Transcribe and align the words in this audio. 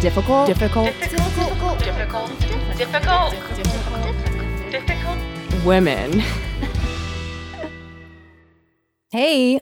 difficult. 0.00 0.46
Difficult. 0.46 0.86
difficult, 1.00 1.78
difficult, 1.78 1.78
difficult, 2.40 2.40
difficult, 2.76 3.34
difficult. 4.70 5.64
Women. 5.64 6.22
Hey. 9.10 9.58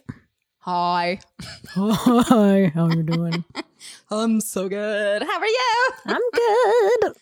Hi. 0.59 1.21
Hi. 1.77 2.73
How 2.75 2.87
are 2.87 2.97
you 2.97 3.05
doing? 3.05 3.45
I'm 4.11 4.41
so 4.41 4.69
good. 4.69 5.23
How 5.23 5.39
are 5.39 5.47
you? 5.47 5.89
I'm 6.05 6.21
good. 6.33 7.13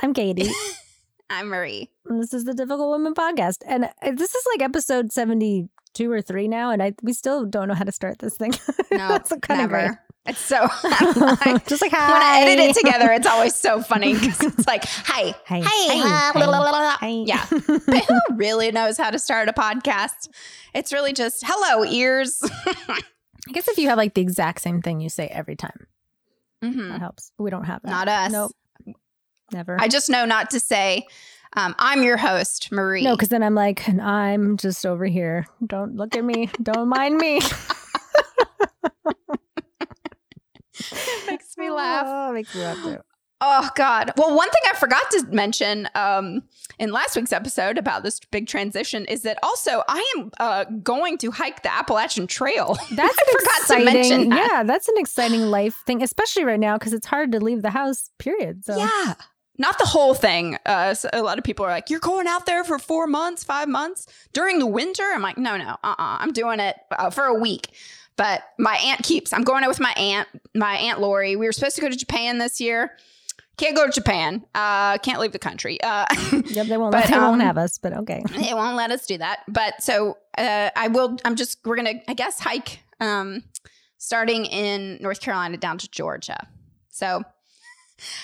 I'm 0.00 0.14
Katie. 0.14 0.48
I'm 1.30 1.48
Marie. 1.48 1.90
and 2.06 2.22
this 2.22 2.32
is 2.32 2.44
the 2.44 2.54
Difficult 2.54 2.88
Women 2.92 3.14
podcast, 3.14 3.62
and 3.66 3.86
uh, 3.86 4.12
this 4.14 4.32
is 4.32 4.44
like 4.52 4.62
episode 4.62 5.10
seventy-two 5.10 6.08
or 6.08 6.22
three 6.22 6.46
now, 6.46 6.70
and 6.70 6.80
I 6.80 6.92
we 7.02 7.12
still 7.12 7.44
don't 7.46 7.66
know 7.66 7.74
how 7.74 7.82
to 7.84 7.90
start 7.90 8.20
this 8.20 8.36
thing. 8.36 8.52
No, 8.92 9.08
That's 9.08 9.32
kind 9.42 9.62
of 9.62 9.68
great. 9.70 9.82
never. 9.86 10.00
It's 10.24 10.38
so 10.38 10.60
like, 10.84 11.66
Just 11.66 11.82
like 11.82 11.92
when 11.92 12.00
I 12.00 12.42
edit 12.46 12.58
it 12.70 12.76
together, 12.76 13.10
it's 13.12 13.26
always 13.26 13.54
so 13.56 13.82
funny 13.82 14.14
because 14.14 14.40
it's 14.40 14.66
like, 14.66 14.84
hi, 14.84 15.34
Hi. 15.46 15.60
Hi. 15.64 16.28
uh, 16.28 16.32
blah, 16.32 16.46
blah, 16.46 16.58
blah. 16.60 16.96
Hi. 17.00 17.08
yeah. 17.26 17.44
But 17.50 18.04
who 18.04 18.18
really 18.36 18.70
knows 18.70 18.96
how 18.96 19.10
to 19.10 19.18
start 19.18 19.48
a 19.48 19.52
podcast? 19.52 20.28
It's 20.74 20.92
really 20.92 21.12
just 21.12 21.42
hello 21.44 21.84
ears. 21.84 22.40
I 22.76 23.52
guess 23.52 23.66
if 23.66 23.78
you 23.78 23.88
have 23.88 23.98
like 23.98 24.14
the 24.14 24.20
exact 24.22 24.60
same 24.60 24.80
thing 24.80 25.00
you 25.00 25.08
say 25.08 25.26
every 25.26 25.56
time, 25.56 25.86
Mhm. 26.62 26.90
that 26.92 27.00
helps. 27.00 27.32
We 27.38 27.50
don't 27.50 27.64
have 27.64 27.82
that. 27.82 27.90
Not 27.90 28.08
us. 28.08 28.30
Nope. 28.32 28.52
Never. 29.52 29.76
I 29.80 29.88
just 29.88 30.08
know 30.08 30.24
not 30.24 30.50
to 30.50 30.60
say. 30.60 31.04
Um, 31.54 31.74
I'm 31.78 32.02
your 32.04 32.16
host, 32.16 32.70
Marie. 32.72 33.02
no, 33.02 33.14
because 33.16 33.28
then 33.28 33.42
I'm 33.42 33.54
like, 33.56 33.86
and 33.88 34.00
I'm 34.00 34.56
just 34.56 34.86
over 34.86 35.04
here. 35.04 35.46
Don't 35.66 35.96
look 35.96 36.14
at 36.16 36.24
me. 36.24 36.48
don't 36.62 36.88
mind 36.88 37.16
me. 37.18 37.40
It 40.90 41.26
makes 41.26 41.56
me 41.56 41.70
laugh. 41.70 42.06
Oh, 42.08 42.32
makes 42.32 42.54
me 42.54 42.62
laugh 42.62 42.82
too. 42.82 42.98
Oh 43.44 43.68
God. 43.74 44.12
Well, 44.16 44.36
one 44.36 44.48
thing 44.48 44.62
I 44.70 44.76
forgot 44.76 45.02
to 45.10 45.26
mention 45.32 45.88
um, 45.96 46.44
in 46.78 46.92
last 46.92 47.16
week's 47.16 47.32
episode 47.32 47.76
about 47.76 48.04
this 48.04 48.20
big 48.30 48.46
transition 48.46 49.04
is 49.06 49.22
that 49.22 49.36
also 49.42 49.82
I 49.88 50.14
am 50.16 50.30
uh, 50.38 50.64
going 50.64 51.18
to 51.18 51.32
hike 51.32 51.64
the 51.64 51.74
Appalachian 51.74 52.28
Trail. 52.28 52.78
That's 52.92 53.18
I 53.18 53.32
forgot 53.32 53.42
to 53.42 53.60
exciting, 53.60 53.84
mention 53.84 54.28
that. 54.28 54.48
Yeah, 54.48 54.62
that's 54.62 54.88
an 54.88 54.94
exciting 54.96 55.42
life 55.42 55.82
thing, 55.86 56.02
especially 56.04 56.44
right 56.44 56.60
now 56.60 56.78
because 56.78 56.92
it's 56.92 57.06
hard 57.06 57.32
to 57.32 57.40
leave 57.40 57.62
the 57.62 57.70
house. 57.70 58.10
Period. 58.18 58.64
So 58.64 58.76
Yeah. 58.76 59.14
Not 59.58 59.78
the 59.78 59.86
whole 59.86 60.14
thing. 60.14 60.56
Uh, 60.64 60.94
so 60.94 61.10
a 61.12 61.22
lot 61.22 61.36
of 61.36 61.44
people 61.44 61.66
are 61.66 61.70
like, 61.70 61.90
"You're 61.90 62.00
going 62.00 62.26
out 62.26 62.46
there 62.46 62.64
for 62.64 62.78
four 62.78 63.06
months, 63.06 63.44
five 63.44 63.68
months 63.68 64.06
during 64.32 64.58
the 64.58 64.66
winter." 64.66 65.02
I'm 65.02 65.20
like, 65.20 65.36
"No, 65.36 65.56
no, 65.58 65.76
uh, 65.84 65.94
uh 65.98 66.16
I'm 66.20 66.32
doing 66.32 66.58
it 66.58 66.76
uh, 66.90 67.10
for 67.10 67.24
a 67.24 67.34
week." 67.34 67.68
But 68.16 68.42
my 68.58 68.76
aunt 68.76 69.02
keeps. 69.02 69.32
I'm 69.32 69.42
going 69.42 69.64
out 69.64 69.68
with 69.68 69.80
my 69.80 69.92
aunt, 69.92 70.28
my 70.54 70.74
aunt 70.74 71.00
Lori. 71.00 71.36
We 71.36 71.46
were 71.46 71.52
supposed 71.52 71.76
to 71.76 71.82
go 71.82 71.88
to 71.88 71.96
Japan 71.96 72.38
this 72.38 72.60
year. 72.60 72.96
Can't 73.58 73.76
go 73.76 73.86
to 73.86 73.92
Japan. 73.92 74.44
Uh, 74.54 74.98
can't 74.98 75.20
leave 75.20 75.32
the 75.32 75.38
country. 75.38 75.80
Uh, 75.82 76.06
Yep, 76.46 76.66
they 76.66 76.76
won't. 76.76 76.92
But, 76.92 77.06
they 77.08 77.14
um, 77.14 77.22
won't 77.22 77.42
have 77.42 77.58
us. 77.58 77.78
But 77.78 77.92
okay. 77.98 78.22
they 78.36 78.54
won't 78.54 78.76
let 78.76 78.90
us 78.90 79.06
do 79.06 79.18
that. 79.18 79.40
But 79.48 79.82
so 79.82 80.18
uh, 80.36 80.70
I 80.74 80.88
will. 80.88 81.16
I'm 81.24 81.36
just. 81.36 81.58
We're 81.64 81.76
gonna. 81.76 81.94
I 82.08 82.14
guess 82.14 82.40
hike. 82.40 82.80
Um, 83.00 83.44
starting 83.98 84.46
in 84.46 84.98
North 85.00 85.20
Carolina 85.20 85.56
down 85.56 85.78
to 85.78 85.90
Georgia. 85.90 86.46
So. 86.90 87.22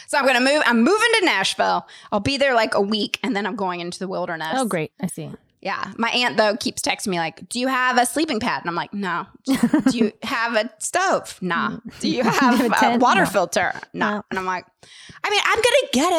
So 0.09 0.19
I'm 0.19 0.27
gonna 0.27 0.41
move. 0.41 0.63
I'm 0.67 0.79
moving 0.83 1.09
to 1.21 1.25
Nashville. 1.25 1.87
I'll 2.11 2.19
be 2.19 2.37
there 2.37 2.53
like 2.55 2.75
a 2.75 2.81
week, 2.81 3.21
and 3.23 3.37
then 3.37 3.47
I'm 3.47 3.55
going 3.55 3.79
into 3.79 4.01
the 4.01 4.09
wilderness. 4.09 4.55
Oh, 4.55 4.65
great. 4.65 4.91
I 5.01 5.07
see. 5.07 5.31
Yeah. 5.61 5.93
My 5.97 6.11
aunt 6.11 6.37
though 6.37 6.57
keeps 6.57 6.81
texting 6.83 7.09
me 7.09 7.19
like, 7.19 7.49
"Do 7.49 7.59
you 7.59 7.67
have 7.67 7.99
a 7.99 8.07
sleeping 8.07 8.39
pad?" 8.39 8.63
And 8.63 8.69
I'm 8.71 8.77
like, 8.77 8.95
"No." 8.95 9.27
Do 9.45 9.99
you 9.99 10.13
have 10.23 10.55
a 10.55 10.71
stove? 10.79 11.37
Nah. 11.41 11.79
Do 12.01 12.09
you 12.09 12.23
have 12.23 12.61
a 12.65 12.69
tent? 12.69 13.03
water 13.03 13.23
No. 13.25 13.27
filter? 13.27 13.73
No. 13.93 14.11
No. 14.11 14.23
And 14.31 14.39
I'm 14.39 14.45
like, 14.47 14.65
I 15.25 15.31
mean, 15.31 15.41
I'm 15.45 15.57
gonna 15.57 15.89
get 15.93 16.13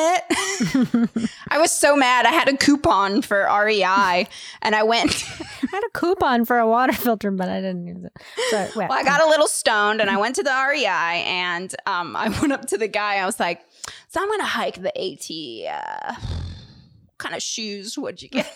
it. 1.07 1.29
I 1.49 1.57
was 1.57 1.71
so 1.71 1.95
mad. 1.95 2.25
I 2.25 2.31
had 2.31 2.49
a 2.49 2.57
coupon 2.57 3.21
for 3.21 3.43
REI, 3.49 4.27
and 4.61 4.75
I 4.75 4.83
went. 4.83 5.23
I 5.39 5.67
had 5.71 5.83
a 5.85 5.89
coupon 5.97 6.43
for 6.43 6.57
a 6.59 6.67
water 6.67 6.91
filter, 6.93 7.31
but 7.31 7.47
I 7.47 7.61
didn't 7.61 7.87
use 7.87 8.03
it. 8.03 8.75
Wait. 8.75 8.89
well, 8.89 8.91
I 8.99 9.03
got 9.03 9.21
a 9.21 9.27
little 9.27 9.47
stoned, 9.47 10.01
and 10.01 10.09
I 10.09 10.17
went 10.17 10.35
to 10.35 10.43
the 10.43 10.51
REI, 10.51 10.85
and 11.25 11.73
um, 11.85 12.15
I 12.17 12.27
went 12.27 12.51
up 12.51 12.65
to 12.67 12.77
the 12.77 12.89
guy. 12.89 13.15
I 13.15 13.25
was 13.25 13.39
like, 13.39 13.61
"So 14.09 14.21
I'm 14.21 14.29
gonna 14.29 14.43
hike 14.43 14.81
the 14.81 14.91
AT. 14.99 15.73
Uh, 15.73 16.13
what 16.25 17.17
kind 17.17 17.35
of 17.35 17.41
shoes 17.41 17.97
would 17.97 18.21
you 18.21 18.27
get?" 18.27 18.53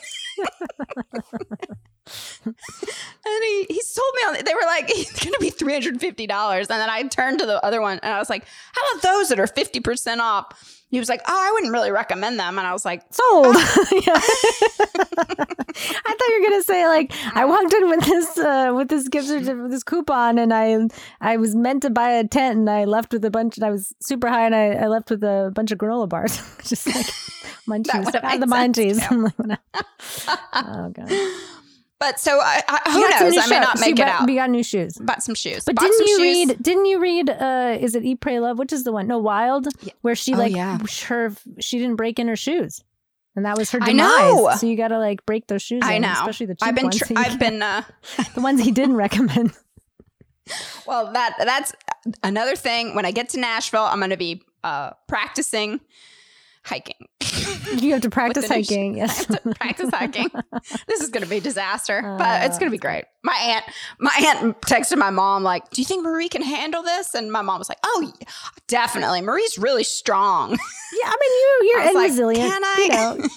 And 3.26 3.44
he, 3.44 3.66
he 3.70 3.82
sold 3.82 4.14
me 4.16 4.22
on 4.28 4.34
they 4.46 4.54
were 4.54 4.66
like 4.66 4.86
it's 4.90 5.24
gonna 5.24 5.38
be 5.40 5.52
$350 5.52 6.60
and 6.60 6.68
then 6.68 6.90
i 6.90 7.04
turned 7.04 7.40
to 7.40 7.46
the 7.46 7.64
other 7.66 7.82
one 7.82 8.00
and 8.04 8.14
i 8.14 8.20
was 8.20 8.30
like 8.30 8.46
how 8.74 8.82
about 8.92 9.04
those 9.04 9.30
that 9.30 9.40
are 9.40 9.48
50% 9.48 10.20
off 10.20 10.83
he 10.94 11.00
was 11.00 11.10
like 11.10 11.22
oh 11.28 11.40
i 11.48 11.52
wouldn't 11.54 11.74
really 11.74 11.92
recommend 11.92 12.40
them 12.40 12.58
and 12.60 12.68
i 12.68 12.72
was 12.72 12.86
like 12.86 13.02
sold. 13.12 13.56
Yeah. 14.06 14.22
I 16.06 16.12
thought 16.16 16.28
you 16.30 16.42
were 16.42 16.50
gonna 16.50 16.64
say 16.64 16.88
like 16.88 17.12
I 17.36 17.46
walked 17.46 17.74
in 17.74 17.90
with 17.90 18.06
this 18.06 18.38
uh, 18.38 18.72
with 18.76 18.90
this 18.90 19.08
gift 19.08 19.28
certificate, 19.28 19.72
this 19.72 19.84
coupon, 19.84 20.38
and 20.38 20.54
I 20.54 20.88
I 21.20 21.38
was 21.38 21.56
meant 21.56 21.82
to 21.84 21.90
buy 21.90 22.12
a 22.12 22.28
tent, 22.28 22.60
and 22.60 22.70
I 22.70 22.86
left 22.86 23.12
with 23.12 23.26
a 23.26 23.32
bunch, 23.32 23.58
and 23.58 23.66
I 23.66 23.72
was 23.72 23.94
super 24.00 24.30
high, 24.30 24.46
and 24.46 24.56
I, 24.56 24.74
I 24.74 24.88
left 24.88 25.10
with 25.10 25.24
a 25.24 25.52
bunch 25.54 25.72
of 25.72 25.80
granola 25.80 26.08
bars, 26.08 26.38
just 26.64 26.86
like 26.88 27.08
munchies, 27.68 28.14
out 28.14 28.40
the 28.40 28.46
munchies. 28.46 29.00
too. 29.08 29.16
I'm 29.16 29.24
like, 29.48 29.60
oh 30.54 30.90
god, 30.90 31.10
but 32.04 32.20
so 32.20 32.40
I, 32.42 32.62
I, 32.68 32.92
who 32.92 33.02
got 33.08 33.22
knows 33.22 33.38
i 33.38 33.48
may 33.48 33.60
not 33.60 33.80
So 33.80 33.86
make 33.86 33.94
it 34.00 34.04
bought- 34.06 34.22
out 34.22 34.28
We 34.28 34.36
got 34.36 34.50
new 34.50 34.64
shoes. 34.64 34.94
bought 34.98 35.24
some 35.24 35.36
shoes 35.36 35.64
But 35.66 35.76
Bought 35.76 35.84
didn't 35.84 36.08
you 36.08 36.18
shoes. 36.18 36.50
read? 36.50 36.64
Didn't 36.64 36.86
you 36.86 37.00
read? 37.00 37.30
Uh, 37.30 37.78
is 37.80 37.96
it 37.96 38.04
Eat, 38.04 38.20
Pray, 38.20 38.40
Love? 38.40 38.58
Which 38.60 38.74
is 38.74 38.84
the 38.84 38.92
one? 38.92 39.08
No, 39.08 39.20
Wild, 39.20 39.68
where 40.02 40.16
she 40.16 40.34
Oh, 40.34 40.38
like 40.38 40.54
yeah. 40.54 40.78
her 41.08 41.34
she 41.60 41.80
didn't 41.80 41.96
break 41.96 42.20
in 42.20 42.28
her 42.28 42.36
shoes, 42.36 42.84
and 43.36 43.46
that 43.46 43.58
was 43.58 43.72
her 43.72 43.80
I 43.82 43.86
demise. 43.88 43.98
know. 44.20 44.52
So 44.58 44.68
you 44.68 44.76
got 44.76 44.90
to 44.90 45.00
like 45.00 45.26
break 45.26 45.48
those 45.48 45.62
shoes. 45.62 45.82
i 45.84 45.94
in, 45.94 46.02
know 46.02 46.12
especially 46.12 46.48
the 46.48 46.56
cheap 46.56 46.68
i've 46.68 46.76
been 46.76 46.92
tr- 46.92 47.06
so 47.06 47.14
i've 47.18 47.40
been 47.40 47.62
uh 47.62 47.84
the 48.36 48.42
ones 48.42 48.62
he 48.62 48.72
didn't 48.72 48.96
recommend. 48.98 49.54
well 50.86 51.12
that 51.14 51.36
that's 51.40 51.74
another 52.22 52.56
thing 52.56 52.96
when 52.96 53.06
i 53.06 53.12
get 53.12 53.30
to 53.30 53.40
nashville 53.40 53.84
i'm 53.84 54.00
gonna 54.02 54.18
be 54.18 54.42
uh 54.66 54.92
practicing 55.08 55.80
hiking 56.66 57.08
You 57.78 57.92
have 57.94 58.02
to 58.04 58.10
practice 58.20 58.46
sh- 58.46 58.50
hiking. 58.50 58.94
I 58.96 58.98
Yes. 58.98 59.26
have 59.26 59.44
to 59.44 59.54
practice 59.56 59.90
hiking. 59.92 60.30
this 60.88 61.02
is 61.02 61.10
going 61.10 61.24
to 61.24 61.30
be 61.30 61.38
a 61.38 61.42
disaster, 61.42 62.00
uh, 62.06 62.18
but 62.18 62.44
it's 62.46 62.58
going 62.58 62.70
to 62.70 62.72
be 62.72 62.78
great. 62.80 63.06
My 63.24 63.36
aunt, 63.42 63.66
my 64.00 64.12
aunt 64.42 64.62
texted 64.62 64.98
my 64.98 65.10
mom 65.10 65.44
like, 65.44 65.70
"Do 65.72 65.82
you 65.82 65.86
think 65.86 66.04
Marie 66.04 66.30
can 66.30 66.42
handle 66.42 66.84
this?" 66.84 67.14
And 67.16 67.32
my 67.32 67.42
mom 67.42 67.60
was 67.60 67.70
like, 67.70 67.80
"Oh, 67.84 68.12
definitely. 68.68 69.22
Marie's 69.22 69.58
really 69.58 69.84
strong. 69.84 70.52
yeah, 70.52 70.58
I 71.06 71.16
mean 71.20 71.32
you 71.32 71.70
you're 71.72 71.94
like, 71.96 72.10
resilient. 72.10 72.50
Can 72.50 72.62
You 72.62 72.68
I? 72.94 72.96
know, 73.18 73.28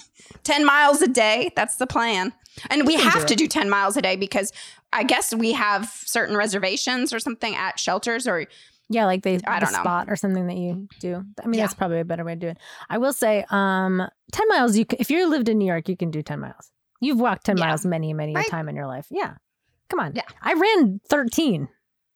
ten 0.43 0.65
miles 0.65 1.01
a 1.01 1.07
day. 1.07 1.51
That's 1.55 1.75
the 1.77 1.87
plan. 1.87 2.33
And 2.69 2.87
we 2.87 2.95
have 2.95 3.21
do 3.21 3.27
to 3.27 3.35
do 3.35 3.47
ten 3.47 3.69
miles 3.69 3.97
a 3.97 4.01
day 4.01 4.15
because 4.15 4.51
I 4.93 5.03
guess 5.03 5.33
we 5.33 5.51
have 5.53 5.85
certain 6.05 6.35
reservations 6.37 7.13
or 7.13 7.19
something 7.19 7.55
at 7.55 7.79
shelters 7.79 8.27
or 8.27 8.45
yeah, 8.89 9.05
like 9.05 9.23
they 9.23 9.35
I 9.45 9.59
the 9.59 9.65
don't 9.65 9.73
know. 9.73 9.79
spot 9.79 10.09
or 10.09 10.15
something 10.15 10.47
that 10.47 10.57
you 10.57 10.87
do. 10.99 11.23
I 11.43 11.47
mean 11.47 11.55
Yeah. 11.59 11.63
that's 11.65 11.73
probably 11.73 11.99
a 11.99 12.05
better 12.05 12.23
way 12.23 12.33
to 12.35 12.39
do 12.39 12.47
it. 12.47 12.57
I 12.89 12.97
will 12.97 13.13
say, 13.13 13.45
um, 13.49 14.07
ten 14.31 14.47
miles. 14.49 14.77
You 14.77 14.85
can, 14.85 14.97
if 14.99 15.09
you 15.11 15.27
lived 15.29 15.49
in 15.49 15.57
New 15.57 15.67
York, 15.67 15.89
you 15.89 15.97
can 15.97 16.11
do 16.11 16.21
ten 16.21 16.39
miles. 16.39 16.71
You've 16.99 17.19
walked 17.19 17.45
ten 17.45 17.57
Yeah. 17.57 17.65
miles 17.67 17.85
many 17.85 18.13
many 18.13 18.33
a 18.35 18.43
time 18.43 18.69
in 18.69 18.75
your 18.75 18.87
life. 18.87 19.07
Yeah, 19.11 19.35
come 19.89 19.99
on. 19.99 20.13
Yeah. 20.15 20.23
I 20.41 20.53
ran 20.53 20.99
thirteen 21.09 21.67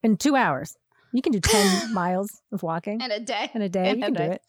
in 0.04 0.18
two 0.18 0.36
hours. 0.36 0.76
You 1.14 1.22
can 1.22 1.34
do 1.34 1.40
ten 1.42 1.94
miles 1.94 2.42
of 2.54 2.64
walking 2.64 3.02
in 3.02 3.12
a 3.12 3.20
day. 3.20 3.52
in 3.54 3.62
a 3.62 3.68
day. 3.70 3.90
in 3.90 4.00
You 4.00 4.04
a 4.04 4.08
can 4.08 4.14
do 4.14 4.24
it. 4.32 4.42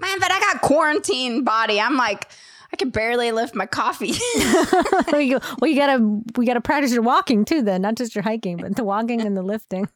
Man, 0.00 0.20
but 0.20 0.30
I 0.30 0.38
got 0.40 0.60
quarantine 0.60 1.44
body. 1.44 1.80
I'm 1.80 1.96
like, 1.96 2.28
I 2.74 2.76
can 2.76 2.90
barely 2.90 3.30
lift 3.30 3.54
my 3.54 3.66
coffee. 3.66 4.14
well, 5.12 5.20
you, 5.20 5.38
well, 5.60 5.70
you 5.70 5.76
gotta 5.76 6.20
we 6.34 6.44
gotta 6.44 6.60
practice 6.60 6.92
your 6.92 7.02
walking 7.02 7.44
too, 7.44 7.62
then 7.62 7.82
not 7.82 7.94
just 7.94 8.16
your 8.16 8.22
hiking, 8.22 8.56
but 8.56 8.74
the 8.74 8.82
walking 8.82 9.20
and 9.20 9.36
the 9.36 9.44
lifting. 9.44 9.88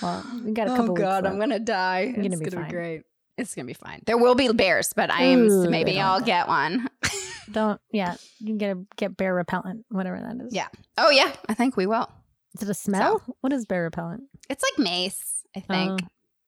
Well, 0.00 0.24
we 0.42 0.52
got 0.52 0.68
a 0.68 0.72
oh, 0.72 0.76
couple. 0.76 0.92
oh 0.92 0.94
God, 0.94 1.26
I'm 1.26 1.38
gonna 1.38 1.58
die. 1.58 2.04
You're 2.04 2.12
gonna 2.14 2.26
it's 2.28 2.40
be 2.40 2.48
gonna 2.48 2.64
be 2.64 2.72
great. 2.72 3.02
It's 3.36 3.54
gonna 3.54 3.66
be 3.66 3.74
fine. 3.74 4.00
There 4.06 4.16
will 4.16 4.34
be 4.34 4.50
bears, 4.50 4.94
but 4.96 5.10
I 5.10 5.24
am 5.24 5.40
Ooh, 5.50 5.68
maybe 5.68 6.00
I'll 6.00 6.22
get 6.22 6.48
one. 6.48 6.88
Don't 7.52 7.78
yeah, 7.92 8.14
you 8.38 8.46
can 8.46 8.56
get 8.56 8.74
a 8.74 8.86
get 8.96 9.14
bear 9.18 9.34
repellent, 9.34 9.84
whatever 9.90 10.18
that 10.20 10.42
is. 10.46 10.54
Yeah. 10.54 10.68
Oh 10.96 11.10
yeah, 11.10 11.30
I 11.50 11.52
think 11.52 11.76
we 11.76 11.84
will. 11.84 12.08
Is 12.54 12.62
it 12.62 12.70
a 12.70 12.74
smell? 12.74 13.22
What 13.42 13.52
is 13.52 13.66
bear 13.66 13.82
repellent? 13.82 14.22
It's 14.48 14.64
like 14.64 14.86
mace, 14.86 15.42
I 15.54 15.58
oh. 15.58 15.74
think. 15.74 16.00
Oh. 16.02 16.06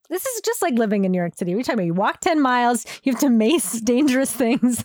This 0.09 0.25
is 0.25 0.41
just 0.41 0.63
like 0.63 0.79
living 0.79 1.05
in 1.05 1.13
New 1.13 1.19
York 1.19 1.35
City. 1.37 1.55
We're 1.55 1.63
talking 1.63 1.75
about 1.75 1.87
you 1.87 1.95
walk 1.95 2.21
ten 2.21 2.41
miles, 2.41 2.87
you 3.03 3.13
have 3.13 3.21
to 3.21 3.29
mace 3.29 3.83
dangerous 3.83 4.33
things. 4.33 4.83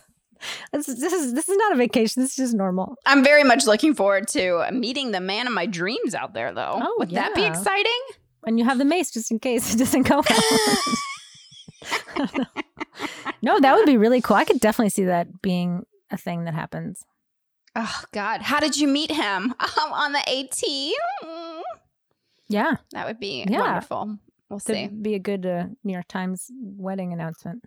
This 0.72 0.88
is, 0.88 1.00
this 1.00 1.12
is 1.12 1.34
this 1.34 1.48
is 1.48 1.56
not 1.56 1.72
a 1.72 1.76
vacation. 1.76 2.22
This 2.22 2.30
is 2.32 2.36
just 2.36 2.54
normal. 2.54 2.96
I'm 3.06 3.24
very 3.24 3.44
much 3.44 3.66
looking 3.66 3.94
forward 3.94 4.28
to 4.28 4.68
meeting 4.72 5.10
the 5.10 5.20
man 5.20 5.46
of 5.46 5.52
my 5.52 5.66
dreams 5.66 6.14
out 6.14 6.34
there, 6.34 6.52
though. 6.52 6.78
Oh, 6.82 6.94
Would 6.98 7.10
that 7.10 7.34
be 7.34 7.44
exciting? 7.44 8.00
And 8.46 8.58
you 8.58 8.64
have 8.64 8.78
the 8.78 8.84
mace 8.84 9.10
just 9.10 9.30
in 9.30 9.38
case 9.40 9.74
it 9.74 9.78
doesn't 9.78 10.02
go 10.08 10.22
well. 10.28 12.28
no, 13.42 13.60
that 13.60 13.74
would 13.74 13.86
be 13.86 13.96
really 13.96 14.20
cool. 14.20 14.36
I 14.36 14.44
could 14.44 14.60
definitely 14.60 14.90
see 14.90 15.04
that 15.04 15.42
being 15.42 15.84
a 16.10 16.16
thing 16.16 16.44
that 16.44 16.54
happens. 16.54 17.04
Oh 17.76 18.02
God, 18.12 18.42
how 18.42 18.60
did 18.60 18.76
you 18.76 18.88
meet 18.88 19.10
him? 19.10 19.54
Um, 19.60 19.92
on 19.92 20.12
the 20.12 20.28
AT. 20.28 20.62
Yeah. 22.48 22.76
That 22.92 23.06
would 23.06 23.20
be 23.20 23.44
Yeah. 23.48 23.60
wonderful. 23.60 24.18
We'll 24.48 24.58
see. 24.58 24.72
That'd 24.72 25.02
be 25.02 25.14
a 25.14 25.18
good 25.18 25.44
uh, 25.46 25.66
New 25.84 25.92
York 25.92 26.08
Times 26.08 26.50
wedding 26.60 27.12
announcement. 27.12 27.64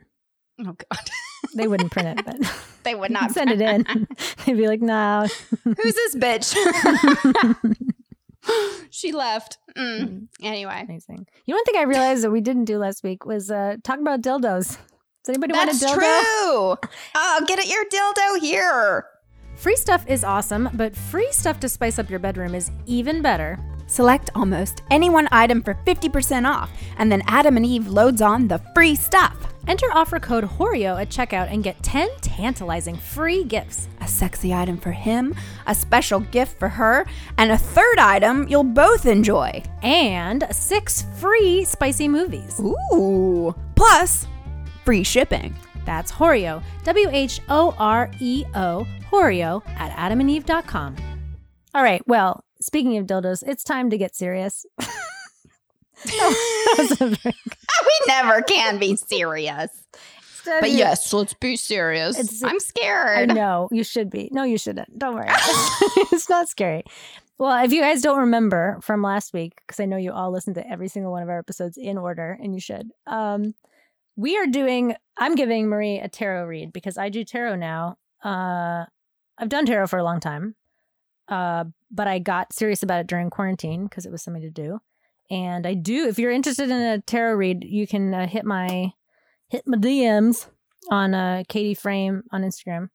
Oh 0.67 0.75
God, 0.91 1.09
They 1.55 1.67
wouldn't 1.67 1.91
print 1.91 2.19
it, 2.19 2.25
but 2.25 2.37
they 2.83 2.93
would 2.95 3.09
not 3.11 3.31
send 3.37 3.49
it 3.49 3.61
in. 3.61 4.07
They'd 4.45 4.53
be 4.57 4.67
like, 4.67 4.81
"No." 4.81 5.27
Who's 5.63 5.95
this 5.95 6.15
bitch? 6.15 6.55
she 8.89 9.11
left. 9.11 9.57
Mm. 9.77 10.27
Anyway, 10.41 10.81
Amazing. 10.87 11.27
You 11.45 11.53
know, 11.53 11.57
one 11.57 11.63
thing 11.65 11.75
I 11.77 11.83
realized 11.83 12.23
that 12.23 12.31
we 12.31 12.41
didn't 12.41 12.65
do 12.65 12.77
last 12.77 13.03
week 13.03 13.25
was 13.25 13.49
uh, 13.51 13.77
talk 13.83 13.99
about 13.99 14.21
dildos. 14.21 14.77
Does 15.23 15.29
anybody 15.29 15.53
that's 15.53 15.81
want 15.81 15.97
a 15.97 15.99
dildo? 16.01 16.77
true. 16.79 16.89
Oh, 17.15 17.41
get 17.47 17.59
it 17.59 17.67
your 17.67 17.85
dildo 17.85 18.39
here. 18.39 19.05
Free 19.55 19.75
stuff 19.75 20.05
is 20.07 20.23
awesome, 20.23 20.69
but 20.73 20.95
free 20.95 21.31
stuff 21.31 21.59
to 21.59 21.69
spice 21.69 21.99
up 21.99 22.09
your 22.09 22.19
bedroom 22.19 22.55
is 22.55 22.71
even 22.87 23.21
better. 23.21 23.59
Select 23.91 24.29
almost 24.35 24.83
any 24.89 25.09
one 25.09 25.27
item 25.33 25.61
for 25.61 25.73
50% 25.73 26.47
off, 26.47 26.71
and 26.97 27.11
then 27.11 27.21
Adam 27.27 27.57
and 27.57 27.65
Eve 27.65 27.89
loads 27.89 28.21
on 28.21 28.47
the 28.47 28.59
free 28.73 28.95
stuff. 28.95 29.35
Enter 29.67 29.87
offer 29.91 30.17
code 30.17 30.45
WHOREO 30.45 31.01
at 31.01 31.09
checkout 31.09 31.51
and 31.51 31.61
get 31.61 31.83
10 31.83 32.07
tantalizing 32.21 32.95
free 32.95 33.43
gifts. 33.43 33.89
A 33.99 34.07
sexy 34.07 34.53
item 34.53 34.77
for 34.77 34.93
him, 34.93 35.35
a 35.67 35.75
special 35.75 36.21
gift 36.21 36.57
for 36.57 36.69
her, 36.69 37.05
and 37.37 37.51
a 37.51 37.57
third 37.57 37.99
item 37.99 38.47
you'll 38.47 38.63
both 38.63 39.05
enjoy. 39.05 39.61
And 39.83 40.47
six 40.51 41.03
free 41.17 41.65
spicy 41.65 42.07
movies. 42.07 42.61
Ooh. 42.61 43.53
Plus, 43.75 44.25
free 44.85 45.03
shipping. 45.03 45.53
That's 45.85 46.13
Whoreo, 46.13 46.63
W 46.85 47.09
H 47.11 47.41
O 47.49 47.75
R 47.77 48.09
E 48.21 48.45
O, 48.55 48.87
Whoreo 49.11 49.61
at 49.67 49.91
adamandeve.com. 49.91 50.95
All 51.75 51.83
right, 51.83 52.05
well, 52.07 52.41
speaking 52.61 52.97
of 52.97 53.05
dildos, 53.07 53.43
it's 53.45 53.63
time 53.63 53.89
to 53.89 53.97
get 53.97 54.15
serious. 54.15 54.65
That 56.05 56.75
was 56.77 56.91
a 57.01 57.07
very- 57.07 57.35
We 57.85 57.91
never 58.07 58.41
can 58.41 58.79
be 58.79 58.95
serious. 58.95 59.69
But 60.45 60.71
yes, 60.71 61.13
let's 61.13 61.33
be 61.35 61.55
serious. 61.55 62.17
It's- 62.17 62.41
I'm 62.43 62.55
I 62.55 62.57
scared. 62.57 63.29
know 63.35 63.69
you 63.71 63.83
should 63.83 64.09
be. 64.09 64.29
No, 64.31 64.43
you 64.43 64.57
shouldn't. 64.57 64.97
Don't 64.97 65.13
worry. 65.15 65.27
it's 66.11 66.27
not 66.29 66.49
scary. 66.49 66.83
Well, 67.37 67.63
if 67.63 67.71
you 67.71 67.81
guys 67.81 68.01
don't 68.01 68.19
remember 68.19 68.79
from 68.81 69.01
last 69.03 69.33
week, 69.33 69.61
because 69.65 69.79
I 69.79 69.85
know 69.85 69.97
you 69.97 70.11
all 70.11 70.31
listened 70.31 70.55
to 70.55 70.67
every 70.67 70.87
single 70.87 71.11
one 71.11 71.21
of 71.23 71.29
our 71.29 71.39
episodes 71.39 71.77
in 71.77 71.97
order, 71.97 72.37
and 72.41 72.53
you 72.55 72.59
should. 72.59 72.91
Um, 73.07 73.53
we 74.15 74.37
are 74.37 74.47
doing. 74.47 74.95
I'm 75.17 75.35
giving 75.35 75.67
Marie 75.67 75.99
a 75.99 76.07
tarot 76.07 76.45
read 76.45 76.73
because 76.73 76.97
I 76.97 77.09
do 77.09 77.23
tarot 77.23 77.55
now. 77.55 77.97
Uh, 78.23 78.85
I've 79.37 79.49
done 79.49 79.65
tarot 79.65 79.87
for 79.87 79.97
a 79.99 80.03
long 80.03 80.19
time, 80.19 80.55
uh, 81.27 81.65
but 81.91 82.07
I 82.07 82.19
got 82.19 82.53
serious 82.53 82.83
about 82.83 83.01
it 83.01 83.07
during 83.07 83.29
quarantine 83.29 83.85
because 83.85 84.05
it 84.05 84.11
was 84.11 84.23
something 84.23 84.43
to 84.43 84.49
do. 84.49 84.79
And 85.29 85.65
I 85.65 85.73
do. 85.73 86.07
If 86.07 86.19
you're 86.19 86.31
interested 86.31 86.69
in 86.69 86.81
a 86.81 87.01
tarot 87.01 87.35
read, 87.35 87.63
you 87.63 87.87
can 87.87 88.13
uh, 88.13 88.27
hit 88.27 88.45
my 88.45 88.93
hit 89.49 89.63
my 89.65 89.77
DMs 89.77 90.47
on 90.89 91.13
uh, 91.13 91.43
Katie 91.47 91.73
Frame 91.73 92.23
on 92.31 92.41
Instagram, 92.41 92.89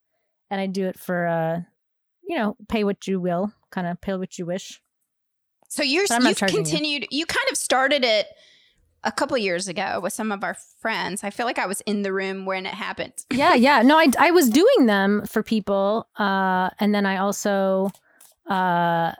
and 0.50 0.60
I 0.60 0.66
do 0.66 0.87
it 0.87 0.98
for 0.98 1.26
uh, 1.26 1.60
you 2.26 2.37
know, 2.37 2.56
pay 2.69 2.84
what 2.84 3.06
you 3.06 3.20
will, 3.20 3.52
kind 3.70 3.87
of 3.87 4.00
pay 4.00 4.14
what 4.14 4.38
you 4.38 4.46
wish. 4.46 4.81
So 5.69 5.82
you're 5.82 6.02
you've 6.02 6.37
charging 6.37 6.58
you. 6.58 6.62
continued. 6.64 7.06
You. 7.10 7.26
kind 7.26 7.46
of 7.50 7.56
started 7.56 8.04
it 8.04 8.26
a 9.04 9.12
couple 9.12 9.37
years 9.38 9.69
ago 9.69 10.00
with 10.02 10.12
some 10.12 10.32
of 10.32 10.43
our 10.44 10.56
friends. 10.81 11.25
I 11.25 11.31
feel 11.31 11.46
like 11.46 11.58
I 11.58 11.66
was 11.66 11.81
in 11.82 12.02
the 12.02 12.12
room 12.12 12.44
when 12.44 12.66
it 12.66 12.75
happened. 12.75 13.12
Yeah, 13.32 13.54
yeah. 13.54 13.82
No, 13.82 13.96
I 13.96 14.08
I 14.19 14.31
was 14.31 14.48
doing 14.48 14.87
them 14.87 15.25
for 15.26 15.43
people, 15.43 16.08
uh, 16.19 16.70
and 16.78 16.94
then 16.94 17.06
I 17.06 17.19
also 17.19 17.90
uh 18.48 19.12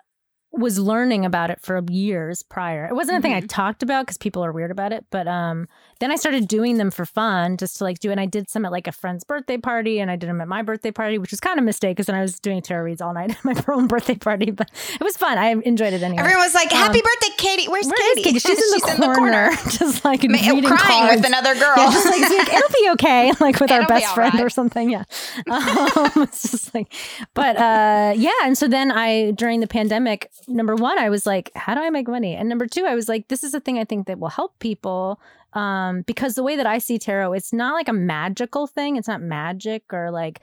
was 0.53 0.79
learning 0.79 1.25
about 1.25 1.51
it 1.51 1.61
for 1.61 1.83
years 1.91 2.43
prior. 2.43 2.87
It 2.87 2.95
wasn't 2.95 3.19
a 3.19 3.23
thing 3.23 3.35
I 3.35 3.41
talked 3.41 3.83
about 3.83 4.07
because 4.07 4.17
people 4.17 4.45
are 4.45 4.53
weird 4.53 4.71
about 4.71 4.93
it, 4.93 5.05
but 5.11 5.29
um, 5.29 5.69
then 6.01 6.11
I 6.13 6.17
started 6.17 6.47
doing 6.49 6.77
them 6.79 6.91
for 6.91 7.05
fun, 7.07 7.57
just 7.57 7.79
to 7.79 7.85
like 7.85 7.99
do. 8.01 8.11
And 8.11 8.21
I 8.21 8.27
did 8.27 8.51
some 8.51 8.65
at 8.65 8.73
like 8.73 8.87
a 8.87 8.93
friend's 8.93 9.25
birthday 9.25 9.57
party, 9.59 9.99
and 9.99 10.11
I 10.11 10.17
did 10.17 10.29
them 10.29 10.41
at 10.41 10.49
my 10.49 10.63
birthday 10.63 10.91
party, 10.91 11.19
which 11.19 11.31
was 11.31 11.41
kind 11.41 11.59
of 11.59 11.63
a 11.63 11.67
mistake 11.67 11.97
because 11.97 12.07
then 12.07 12.17
I 12.17 12.21
was 12.23 12.39
doing 12.39 12.61
tarot 12.63 12.83
reads 12.85 13.01
all 13.01 13.15
night 13.15 13.31
at 13.37 13.45
my 13.45 13.55
own 13.69 13.87
birthday 13.87 14.15
party. 14.17 14.51
But 14.51 14.71
it 14.95 15.03
was 15.05 15.17
fun. 15.17 15.39
I 15.39 15.49
enjoyed 15.51 15.93
it 15.93 16.03
anyway. 16.03 16.23
Everyone 16.23 16.45
was 16.45 16.55
like, 16.55 16.71
"Happy 16.71 16.99
Um, 16.99 17.05
birthday, 17.05 17.35
Katie! 17.39 17.69
Where's 17.69 17.87
Where 17.87 18.15
Katie? 18.15 18.23
Katie? 18.23 18.39
She's, 18.39 18.51
in, 18.59 18.97
the, 19.01 19.13
corner, 19.15 19.51
just 19.71 20.05
like 20.05 20.23
Ma- 20.29 20.37
crying 20.39 20.63
cards. 20.63 21.17
with 21.17 21.27
another 21.27 21.55
girl. 21.55 21.75
Yeah, 21.77 21.91
just 21.91 22.07
like, 22.07 22.21
like, 22.21 22.53
it'll 22.53 22.69
be 22.83 22.91
okay, 22.93 23.33
like 23.41 23.61
with 23.61 23.71
our 23.71 23.83
It'll 23.83 23.95
be 23.95 24.01
best 24.01 24.15
friend 24.15 24.41
or 24.41 24.51
something. 24.51 24.91
Yeah, 24.91 25.05
um, 25.51 26.23
it's 26.23 26.51
just 26.51 26.75
like, 26.75 26.93
but 27.35 27.57
uh, 27.57 28.13
yeah. 28.17 28.31
And 28.45 28.57
so 28.57 28.69
then 28.69 28.91
I, 28.93 29.31
during 29.33 29.61
the 29.61 29.67
pandemic, 29.67 30.31
number 30.49 30.75
one, 30.75 30.99
I 30.99 31.09
was 31.11 31.27
like, 31.27 31.51
how 31.55 31.75
do 31.75 31.81
I 31.81 31.91
make 31.91 32.09
money? 32.09 32.35
And 32.35 32.49
number 32.49 32.67
two, 32.67 32.85
I 32.85 32.95
was 32.95 33.09
like, 33.09 33.29
this 33.29 33.43
is 33.45 33.55
a 33.55 33.61
thing 33.61 33.79
I 33.79 33.85
think 33.85 34.07
that 34.07 34.19
will 34.19 34.29
help 34.29 34.59
people. 34.59 35.21
Um, 35.57 36.03
because 36.03 36.35
the 36.35 36.43
way 36.43 36.55
that 36.57 36.67
I 36.67 36.77
see 36.77 36.99
tarot, 36.99 37.33
it's 37.33 37.53
not 37.53 37.73
like 37.73 37.89
a 37.89 37.93
magical 37.95 38.67
thing. 38.67 38.97
It's 38.97 39.09
not 39.09 39.23
magic 39.23 39.85
or 39.91 40.11
like 40.11 40.43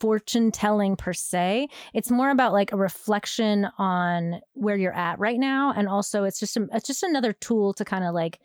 fortune 0.00 0.50
telling 0.50 0.96
per 0.96 1.12
se. 1.12 1.68
It's 1.92 2.10
more 2.10 2.30
about 2.30 2.54
like 2.54 2.72
a 2.72 2.76
reflection 2.76 3.68
on 3.76 4.40
where 4.54 4.76
you're 4.76 4.96
at 4.96 5.18
right 5.18 5.38
now, 5.38 5.74
and 5.76 5.88
also 5.88 6.24
it's 6.24 6.40
just 6.40 6.56
a, 6.56 6.66
it's 6.72 6.86
just 6.86 7.02
another 7.02 7.34
tool 7.34 7.74
to 7.74 7.84
kind 7.84 8.04
of 8.04 8.14
like 8.14 8.40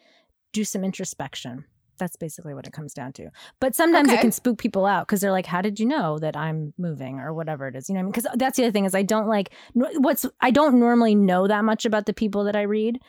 do 0.51 0.65
some 0.65 0.83
introspection. 0.83 1.63
That's 1.97 2.17
basically 2.17 2.55
what 2.55 2.65
it 2.65 2.73
comes 2.73 2.93
down 2.93 3.13
to. 3.13 3.29
But 3.59 3.75
sometimes 3.75 4.09
it 4.11 4.19
can 4.19 4.31
spook 4.31 4.57
people 4.57 4.87
out 4.87 5.07
because 5.07 5.21
they're 5.21 5.31
like, 5.31 5.45
"How 5.45 5.61
did 5.61 5.79
you 5.79 5.85
know 5.85 6.19
that 6.19 6.35
I'm 6.35 6.73
moving 6.77 7.19
or 7.19 7.33
whatever 7.33 7.67
it 7.67 7.75
is?" 7.75 7.87
You 7.87 7.95
know, 7.95 8.07
because 8.07 8.25
I 8.25 8.29
mean? 8.29 8.33
Because 8.33 8.39
that's 8.39 8.57
the 8.57 8.63
other 8.63 8.71
thing 8.71 8.85
is 8.85 8.95
I 8.95 9.03
don't 9.03 9.27
like 9.27 9.51
what's 9.73 10.25
I 10.41 10.51
don't 10.51 10.79
normally 10.79 11.15
know 11.15 11.47
that 11.47 11.63
much 11.63 11.85
about 11.85 12.07
the 12.07 12.13
people 12.13 12.43
that 12.45 12.55
I 12.55 12.63
read, 12.63 12.99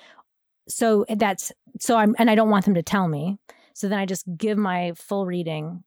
so 0.68 1.04
that's 1.08 1.52
so 1.80 1.96
I'm 1.96 2.14
and 2.18 2.30
I 2.30 2.34
don't 2.34 2.50
want 2.50 2.64
them 2.64 2.74
to 2.74 2.82
tell 2.82 3.08
me. 3.08 3.38
So 3.74 3.88
then 3.88 3.98
I 3.98 4.06
just 4.06 4.24
give 4.36 4.58
my 4.58 4.92
full 4.96 5.26
reading 5.26 5.82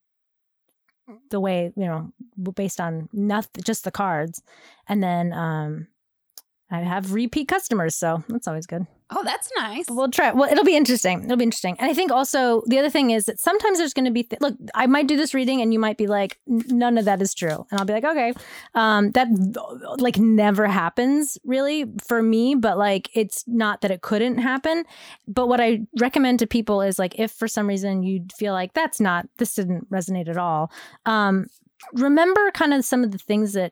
the 1.29 1.39
way 1.39 1.71
you 1.75 1.85
know 1.85 2.11
based 2.53 2.81
on 2.81 3.09
nothing 3.13 3.63
just 3.63 3.83
the 3.83 3.91
cards 3.91 4.41
and 4.89 5.03
then 5.03 5.31
um 5.33 5.87
i 6.71 6.79
have 6.79 7.13
repeat 7.13 7.47
customers 7.47 7.95
so 7.95 8.23
that's 8.27 8.47
always 8.47 8.65
good 8.65 8.87
oh, 9.11 9.23
that's 9.23 9.49
nice. 9.57 9.85
we'll 9.89 10.09
try 10.09 10.31
well 10.31 10.49
it'll 10.51 10.63
be 10.63 10.75
interesting. 10.75 11.23
It'll 11.23 11.37
be 11.37 11.43
interesting. 11.43 11.75
And 11.79 11.89
i 11.89 11.93
think 11.93 12.11
also 12.11 12.63
the 12.67 12.79
other 12.79 12.89
thing 12.89 13.11
is 13.11 13.25
that 13.25 13.39
sometimes 13.39 13.77
there's 13.77 13.93
going 13.93 14.05
to 14.05 14.11
be 14.11 14.23
th- 14.23 14.41
look 14.41 14.55
i 14.73 14.87
might 14.87 15.07
do 15.07 15.17
this 15.17 15.33
reading 15.33 15.61
and 15.61 15.73
you 15.73 15.79
might 15.79 15.97
be 15.97 16.07
like 16.07 16.39
none 16.47 16.97
of 16.97 17.05
that 17.05 17.21
is 17.21 17.33
true. 17.33 17.65
And 17.69 17.79
i'll 17.79 17.85
be 17.85 17.93
like 17.93 18.03
okay. 18.03 18.33
Um 18.73 19.11
that 19.11 19.27
like 19.99 20.17
never 20.17 20.67
happens 20.67 21.37
really 21.43 21.85
for 22.03 22.21
me 22.21 22.55
but 22.55 22.77
like 22.77 23.09
it's 23.13 23.43
not 23.47 23.81
that 23.81 23.91
it 23.91 24.01
couldn't 24.01 24.37
happen. 24.37 24.83
But 25.27 25.47
what 25.47 25.61
i 25.61 25.81
recommend 25.99 26.39
to 26.39 26.47
people 26.47 26.81
is 26.81 26.99
like 26.99 27.19
if 27.19 27.31
for 27.31 27.47
some 27.47 27.67
reason 27.67 28.03
you 28.03 28.25
feel 28.37 28.53
like 28.53 28.73
that's 28.73 28.99
not 28.99 29.27
this 29.37 29.55
didn't 29.55 29.89
resonate 29.91 30.27
at 30.27 30.37
all 30.37 30.71
um 31.05 31.45
remember 31.93 32.51
kind 32.51 32.73
of 32.73 32.83
some 32.83 33.03
of 33.03 33.11
the 33.11 33.17
things 33.17 33.53
that 33.53 33.71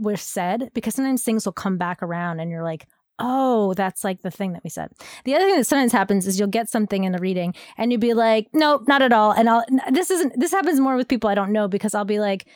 were 0.00 0.16
said 0.16 0.70
because 0.74 0.94
sometimes 0.94 1.22
things 1.22 1.44
will 1.44 1.52
come 1.52 1.76
back 1.76 2.02
around 2.02 2.40
and 2.40 2.50
you're 2.50 2.62
like 2.62 2.86
oh 3.22 3.72
that's 3.74 4.04
like 4.04 4.22
the 4.22 4.30
thing 4.30 4.52
that 4.52 4.64
we 4.64 4.70
said. 4.70 4.90
The 5.24 5.34
other 5.34 5.46
thing 5.46 5.56
that 5.56 5.66
sometimes 5.66 5.92
happens 5.92 6.26
is 6.26 6.38
you'll 6.38 6.48
get 6.48 6.68
something 6.68 7.04
in 7.04 7.12
the 7.12 7.18
reading 7.18 7.54
and 7.78 7.90
you'll 7.90 8.00
be 8.00 8.14
like 8.14 8.48
nope 8.52 8.86
not 8.86 9.00
at 9.00 9.12
all. 9.12 9.32
And 9.32 9.48
i'll 9.48 9.64
this 9.90 10.10
isn't 10.10 10.38
this 10.38 10.50
happens 10.50 10.80
more 10.80 10.96
with 10.96 11.08
people 11.08 11.30
i 11.30 11.34
don't 11.34 11.52
know 11.52 11.68
because 11.68 11.94
i'll 11.94 12.04
be 12.04 12.20
like 12.20 12.46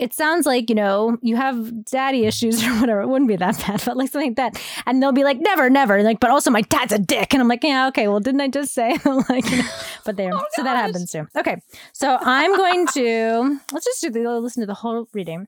it 0.00 0.14
sounds 0.14 0.46
like 0.46 0.70
you 0.70 0.74
know 0.74 1.18
you 1.20 1.36
have 1.36 1.84
daddy 1.84 2.24
issues 2.24 2.64
or 2.66 2.72
whatever. 2.80 3.02
It 3.02 3.08
wouldn't 3.08 3.28
be 3.28 3.36
that 3.36 3.58
bad 3.66 3.82
but 3.84 3.96
like 3.96 4.10
something 4.10 4.30
like 4.30 4.36
that. 4.36 4.60
And 4.86 5.00
they'll 5.02 5.12
be 5.12 5.24
like 5.24 5.38
never 5.38 5.70
never. 5.70 6.02
Like 6.02 6.18
but 6.18 6.30
also 6.30 6.50
my 6.50 6.62
dad's 6.62 6.92
a 6.92 6.98
dick. 6.98 7.34
And 7.34 7.40
i'm 7.42 7.48
like 7.48 7.62
yeah 7.62 7.86
okay. 7.88 8.08
Well 8.08 8.20
didn't 8.20 8.40
i 8.40 8.48
just 8.48 8.72
say 8.72 8.96
like 9.28 9.48
you 9.50 9.58
know, 9.58 9.68
but 10.04 10.16
there. 10.16 10.34
Oh, 10.34 10.42
so 10.52 10.62
that 10.62 10.76
happens 10.76 11.12
too. 11.12 11.28
Okay. 11.36 11.60
So 11.92 12.18
i'm 12.20 12.56
going 12.56 12.86
to 12.88 13.60
let's 13.72 13.84
just 13.84 14.00
do 14.00 14.10
the 14.10 14.40
listen 14.40 14.62
to 14.62 14.66
the 14.66 14.74
whole 14.74 15.06
reading. 15.12 15.46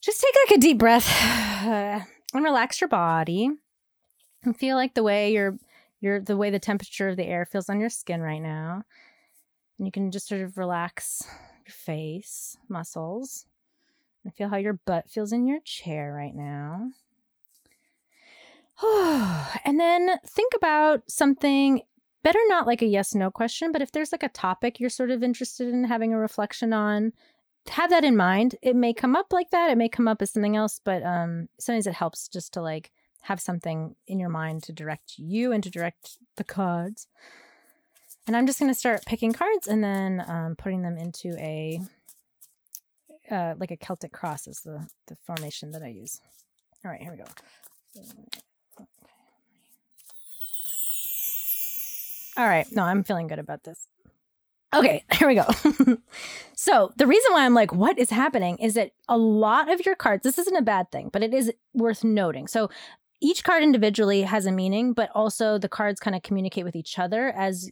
Just 0.00 0.20
take 0.20 0.34
like 0.46 0.58
a 0.58 0.60
deep 0.60 0.78
breath 0.78 1.08
and 1.62 2.04
relax 2.34 2.80
your 2.80 2.88
body 2.88 3.50
and 4.44 4.56
feel 4.56 4.76
like 4.76 4.94
the 4.94 5.02
way 5.02 5.32
your 5.32 5.58
your 6.00 6.20
the 6.20 6.36
way 6.36 6.50
the 6.50 6.58
temperature 6.58 7.08
of 7.08 7.16
the 7.16 7.26
air 7.26 7.46
feels 7.46 7.68
on 7.68 7.80
your 7.80 7.90
skin 7.90 8.20
right 8.20 8.42
now 8.42 8.82
and 9.78 9.86
you 9.86 9.92
can 9.92 10.10
just 10.10 10.28
sort 10.28 10.42
of 10.42 10.58
relax 10.58 11.24
your 11.66 11.72
face 11.72 12.56
muscles 12.68 13.46
and 14.24 14.32
feel 14.34 14.48
how 14.48 14.56
your 14.56 14.78
butt 14.86 15.10
feels 15.10 15.32
in 15.32 15.46
your 15.46 15.58
chair 15.64 16.12
right 16.12 16.34
now. 16.34 16.90
And 19.64 19.78
then 19.78 20.10
think 20.26 20.52
about 20.56 21.02
something 21.08 21.82
better 22.22 22.38
not 22.46 22.66
like 22.66 22.82
a 22.82 22.86
yes 22.86 23.14
no 23.14 23.30
question 23.30 23.72
but 23.72 23.82
if 23.82 23.90
there's 23.90 24.12
like 24.12 24.22
a 24.22 24.28
topic 24.28 24.78
you're 24.78 24.90
sort 24.90 25.10
of 25.10 25.22
interested 25.24 25.68
in 25.68 25.82
having 25.82 26.12
a 26.12 26.18
reflection 26.18 26.72
on 26.72 27.12
have 27.68 27.90
that 27.90 28.04
in 28.04 28.16
mind. 28.16 28.56
It 28.62 28.76
may 28.76 28.92
come 28.92 29.16
up 29.16 29.32
like 29.32 29.50
that 29.50 29.70
it 29.70 29.78
may 29.78 29.88
come 29.88 30.06
up 30.06 30.22
as 30.22 30.30
something 30.30 30.56
else 30.56 30.80
but 30.84 31.02
um 31.02 31.48
sometimes 31.58 31.86
it 31.86 31.94
helps 31.94 32.28
just 32.28 32.52
to 32.54 32.62
like 32.62 32.92
have 33.22 33.40
something 33.40 33.94
in 34.06 34.18
your 34.18 34.28
mind 34.28 34.62
to 34.62 34.72
direct 34.72 35.14
you 35.18 35.52
and 35.52 35.62
to 35.62 35.70
direct 35.70 36.18
the 36.36 36.44
cards 36.44 37.06
and 38.26 38.36
i'm 38.36 38.46
just 38.46 38.58
going 38.58 38.70
to 38.70 38.78
start 38.78 39.04
picking 39.06 39.32
cards 39.32 39.66
and 39.66 39.82
then 39.82 40.22
um, 40.26 40.56
putting 40.56 40.82
them 40.82 40.96
into 40.96 41.36
a 41.38 41.80
uh, 43.30 43.54
like 43.58 43.70
a 43.70 43.76
celtic 43.76 44.12
cross 44.12 44.46
is 44.46 44.60
the 44.60 44.86
the 45.08 45.16
formation 45.24 45.70
that 45.70 45.82
i 45.82 45.88
use 45.88 46.20
all 46.84 46.90
right 46.90 47.02
here 47.02 47.12
we 47.12 47.18
go 47.18 47.24
All 52.36 52.48
right. 52.48 52.66
No, 52.72 52.82
I'm 52.82 53.04
feeling 53.04 53.26
good 53.26 53.38
about 53.38 53.64
this. 53.64 53.86
Okay, 54.74 55.04
here 55.12 55.28
we 55.28 55.34
go. 55.34 55.46
so, 56.56 56.92
the 56.96 57.06
reason 57.06 57.32
why 57.32 57.44
I'm 57.44 57.54
like, 57.54 57.72
what 57.74 57.98
is 57.98 58.10
happening 58.10 58.56
is 58.58 58.74
that 58.74 58.92
a 59.08 59.18
lot 59.18 59.70
of 59.70 59.84
your 59.84 59.94
cards, 59.94 60.22
this 60.22 60.38
isn't 60.38 60.56
a 60.56 60.62
bad 60.62 60.90
thing, 60.90 61.10
but 61.12 61.22
it 61.22 61.34
is 61.34 61.52
worth 61.74 62.04
noting. 62.04 62.46
So, 62.46 62.70
each 63.22 63.44
card 63.44 63.62
individually 63.62 64.22
has 64.22 64.46
a 64.46 64.52
meaning, 64.52 64.92
but 64.92 65.10
also 65.14 65.56
the 65.56 65.68
cards 65.68 66.00
kind 66.00 66.16
of 66.16 66.22
communicate 66.22 66.64
with 66.64 66.76
each 66.76 66.98
other 66.98 67.28
as 67.28 67.70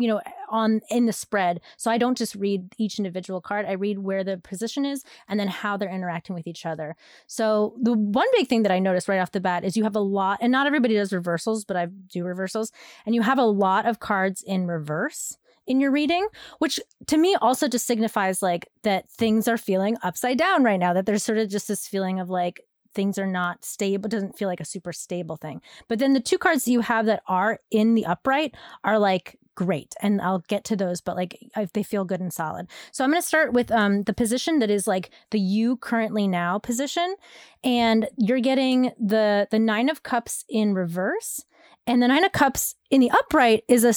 you 0.00 0.06
know 0.06 0.20
on 0.48 0.80
in 0.90 1.06
the 1.06 1.12
spread. 1.12 1.60
So 1.76 1.90
i 1.90 1.98
don't 1.98 2.16
just 2.16 2.36
read 2.36 2.72
each 2.78 2.98
individual 2.98 3.40
card 3.40 3.66
i 3.66 3.72
read 3.72 3.98
where 3.98 4.22
the 4.22 4.38
position 4.38 4.86
is 4.86 5.02
and 5.28 5.38
then 5.38 5.48
how 5.48 5.76
they're 5.76 5.90
interacting 5.90 6.34
with 6.34 6.46
each 6.46 6.64
other. 6.64 6.96
So 7.26 7.74
the 7.82 7.92
one 7.92 8.28
big 8.36 8.48
thing 8.48 8.62
that 8.62 8.72
i 8.72 8.78
noticed 8.78 9.08
right 9.08 9.20
off 9.20 9.32
the 9.32 9.40
bat 9.40 9.64
is 9.64 9.76
you 9.76 9.82
have 9.82 9.96
a 9.96 10.00
lot 10.00 10.38
and 10.40 10.52
not 10.52 10.66
everybody 10.66 10.94
does 10.94 11.12
reversals 11.12 11.64
but 11.64 11.76
i 11.76 11.86
do 11.86 12.24
reversals 12.24 12.72
and 13.04 13.14
you 13.14 13.22
have 13.22 13.38
a 13.38 13.44
lot 13.44 13.86
of 13.86 13.98
cards 13.98 14.42
in 14.46 14.66
reverse 14.66 15.36
in 15.66 15.80
your 15.80 15.90
reading 15.90 16.26
which 16.60 16.80
to 17.06 17.18
me 17.18 17.36
also 17.42 17.68
just 17.68 17.86
signifies 17.86 18.40
like 18.40 18.68
that 18.84 19.10
things 19.10 19.48
are 19.48 19.58
feeling 19.58 19.96
upside 20.02 20.38
down 20.38 20.62
right 20.62 20.80
now 20.80 20.92
that 20.94 21.06
there's 21.06 21.24
sort 21.24 21.38
of 21.38 21.48
just 21.48 21.68
this 21.68 21.86
feeling 21.86 22.20
of 22.20 22.30
like 22.30 22.62
things 22.98 23.16
are 23.16 23.28
not 23.28 23.64
stable 23.64 24.06
it 24.06 24.10
doesn't 24.10 24.36
feel 24.36 24.48
like 24.48 24.58
a 24.58 24.64
super 24.64 24.92
stable 24.92 25.36
thing. 25.36 25.62
But 25.86 26.00
then 26.00 26.14
the 26.14 26.20
two 26.20 26.36
cards 26.36 26.64
that 26.64 26.72
you 26.72 26.80
have 26.80 27.06
that 27.06 27.22
are 27.28 27.60
in 27.70 27.94
the 27.94 28.04
upright 28.04 28.56
are 28.82 28.98
like 28.98 29.38
great 29.54 29.94
and 30.00 30.20
i'll 30.20 30.44
get 30.46 30.62
to 30.62 30.76
those 30.76 31.00
but 31.00 31.16
like 31.16 31.36
they 31.74 31.84
feel 31.84 32.04
good 32.04 32.20
and 32.20 32.32
solid. 32.32 32.66
So 32.90 33.04
i'm 33.04 33.10
going 33.10 33.22
to 33.22 33.26
start 33.26 33.52
with 33.52 33.70
um 33.70 34.02
the 34.02 34.12
position 34.12 34.58
that 34.58 34.68
is 34.68 34.88
like 34.88 35.10
the 35.30 35.38
you 35.38 35.76
currently 35.76 36.26
now 36.26 36.58
position 36.58 37.14
and 37.62 38.08
you're 38.16 38.40
getting 38.40 38.90
the 38.98 39.46
the 39.52 39.60
nine 39.60 39.88
of 39.88 40.02
cups 40.02 40.44
in 40.48 40.74
reverse 40.74 41.44
and 41.86 42.02
the 42.02 42.08
nine 42.08 42.24
of 42.24 42.32
cups 42.32 42.74
in 42.90 43.00
the 43.00 43.12
upright 43.12 43.62
is 43.68 43.84
a 43.84 43.94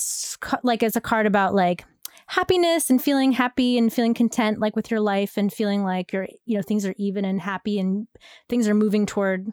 like 0.62 0.84
as 0.84 0.96
a 0.96 1.02
card 1.02 1.26
about 1.26 1.56
like 1.56 1.86
happiness 2.32 2.90
and 2.90 3.02
feeling 3.02 3.32
happy 3.34 3.78
and 3.78 3.92
feeling 3.92 4.14
content 4.14 4.60
like 4.60 4.76
with 4.76 4.90
your 4.90 5.00
life 5.02 5.38
and 5.38 5.52
feeling 5.52 5.84
like 5.84 6.14
you're 6.14 6.28
you 6.46 6.56
know 6.58 6.62
things 6.62 6.86
are 6.86 6.96
even 6.98 7.26
and 7.26 7.42
happy 7.42 7.78
and 7.80 8.08
things 8.50 8.68
are 8.68 8.74
moving 8.74 9.06
toward 9.06 9.48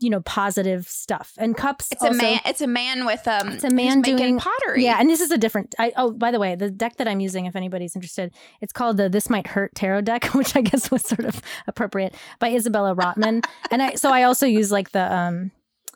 you 0.00 0.10
know 0.10 0.20
positive 0.22 0.88
stuff 0.88 1.32
and 1.38 1.56
cups 1.56 1.92
It's 1.92 2.02
also- 2.02 2.14
a 2.18 2.20
man. 2.20 2.40
It's 2.44 2.60
a 2.60 2.66
man 2.66 3.06
with 3.06 3.26
um. 3.28 3.50
It's 3.50 3.62
a 3.62 3.70
man 3.70 4.02
doing- 4.02 4.36
pottery. 4.36 4.82
yeah, 4.82 4.96
and 4.98 5.08
this 5.08 5.20
is 5.20 5.30
a 5.30 5.38
different. 5.38 5.76
I, 5.78 5.92
oh, 5.96 6.10
by 6.10 6.32
the 6.32 6.40
way, 6.40 6.56
the 6.56 6.70
deck 6.72 6.96
that 6.96 7.06
I'm 7.06 7.20
using, 7.20 7.46
if 7.46 7.54
anybody's 7.54 7.94
interested, 7.94 8.34
it's 8.60 8.72
called 8.72 8.96
the 8.96 9.08
"This 9.08 9.30
Might 9.30 9.46
Hurt" 9.46 9.76
tarot 9.76 10.00
deck, 10.00 10.24
which 10.34 10.56
I 10.56 10.60
guess 10.60 10.90
was 10.90 11.02
sort 11.02 11.24
of 11.24 11.40
appropriate 11.68 12.16
by 12.40 12.48
Isabella 12.50 12.96
Rotman. 12.96 13.44
and 13.70 13.80
I, 13.80 13.94
so 13.94 14.10
I 14.10 14.24
also 14.24 14.44
use 14.44 14.72
like 14.72 14.90
the 14.90 15.06
um 15.14 15.52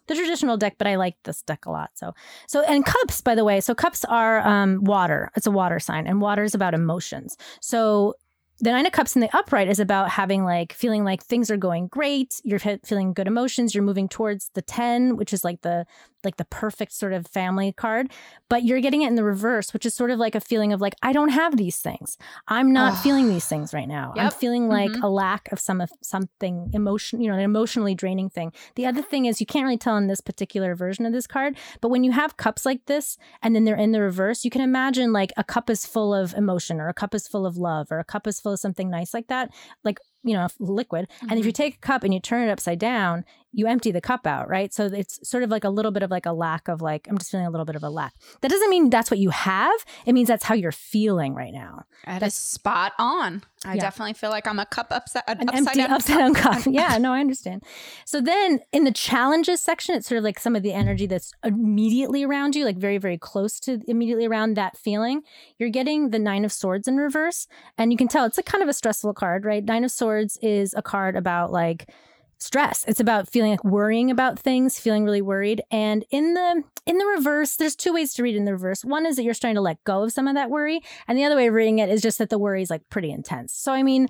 the 0.08 0.14
traditional 0.14 0.56
deck, 0.56 0.76
but 0.78 0.86
I 0.86 0.96
like 0.96 1.16
this 1.24 1.42
deck 1.42 1.66
a 1.66 1.70
lot. 1.70 1.90
So, 1.94 2.12
so 2.46 2.62
and 2.62 2.84
cups, 2.84 3.20
by 3.20 3.34
the 3.34 3.44
way, 3.44 3.60
so 3.60 3.74
cups 3.74 4.04
are 4.04 4.46
um 4.46 4.84
water. 4.84 5.30
It's 5.36 5.46
a 5.46 5.50
water 5.50 5.78
sign, 5.80 6.06
and 6.06 6.20
water 6.20 6.44
is 6.44 6.54
about 6.54 6.74
emotions. 6.74 7.36
So. 7.60 8.14
The 8.60 8.70
nine 8.70 8.86
of 8.86 8.92
cups 8.92 9.14
in 9.14 9.20
the 9.20 9.36
upright 9.36 9.68
is 9.68 9.78
about 9.78 10.10
having 10.10 10.44
like 10.44 10.72
feeling 10.72 11.04
like 11.04 11.22
things 11.22 11.50
are 11.50 11.56
going 11.58 11.88
great. 11.88 12.40
You're 12.42 12.58
fe- 12.58 12.80
feeling 12.84 13.12
good 13.12 13.26
emotions. 13.26 13.74
You're 13.74 13.84
moving 13.84 14.08
towards 14.08 14.50
the 14.54 14.62
ten, 14.62 15.16
which 15.16 15.32
is 15.32 15.44
like 15.44 15.60
the 15.60 15.86
like 16.24 16.38
the 16.38 16.44
perfect 16.46 16.92
sort 16.92 17.12
of 17.12 17.24
family 17.28 17.70
card, 17.72 18.10
but 18.48 18.64
you're 18.64 18.80
getting 18.80 19.02
it 19.02 19.06
in 19.08 19.14
the 19.14 19.22
reverse, 19.22 19.72
which 19.72 19.86
is 19.86 19.94
sort 19.94 20.10
of 20.10 20.18
like 20.18 20.34
a 20.34 20.40
feeling 20.40 20.72
of 20.72 20.80
like, 20.80 20.94
I 21.00 21.12
don't 21.12 21.28
have 21.28 21.56
these 21.56 21.76
things. 21.78 22.18
I'm 22.48 22.72
not 22.72 22.94
Ugh. 22.94 22.98
feeling 23.04 23.28
these 23.28 23.46
things 23.46 23.72
right 23.72 23.86
now. 23.86 24.12
I'm 24.16 24.32
feeling 24.32 24.68
like 24.68 24.90
Mhm. 24.90 25.04
a 25.04 25.08
lack 25.08 25.52
of 25.52 25.60
some 25.60 25.80
of 25.80 25.88
something 26.02 26.70
emotion, 26.72 27.20
you 27.20 27.28
know, 27.30 27.34
an 27.36 27.44
emotionally 27.44 27.94
draining 27.94 28.28
thing. 28.28 28.52
The 28.74 28.86
other 28.86 29.02
thing 29.02 29.26
is 29.26 29.38
you 29.38 29.46
can't 29.46 29.64
really 29.66 29.76
tell 29.78 29.96
in 29.98 30.08
this 30.08 30.20
particular 30.20 30.74
version 30.74 31.06
of 31.06 31.12
this 31.12 31.28
card, 31.28 31.56
but 31.80 31.90
when 31.90 32.02
you 32.02 32.10
have 32.10 32.36
cups 32.38 32.66
like 32.66 32.86
this 32.86 33.18
and 33.40 33.54
then 33.54 33.64
they're 33.64 33.76
in 33.76 33.92
the 33.92 34.00
reverse, 34.00 34.44
you 34.44 34.50
can 34.50 34.62
imagine 34.62 35.12
like 35.12 35.32
a 35.36 35.44
cup 35.44 35.70
is 35.70 35.86
full 35.86 36.12
of 36.12 36.34
emotion 36.34 36.80
or 36.80 36.88
a 36.88 36.94
cup 36.94 37.14
is 37.14 37.28
full 37.28 37.46
of 37.46 37.56
love 37.56 37.92
or 37.92 38.00
a 38.00 38.04
cup 38.04 38.26
is 38.26 38.40
full 38.46 38.52
of 38.52 38.60
something 38.60 38.88
nice 38.88 39.12
like 39.12 39.26
that. 39.26 39.50
Like 39.82 39.98
you 40.22 40.34
know, 40.34 40.48
liquid. 40.58 41.08
And 41.22 41.32
if 41.32 41.46
you 41.46 41.52
mm-hmm. 41.52 41.62
take 41.62 41.74
a 41.76 41.78
cup 41.78 42.04
and 42.04 42.12
you 42.12 42.20
turn 42.20 42.48
it 42.48 42.50
upside 42.50 42.78
down, 42.78 43.24
you 43.52 43.66
empty 43.66 43.90
the 43.90 44.02
cup 44.02 44.26
out, 44.26 44.50
right? 44.50 44.72
So 44.72 44.84
it's 44.84 45.18
sort 45.26 45.42
of 45.42 45.48
like 45.48 45.64
a 45.64 45.70
little 45.70 45.90
bit 45.90 46.02
of 46.02 46.10
like 46.10 46.26
a 46.26 46.32
lack 46.32 46.68
of 46.68 46.82
like, 46.82 47.06
I'm 47.08 47.16
just 47.16 47.30
feeling 47.30 47.46
a 47.46 47.50
little 47.50 47.64
bit 47.64 47.74
of 47.74 47.82
a 47.82 47.88
lack. 47.88 48.12
That 48.42 48.50
doesn't 48.50 48.68
mean 48.68 48.90
that's 48.90 49.10
what 49.10 49.18
you 49.18 49.30
have. 49.30 49.72
It 50.04 50.12
means 50.12 50.28
that's 50.28 50.44
how 50.44 50.54
you're 50.54 50.72
feeling 50.72 51.34
right 51.34 51.54
now. 51.54 51.84
That 52.04 52.22
is 52.22 52.34
spot 52.34 52.92
on. 52.98 53.44
I 53.64 53.74
Yeah. 53.74 53.80
definitely 53.80 54.12
feel 54.12 54.28
like 54.28 54.46
I'm 54.46 54.58
a 54.58 54.66
cup 54.66 54.88
upside, 54.90 55.22
an 55.26 55.48
upside 55.48 55.56
empty 55.56 55.78
down. 55.80 55.90
upside 55.90 56.18
down 56.18 56.34
cup. 56.34 56.66
Yeah, 56.66 56.98
no, 56.98 57.12
I 57.12 57.20
understand. 57.20 57.62
So 58.04 58.20
then 58.20 58.60
in 58.72 58.84
the 58.84 58.92
challenges 58.92 59.62
section, 59.62 59.94
it's 59.94 60.06
sort 60.06 60.18
of 60.18 60.24
like 60.24 60.38
some 60.38 60.54
of 60.54 60.62
the 60.62 60.74
energy 60.74 61.06
that's 61.06 61.32
immediately 61.42 62.24
around 62.24 62.54
you, 62.54 62.64
like 62.64 62.76
very, 62.76 62.98
very 62.98 63.16
close 63.16 63.58
to 63.60 63.80
immediately 63.88 64.26
around 64.26 64.54
that 64.54 64.76
feeling. 64.76 65.22
You're 65.58 65.70
getting 65.70 66.10
the 66.10 66.18
Nine 66.18 66.44
of 66.44 66.52
Swords 66.52 66.86
in 66.86 66.98
reverse. 66.98 67.48
And 67.78 67.90
you 67.90 67.96
can 67.96 68.08
tell 68.08 68.26
it's 68.26 68.38
a 68.38 68.42
kind 68.42 68.62
of 68.62 68.68
a 68.68 68.74
stressful 68.74 69.14
card, 69.14 69.46
right? 69.46 69.64
Nine 69.64 69.84
of 69.84 69.90
Swords 69.90 70.05
is 70.12 70.74
a 70.74 70.82
card 70.82 71.16
about 71.16 71.52
like 71.52 71.90
stress. 72.38 72.84
It's 72.86 73.00
about 73.00 73.28
feeling 73.28 73.50
like 73.52 73.64
worrying 73.64 74.10
about 74.10 74.38
things, 74.38 74.78
feeling 74.78 75.04
really 75.04 75.22
worried. 75.22 75.62
And 75.70 76.04
in 76.10 76.34
the 76.34 76.62
in 76.84 76.98
the 76.98 77.06
reverse, 77.06 77.56
there's 77.56 77.74
two 77.74 77.92
ways 77.92 78.14
to 78.14 78.22
read 78.22 78.36
in 78.36 78.44
the 78.44 78.52
reverse. 78.52 78.84
One 78.84 79.06
is 79.06 79.16
that 79.16 79.24
you're 79.24 79.34
starting 79.34 79.56
to 79.56 79.60
let 79.60 79.82
go 79.84 80.04
of 80.04 80.12
some 80.12 80.28
of 80.28 80.34
that 80.34 80.50
worry, 80.50 80.80
and 81.08 81.18
the 81.18 81.24
other 81.24 81.36
way 81.36 81.48
of 81.48 81.54
reading 81.54 81.78
it 81.78 81.88
is 81.88 82.02
just 82.02 82.18
that 82.18 82.30
the 82.30 82.38
worry 82.38 82.62
is 82.62 82.70
like 82.70 82.88
pretty 82.90 83.10
intense. 83.10 83.52
So 83.52 83.72
I 83.72 83.82
mean, 83.82 84.08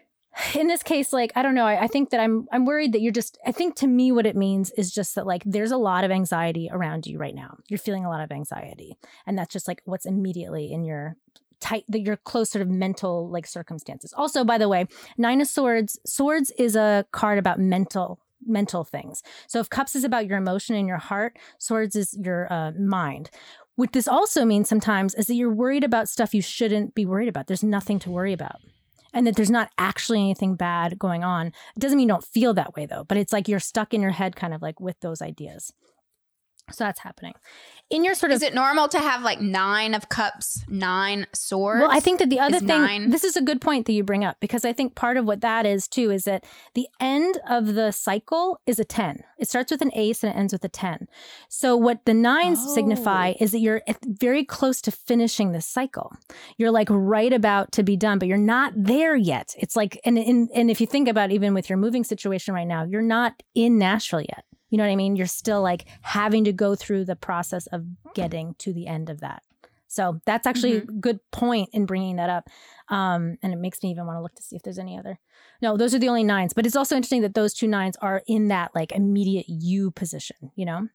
in 0.54 0.68
this 0.68 0.82
case, 0.82 1.12
like 1.12 1.32
I 1.34 1.42
don't 1.42 1.54
know, 1.54 1.66
I, 1.66 1.84
I 1.84 1.86
think 1.86 2.10
that 2.10 2.20
I'm 2.20 2.46
I'm 2.52 2.64
worried 2.64 2.92
that 2.92 3.00
you're 3.00 3.12
just. 3.12 3.38
I 3.46 3.52
think 3.52 3.76
to 3.76 3.86
me, 3.86 4.12
what 4.12 4.26
it 4.26 4.36
means 4.36 4.70
is 4.72 4.92
just 4.92 5.14
that 5.14 5.26
like 5.26 5.42
there's 5.44 5.72
a 5.72 5.76
lot 5.76 6.04
of 6.04 6.10
anxiety 6.10 6.68
around 6.70 7.06
you 7.06 7.18
right 7.18 7.34
now. 7.34 7.56
You're 7.68 7.78
feeling 7.78 8.04
a 8.04 8.10
lot 8.10 8.22
of 8.22 8.30
anxiety, 8.30 8.96
and 9.26 9.38
that's 9.38 9.52
just 9.52 9.68
like 9.68 9.82
what's 9.84 10.06
immediately 10.06 10.72
in 10.72 10.84
your 10.84 11.16
tight 11.62 11.84
that 11.88 12.00
your 12.00 12.16
close 12.16 12.50
sort 12.50 12.60
of 12.62 12.68
mental 12.68 13.30
like 13.30 13.46
circumstances. 13.46 14.12
Also, 14.16 14.44
by 14.44 14.58
the 14.58 14.68
way, 14.68 14.86
Nine 15.16 15.40
of 15.40 15.46
Swords, 15.46 15.98
Swords 16.04 16.50
is 16.58 16.76
a 16.76 17.06
card 17.12 17.38
about 17.38 17.58
mental 17.58 18.18
mental 18.44 18.82
things. 18.82 19.22
So 19.46 19.60
if 19.60 19.70
Cups 19.70 19.94
is 19.94 20.02
about 20.02 20.26
your 20.26 20.36
emotion 20.36 20.74
and 20.74 20.88
your 20.88 20.98
heart, 20.98 21.38
Swords 21.58 21.94
is 21.94 22.18
your 22.20 22.52
uh, 22.52 22.72
mind. 22.72 23.30
What 23.76 23.92
this 23.92 24.08
also 24.08 24.44
means 24.44 24.68
sometimes 24.68 25.14
is 25.14 25.26
that 25.26 25.34
you're 25.34 25.54
worried 25.54 25.84
about 25.84 26.08
stuff 26.08 26.34
you 26.34 26.42
shouldn't 26.42 26.94
be 26.94 27.06
worried 27.06 27.28
about. 27.28 27.46
There's 27.46 27.62
nothing 27.62 28.00
to 28.00 28.10
worry 28.10 28.32
about. 28.32 28.56
And 29.14 29.26
that 29.26 29.36
there's 29.36 29.50
not 29.50 29.70
actually 29.78 30.18
anything 30.18 30.56
bad 30.56 30.98
going 30.98 31.22
on. 31.22 31.48
It 31.48 31.78
doesn't 31.78 31.96
mean 31.96 32.08
you 32.08 32.14
don't 32.14 32.24
feel 32.24 32.52
that 32.54 32.74
way 32.74 32.86
though, 32.86 33.04
but 33.04 33.18
it's 33.18 33.32
like 33.32 33.46
you're 33.46 33.60
stuck 33.60 33.94
in 33.94 34.02
your 34.02 34.10
head 34.10 34.34
kind 34.34 34.54
of 34.54 34.60
like 34.60 34.80
with 34.80 34.98
those 35.00 35.22
ideas. 35.22 35.72
So 36.70 36.84
that's 36.84 37.00
happening. 37.00 37.34
In 37.90 38.04
your 38.04 38.14
sort 38.14 38.32
of 38.32 38.36
Is 38.36 38.42
it 38.42 38.54
normal 38.54 38.88
to 38.88 38.98
have 38.98 39.22
like 39.22 39.40
nine 39.40 39.92
of 39.92 40.08
cups, 40.08 40.64
nine 40.68 41.26
swords? 41.34 41.82
Well, 41.82 41.90
I 41.90 42.00
think 42.00 42.18
that 42.20 42.30
the 42.30 42.40
other 42.40 42.58
thing, 42.60 42.68
nine. 42.68 43.10
this 43.10 43.24
is 43.24 43.36
a 43.36 43.42
good 43.42 43.60
point 43.60 43.84
that 43.86 43.92
you 43.92 44.02
bring 44.02 44.24
up 44.24 44.38
because 44.40 44.64
I 44.64 44.72
think 44.72 44.94
part 44.94 45.18
of 45.18 45.26
what 45.26 45.42
that 45.42 45.66
is 45.66 45.86
too 45.88 46.10
is 46.10 46.24
that 46.24 46.44
the 46.74 46.86
end 47.00 47.38
of 47.50 47.74
the 47.74 47.90
cycle 47.90 48.58
is 48.66 48.78
a 48.78 48.84
10. 48.84 49.22
It 49.38 49.48
starts 49.48 49.70
with 49.70 49.82
an 49.82 49.90
ace 49.94 50.22
and 50.22 50.32
it 50.32 50.36
ends 50.38 50.52
with 50.54 50.64
a 50.64 50.68
10. 50.68 51.08
So, 51.50 51.76
what 51.76 52.04
the 52.06 52.14
nines 52.14 52.60
Oh. 52.62 52.74
signify 52.74 53.34
is 53.38 53.50
that 53.50 53.58
you're 53.58 53.82
very 54.06 54.44
close 54.44 54.80
to 54.82 54.90
finishing 54.90 55.52
this 55.52 55.66
cycle. 55.66 56.12
You're 56.56 56.70
like 56.70 56.88
right 56.90 57.32
about 57.32 57.72
to 57.72 57.82
be 57.82 57.96
done, 57.96 58.18
but 58.18 58.28
you're 58.28 58.38
not 58.38 58.72
there 58.76 59.16
yet. 59.16 59.54
It's 59.58 59.76
like, 59.76 60.00
and, 60.04 60.16
and, 60.16 60.48
and 60.54 60.70
if 60.70 60.80
you 60.80 60.86
think 60.86 61.08
about 61.08 61.32
even 61.32 61.52
with 61.52 61.68
your 61.68 61.76
moving 61.76 62.04
situation 62.04 62.54
right 62.54 62.66
now, 62.66 62.84
you're 62.84 63.02
not 63.02 63.42
in 63.54 63.78
Nashville 63.78 64.22
yet. 64.22 64.44
You 64.72 64.78
know 64.78 64.84
what 64.84 64.90
I 64.90 64.96
mean? 64.96 65.16
You're 65.16 65.26
still 65.26 65.60
like 65.60 65.84
having 66.00 66.44
to 66.44 66.52
go 66.52 66.74
through 66.74 67.04
the 67.04 67.14
process 67.14 67.66
of 67.68 67.84
getting 68.14 68.54
to 68.60 68.72
the 68.72 68.86
end 68.86 69.10
of 69.10 69.20
that. 69.20 69.42
So 69.86 70.22
that's 70.24 70.46
actually 70.46 70.78
a 70.78 70.80
good 70.80 71.20
point 71.32 71.68
in 71.74 71.84
bringing 71.84 72.16
that 72.16 72.30
up. 72.30 72.48
Um, 72.88 73.36
and 73.42 73.52
it 73.52 73.58
makes 73.58 73.82
me 73.82 73.90
even 73.90 74.06
want 74.06 74.16
to 74.16 74.22
look 74.22 74.34
to 74.36 74.42
see 74.42 74.56
if 74.56 74.62
there's 74.62 74.78
any 74.78 74.98
other. 74.98 75.18
No, 75.60 75.76
those 75.76 75.94
are 75.94 75.98
the 75.98 76.08
only 76.08 76.24
nines. 76.24 76.54
But 76.54 76.64
it's 76.64 76.76
also 76.76 76.96
interesting 76.96 77.20
that 77.20 77.34
those 77.34 77.52
two 77.52 77.66
nines 77.68 77.98
are 77.98 78.22
in 78.26 78.48
that 78.48 78.74
like 78.74 78.92
immediate 78.92 79.44
you 79.46 79.90
position, 79.90 80.50
you 80.56 80.64
know? 80.64 80.88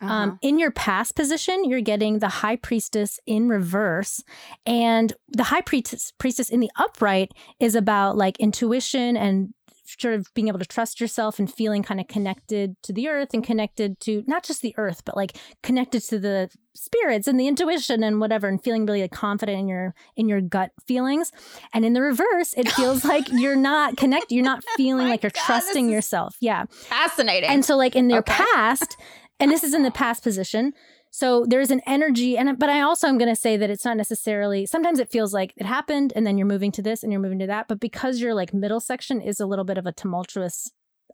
Uh-huh. 0.00 0.12
Um, 0.12 0.38
in 0.42 0.60
your 0.60 0.70
past 0.70 1.16
position, 1.16 1.64
you're 1.64 1.80
getting 1.80 2.20
the 2.20 2.28
high 2.28 2.54
priestess 2.54 3.18
in 3.26 3.48
reverse. 3.48 4.22
And 4.64 5.12
the 5.28 5.42
high 5.42 5.62
priestess, 5.62 6.12
priestess 6.16 6.48
in 6.48 6.60
the 6.60 6.70
upright 6.78 7.32
is 7.58 7.74
about 7.74 8.16
like 8.16 8.38
intuition 8.38 9.16
and 9.16 9.52
sort 9.86 10.14
of 10.14 10.32
being 10.34 10.48
able 10.48 10.58
to 10.58 10.66
trust 10.66 11.00
yourself 11.00 11.38
and 11.38 11.52
feeling 11.52 11.82
kind 11.82 12.00
of 12.00 12.08
connected 12.08 12.76
to 12.82 12.92
the 12.92 13.08
earth 13.08 13.30
and 13.32 13.44
connected 13.44 13.98
to 14.00 14.22
not 14.26 14.42
just 14.44 14.62
the 14.62 14.74
earth, 14.76 15.02
but 15.04 15.16
like 15.16 15.36
connected 15.62 16.00
to 16.04 16.18
the 16.18 16.48
spirits 16.74 17.26
and 17.26 17.40
the 17.40 17.46
intuition 17.48 18.02
and 18.02 18.20
whatever 18.20 18.48
and 18.48 18.62
feeling 18.62 18.84
really 18.84 19.00
like, 19.02 19.10
confident 19.12 19.58
in 19.58 19.68
your 19.68 19.94
in 20.16 20.28
your 20.28 20.40
gut 20.40 20.70
feelings. 20.86 21.32
And 21.72 21.84
in 21.84 21.92
the 21.92 22.02
reverse, 22.02 22.54
it 22.56 22.70
feels 22.72 23.04
like 23.12 23.26
you're 23.32 23.56
not 23.56 23.96
connected. 23.96 24.34
You're 24.34 24.44
not 24.44 24.62
oh 24.66 24.74
feeling 24.76 25.04
my 25.04 25.10
like 25.12 25.22
you're 25.22 25.30
God, 25.30 25.44
trusting 25.46 25.88
yourself. 25.88 26.36
Yeah. 26.40 26.64
fascinating. 26.70 27.48
And 27.50 27.64
so, 27.64 27.76
like 27.76 27.96
in 27.96 28.08
their 28.08 28.18
Okay. 28.20 28.34
past, 28.54 28.96
and 29.40 29.50
this 29.50 29.62
is 29.64 29.74
in 29.74 29.82
the 29.82 29.90
past 29.90 30.22
position. 30.22 30.72
So 31.16 31.46
there's 31.48 31.70
an 31.70 31.80
energy, 31.86 32.36
and 32.36 32.58
but 32.58 32.68
I 32.68 32.82
also 32.82 33.08
am 33.08 33.16
going 33.16 33.34
to 33.34 33.40
say 33.40 33.56
that 33.56 33.70
it's 33.70 33.86
not 33.86 33.96
necessarily. 33.96 34.66
Sometimes 34.66 34.98
it 34.98 35.08
feels 35.10 35.32
like 35.32 35.54
it 35.56 35.64
happened, 35.64 36.12
and 36.14 36.26
then 36.26 36.36
you're 36.36 36.46
moving 36.46 36.70
to 36.72 36.82
this, 36.82 37.02
and 37.02 37.10
you're 37.10 37.22
moving 37.22 37.38
to 37.38 37.46
that. 37.46 37.68
But 37.68 37.80
because 37.80 38.20
your 38.20 38.34
like 38.34 38.52
middle 38.52 38.80
section 38.80 39.22
is 39.22 39.40
a 39.40 39.46
little 39.46 39.64
bit 39.64 39.78
of 39.78 39.86
a 39.86 39.92
tumultuous 39.92 40.72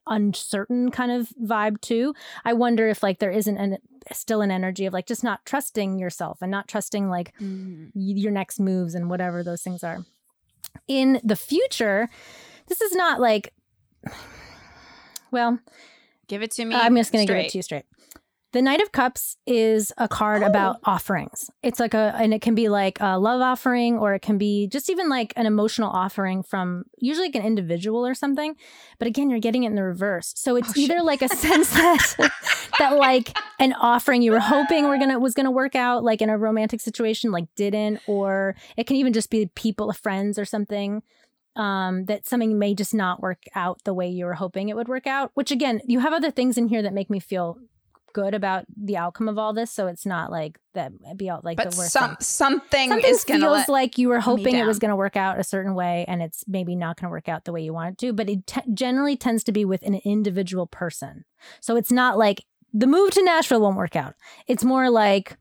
uncertain 0.09 0.91
kind 0.91 1.13
of 1.13 1.29
vibe 1.41 1.81
too. 1.83 2.15
I 2.45 2.53
wonder 2.53 2.89
if 2.89 3.01
like 3.05 3.21
there 3.21 3.31
isn't 3.31 3.57
an 3.57 3.79
still 4.11 4.41
an 4.41 4.51
energy 4.51 4.87
of 4.87 4.93
like 4.93 5.07
just 5.07 5.23
not 5.23 5.47
trusting 5.47 6.01
yourself 6.01 6.39
and 6.43 6.51
not 6.51 6.67
trusting 6.67 7.09
like 7.09 7.33
Mm. 7.39 7.93
your 7.95 8.33
next 8.33 8.59
moves 8.59 8.97
and 8.97 9.09
whatever 9.09 9.45
those 9.45 9.63
things 9.63 9.85
are. 9.85 10.05
In 10.89 11.21
the 11.23 11.37
future, 11.37 12.09
this 12.67 12.81
is 12.81 12.97
not 12.97 13.21
like 13.21 13.55
well, 15.31 15.61
Give 16.27 16.43
it 16.43 16.51
to 16.53 16.65
me. 16.65 16.75
I'm 16.75 16.97
just 16.97 17.13
going 17.13 17.27
to 17.27 17.33
give 17.33 17.45
it 17.45 17.51
to 17.51 17.59
you 17.59 17.63
straight. 17.63 17.85
The 18.53 18.61
Knight 18.61 18.83
of 18.83 18.93
Cups 18.93 19.39
is 19.47 19.93
a 19.97 20.07
card 20.09 20.43
Oh. 20.43 20.47
about 20.47 20.77
offerings. 20.85 21.51
It's 21.63 21.81
like 21.81 21.95
a, 21.95 22.15
and 22.19 22.35
it 22.35 22.43
can 22.43 22.55
be 22.55 22.69
like 22.69 22.99
a 23.01 23.19
love 23.19 23.41
offering, 23.41 23.97
or 23.99 24.13
it 24.15 24.21
can 24.21 24.37
be 24.37 24.67
just 24.67 24.91
even 24.91 25.09
like 25.09 25.33
an 25.37 25.47
emotional 25.47 25.89
offering 25.91 26.43
from 26.43 26.85
usually 26.99 27.29
like 27.29 27.35
an 27.37 27.45
individual 27.47 28.07
or 28.07 28.13
something. 28.15 28.55
But 28.99 29.09
again, 29.09 29.31
you're 29.31 29.39
getting 29.41 29.65
it 29.65 29.69
in 29.69 29.75
the 29.75 29.83
reverse. 29.83 30.35
So 30.37 30.57
it's 30.57 30.69
Oh, 30.69 30.73
shit. 30.75 30.91
either 30.91 31.03
like 31.03 31.23
a 31.23 31.29
sense 31.35 31.73
that 31.73 32.15
that 32.79 32.97
like 32.97 33.35
an 33.59 33.73
offering 33.73 34.21
you 34.21 34.33
were 34.33 34.39
hoping 34.41 34.87
were 34.87 34.99
gonna 34.99 35.19
was 35.19 35.33
gonna 35.33 35.51
work 35.51 35.75
out, 35.75 36.05
like 36.05 36.21
in 36.21 36.29
a 36.29 36.37
romantic 36.37 36.81
situation, 36.83 37.31
like 37.33 37.47
didn't, 37.57 38.01
or 38.07 38.55
it 38.77 38.87
can 38.87 38.97
even 38.97 39.15
just 39.15 39.31
be 39.31 39.47
people, 39.55 39.91
friends, 39.95 40.39
or 40.39 40.45
something 40.45 41.03
um, 41.57 42.05
that 42.07 42.27
something 42.27 42.59
may 42.59 42.75
just 42.75 42.93
not 42.95 43.21
work 43.23 43.45
out 43.55 43.83
the 43.85 43.95
way 43.95 44.09
you 44.09 44.25
were 44.27 44.35
hoping 44.35 44.69
it 44.69 44.77
would 44.77 44.89
work 44.89 45.07
out. 45.07 45.31
Which 45.33 45.51
again, 45.51 45.81
you 45.87 46.01
have 46.01 46.13
other 46.13 46.31
things 46.31 46.59
in 46.59 46.69
here 46.69 46.83
that 46.83 46.93
make 46.93 47.09
me 47.09 47.19
feel 47.19 47.57
good 48.13 48.35
about 48.35 48.65
the 48.77 48.97
outcome 48.97 49.29
of 49.29 49.39
all 49.39 49.53
this. 49.53 49.71
So 49.71 49.87
it's 49.87 50.07
not 50.07 50.31
like 50.31 50.59
that 50.75 50.93
be 51.17 51.31
all 51.31 51.41
like 51.43 51.57
But 51.57 51.71
the 51.71 51.77
worst. 51.79 51.93
some 51.93 52.11
thing. 52.17 52.21
something, 52.21 52.89
Something 52.91 53.11
is 53.11 53.25
feels 53.25 53.69
like 53.69 53.99
you 53.99 54.09
were 54.09 54.21
hoping 54.21 54.57
it 54.57 54.67
was 54.67 54.79
going 54.79 54.91
to 54.91 54.97
work 54.97 55.17
out 55.17 55.39
a 55.39 55.45
certain 55.45 55.75
way, 55.75 56.05
and 56.09 56.23
it's 56.23 56.45
maybe 56.49 56.75
not 56.77 56.99
going 57.01 57.09
to 57.09 57.11
work 57.11 57.29
out 57.29 57.45
the 57.45 57.53
way 57.53 57.63
you 57.63 57.73
want 57.73 57.93
it 57.93 57.99
to. 58.07 58.13
But 58.13 58.29
it 58.29 58.47
te- 58.47 58.61
generally 58.75 59.17
tends 59.17 59.45
to 59.45 59.53
be 59.53 59.65
with 59.65 59.83
an 59.83 59.97
individual 60.05 60.67
person. 60.67 61.25
So 61.61 61.77
it's 61.77 61.93
not 61.93 62.19
like 62.19 62.45
the 62.73 62.87
move 62.87 63.11
to 63.13 63.23
Nashville 63.23 63.61
won't 63.61 63.77
work 63.77 63.97
out. 63.97 64.15
It's 64.47 64.65
more 64.65 64.91
like 64.91 65.37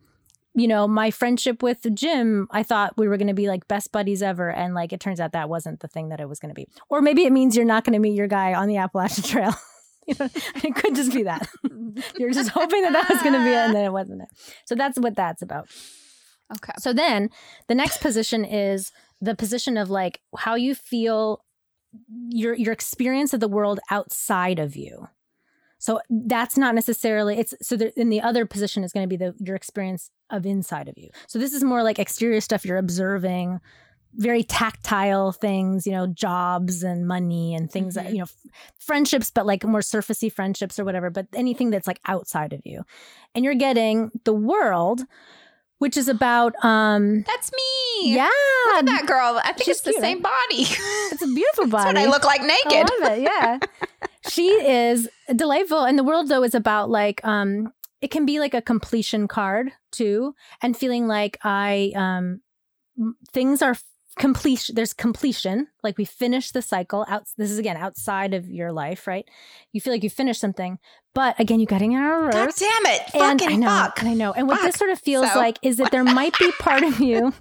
you 0.53 0.67
know, 0.67 0.85
my 0.85 1.11
friendship 1.11 1.63
with 1.63 1.85
Jim, 1.95 2.45
I 2.51 2.61
thought 2.61 2.97
we 2.97 3.07
were 3.07 3.15
going 3.15 3.29
to 3.29 3.33
be 3.33 3.47
like 3.47 3.69
best 3.69 3.93
buddies 3.93 4.21
ever. 4.21 4.51
And 4.51 4.73
like, 4.73 4.91
it 4.91 4.99
turns 4.99 5.21
out 5.21 5.31
that 5.31 5.47
wasn't 5.47 5.79
the 5.79 5.87
thing 5.87 6.09
that 6.09 6.19
it 6.19 6.27
was 6.27 6.39
going 6.39 6.49
to 6.49 6.53
be. 6.53 6.67
Or 6.89 7.01
maybe 7.01 7.23
it 7.23 7.31
means 7.31 7.55
you're 7.55 7.63
not 7.63 7.85
going 7.85 7.93
to 7.93 7.99
meet 7.99 8.15
your 8.15 8.27
guy 8.27 8.53
on 8.53 8.67
the 8.67 8.75
Appalachian 8.75 9.23
Trail. 9.29 9.53
you 10.07 10.15
know, 10.19 10.29
it 10.35 10.75
could 10.75 10.95
just 10.95 11.13
be 11.13 11.23
that. 11.23 11.47
you're 12.17 12.31
just 12.31 12.49
hoping 12.49 12.81
that 12.83 12.93
that 12.93 13.09
was 13.09 13.21
going 13.21 13.33
to 13.33 13.43
be 13.43 13.51
it 13.51 13.55
and 13.55 13.75
then 13.75 13.85
it 13.85 13.93
wasn't 13.93 14.21
it. 14.21 14.29
So 14.65 14.75
that's 14.75 14.99
what 14.99 15.15
that's 15.15 15.41
about. 15.41 15.67
okay. 16.55 16.73
So 16.79 16.93
then 16.93 17.29
the 17.67 17.75
next 17.75 18.01
position 18.01 18.43
is 18.45 18.91
the 19.21 19.35
position 19.35 19.77
of 19.77 19.89
like 19.89 20.21
how 20.37 20.55
you 20.55 20.75
feel 20.75 21.43
your 22.29 22.53
your 22.55 22.73
experience 22.73 23.33
of 23.33 23.39
the 23.39 23.47
world 23.47 23.79
outside 23.89 24.59
of 24.59 24.75
you. 24.75 25.07
So 25.77 25.99
that's 26.09 26.57
not 26.57 26.75
necessarily 26.75 27.39
it's 27.39 27.53
so 27.61 27.75
there, 27.75 27.91
in 27.97 28.09
the 28.09 28.21
other 28.21 28.45
position 28.45 28.83
is 28.83 28.93
going 28.93 29.03
to 29.03 29.07
be 29.07 29.17
the 29.17 29.33
your 29.39 29.55
experience 29.55 30.11
of 30.29 30.45
inside 30.45 30.87
of 30.87 30.97
you. 30.97 31.09
So 31.27 31.39
this 31.39 31.53
is 31.53 31.63
more 31.63 31.83
like 31.83 31.99
exterior 31.99 32.41
stuff 32.41 32.65
you're 32.65 32.77
observing, 32.77 33.59
very 34.15 34.43
tactile 34.43 35.31
things, 35.31 35.85
you 35.87 35.93
know, 35.93 36.05
jobs 36.07 36.83
and 36.83 37.07
money 37.07 37.55
and 37.55 37.71
things 37.71 37.95
that 37.95 38.07
Mhm. 38.07 38.11
you 38.11 38.17
know, 38.17 38.23
f- 38.23 38.35
friendships, 38.79 39.31
but 39.31 39.45
like 39.45 39.63
more 39.63 39.79
surfacey 39.81 40.31
friendships 40.31 40.77
or 40.79 40.83
whatever. 40.85 41.09
But 41.09 41.27
anything 41.33 41.69
that's 41.69 41.87
like 41.87 41.99
outside 42.05 42.51
of 42.53 42.61
you, 42.65 42.83
and 43.33 43.45
you're 43.45 43.55
getting 43.55 44.11
the 44.25 44.33
world, 44.33 45.01
which 45.77 45.95
is 45.97 46.07
about 46.09 46.53
um 46.63 47.23
That's 47.23 47.51
me. 47.51 48.13
yeah, 48.15 48.29
Look 48.67 48.79
at 48.79 48.85
that 48.87 49.05
girl. 49.07 49.39
I 49.43 49.53
think 49.53 49.63
She's 49.65 49.77
it's 49.77 49.81
the 49.81 49.93
same 49.93 50.21
body. 50.21 50.35
it's 51.11 51.21
a 51.21 51.27
beautiful 51.27 51.65
That's 51.67 51.85
body. 51.85 51.95
what 51.95 51.97
I 51.97 52.09
look 52.09 52.23
like 52.25 52.41
naked. 52.41 52.89
I 52.91 52.97
love 53.07 53.17
it. 53.17 53.21
Yeah. 53.21 53.59
she 54.29 54.47
is 54.49 55.09
delightful. 55.35 55.83
And 55.85 55.97
the 55.97 56.03
world 56.03 56.27
though 56.27 56.43
is 56.43 56.53
about 56.53 56.89
like 56.89 57.23
um 57.25 57.71
it 58.01 58.11
can 58.11 58.25
be 58.25 58.39
like 58.39 58.53
a 58.53 58.61
completion 58.61 59.27
card 59.27 59.71
too 59.91 60.35
and 60.61 60.75
feeling 60.75 61.07
like 61.07 61.37
I 61.43 61.93
um 61.95 62.41
things 63.31 63.61
are 63.61 63.75
completion 64.21 64.75
there's 64.75 64.93
completion 64.93 65.67
like 65.83 65.97
we 65.97 66.05
finish 66.05 66.51
the 66.51 66.61
cycle 66.61 67.03
out 67.09 67.23
this 67.37 67.51
is 67.51 67.57
again 67.57 67.75
outside 67.75 68.33
of 68.33 68.47
your 68.49 68.71
life 68.71 69.07
right 69.07 69.25
you 69.73 69.81
feel 69.81 69.91
like 69.91 70.03
you 70.03 70.09
finished 70.09 70.39
something 70.39 70.77
but 71.13 71.37
again 71.39 71.59
you 71.59 71.65
got 71.65 71.81
in 71.81 71.91
a 71.91 72.29
God 72.31 72.51
damn 72.57 72.85
it. 72.85 73.01
and 73.13 73.39
Fucking 73.41 73.49
I 73.49 73.55
know, 73.57 73.67
fuck. 73.67 73.99
and 73.99 74.07
I 74.09 74.13
know. 74.13 74.31
And 74.31 74.47
what 74.47 74.61
this 74.61 74.75
sort 74.75 74.91
of 74.91 74.99
feels 74.99 75.29
So- 75.31 75.39
like 75.39 75.57
is 75.61 75.75
that 75.77 75.91
there 75.91 76.03
might 76.05 76.37
be 76.39 76.51
part 76.59 76.83
of 76.83 76.99
you, 77.01 77.33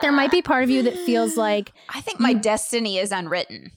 there 0.00 0.12
might 0.12 0.30
be 0.30 0.42
part 0.42 0.62
of 0.62 0.70
you 0.70 0.82
that 0.84 0.94
feels 0.98 1.36
like 1.46 1.72
I 1.88 2.00
think 2.00 2.20
my 2.20 2.34
destiny 2.34 2.98
is 2.98 3.10
unwritten. 3.10 3.72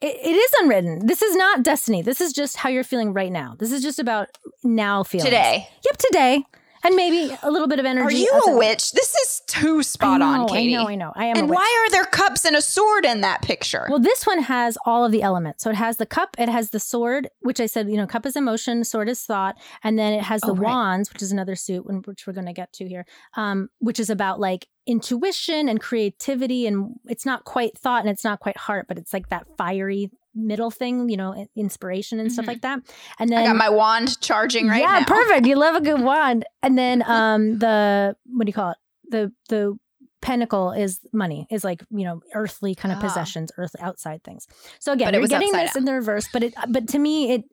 it, 0.00 0.16
it 0.16 0.36
is 0.36 0.50
unwritten. 0.62 1.06
This 1.06 1.20
is 1.22 1.36
not 1.36 1.62
destiny. 1.62 2.00
This 2.02 2.20
is 2.20 2.32
just 2.32 2.56
how 2.56 2.68
you're 2.70 2.84
feeling 2.84 3.12
right 3.12 3.32
now. 3.32 3.56
This 3.58 3.72
is 3.72 3.82
just 3.82 3.98
about 3.98 4.28
now 4.64 5.02
feeling. 5.02 5.24
Today. 5.26 5.68
Yep, 5.84 5.96
today. 5.98 6.44
And 6.86 6.94
maybe 6.94 7.36
a 7.42 7.50
little 7.50 7.66
bit 7.66 7.78
of 7.80 7.84
energy. 7.84 8.06
Are 8.06 8.18
you 8.18 8.42
a 8.46 8.56
witch? 8.56 8.92
This 8.92 9.14
is 9.14 9.42
too 9.46 9.82
spot 9.82 10.20
know, 10.20 10.42
on, 10.42 10.48
Katie. 10.48 10.76
I 10.76 10.82
know, 10.82 10.88
I 10.88 10.94
know. 10.94 11.12
I 11.16 11.24
am 11.26 11.36
a 11.36 11.40
And 11.40 11.50
why 11.50 11.84
are 11.86 11.90
there 11.90 12.04
cups 12.04 12.44
and 12.44 12.54
a 12.54 12.62
sword 12.62 13.04
in 13.04 13.22
that 13.22 13.42
picture? 13.42 13.86
Well, 13.88 13.98
this 13.98 14.26
one 14.26 14.42
has 14.42 14.78
all 14.86 15.04
of 15.04 15.10
the 15.10 15.22
elements. 15.22 15.64
So 15.64 15.70
it 15.70 15.76
has 15.76 15.96
the 15.96 16.06
cup, 16.06 16.36
it 16.38 16.48
has 16.48 16.70
the 16.70 16.80
sword, 16.80 17.28
which 17.40 17.58
I 17.60 17.66
said, 17.66 17.90
you 17.90 17.96
know, 17.96 18.06
cup 18.06 18.24
is 18.24 18.36
emotion, 18.36 18.84
sword 18.84 19.08
is 19.08 19.20
thought, 19.22 19.56
and 19.82 19.98
then 19.98 20.12
it 20.12 20.22
has 20.22 20.40
the 20.42 20.52
Oh, 20.52 20.54
right. 20.54 20.62
wands, 20.62 21.12
which 21.12 21.22
is 21.22 21.32
another 21.32 21.56
suit, 21.56 21.84
which 22.06 22.26
we're 22.26 22.32
going 22.32 22.46
to 22.46 22.52
get 22.52 22.72
to 22.74 22.88
here, 22.88 23.04
um, 23.36 23.68
which 23.80 23.98
is 23.98 24.08
about 24.08 24.38
like 24.38 24.68
intuition 24.86 25.68
and 25.68 25.80
creativity, 25.80 26.68
and 26.68 26.94
it's 27.06 27.26
not 27.26 27.44
quite 27.44 27.76
thought 27.76 28.02
and 28.02 28.10
it's 28.10 28.22
not 28.22 28.38
quite 28.38 28.56
heart, 28.56 28.86
but 28.86 28.96
it's 28.96 29.12
like 29.12 29.28
that 29.30 29.46
fiery 29.58 30.10
middle 30.36 30.70
thing, 30.70 31.08
you 31.08 31.16
know, 31.16 31.46
inspiration 31.56 32.20
and 32.20 32.30
stuff 32.30 32.44
Mhm. 32.44 32.48
like 32.48 32.60
that. 32.62 32.80
And 33.18 33.30
then 33.30 33.38
I 33.38 33.46
got 33.46 33.56
my 33.56 33.70
wand 33.70 34.20
charging 34.20 34.68
right 34.68 34.80
yeah, 34.82 34.98
now. 35.00 35.04
perfect. 35.06 35.46
You 35.46 35.56
love 35.56 35.74
a 35.74 35.80
good 35.80 36.00
wand. 36.10 36.44
And 36.62 36.76
then 36.78 37.02
um 37.06 37.58
the 37.58 38.14
what 38.26 38.44
do 38.44 38.48
you 38.50 38.52
call 38.54 38.70
it? 38.72 38.78
The 39.10 39.32
the 39.48 39.78
pentacle 40.22 40.72
is 40.72 41.00
money, 41.12 41.46
is 41.50 41.62
like, 41.62 41.84
you 41.90 42.04
know, 42.04 42.20
earthly 42.34 42.74
kind 42.74 42.92
of 42.92 42.98
Ah. 42.98 43.02
possessions, 43.02 43.52
earthly 43.58 43.80
outside 43.80 44.24
things. 44.24 44.46
So 44.80 44.92
again, 44.92 45.14
you're 45.14 45.26
getting 45.28 45.52
this 45.52 45.76
in 45.76 45.84
the 45.84 45.92
reverse, 45.92 46.28
but 46.32 46.42
it 46.42 46.54
but 46.68 46.88
to 46.88 46.98
me 46.98 47.32
it 47.32 47.44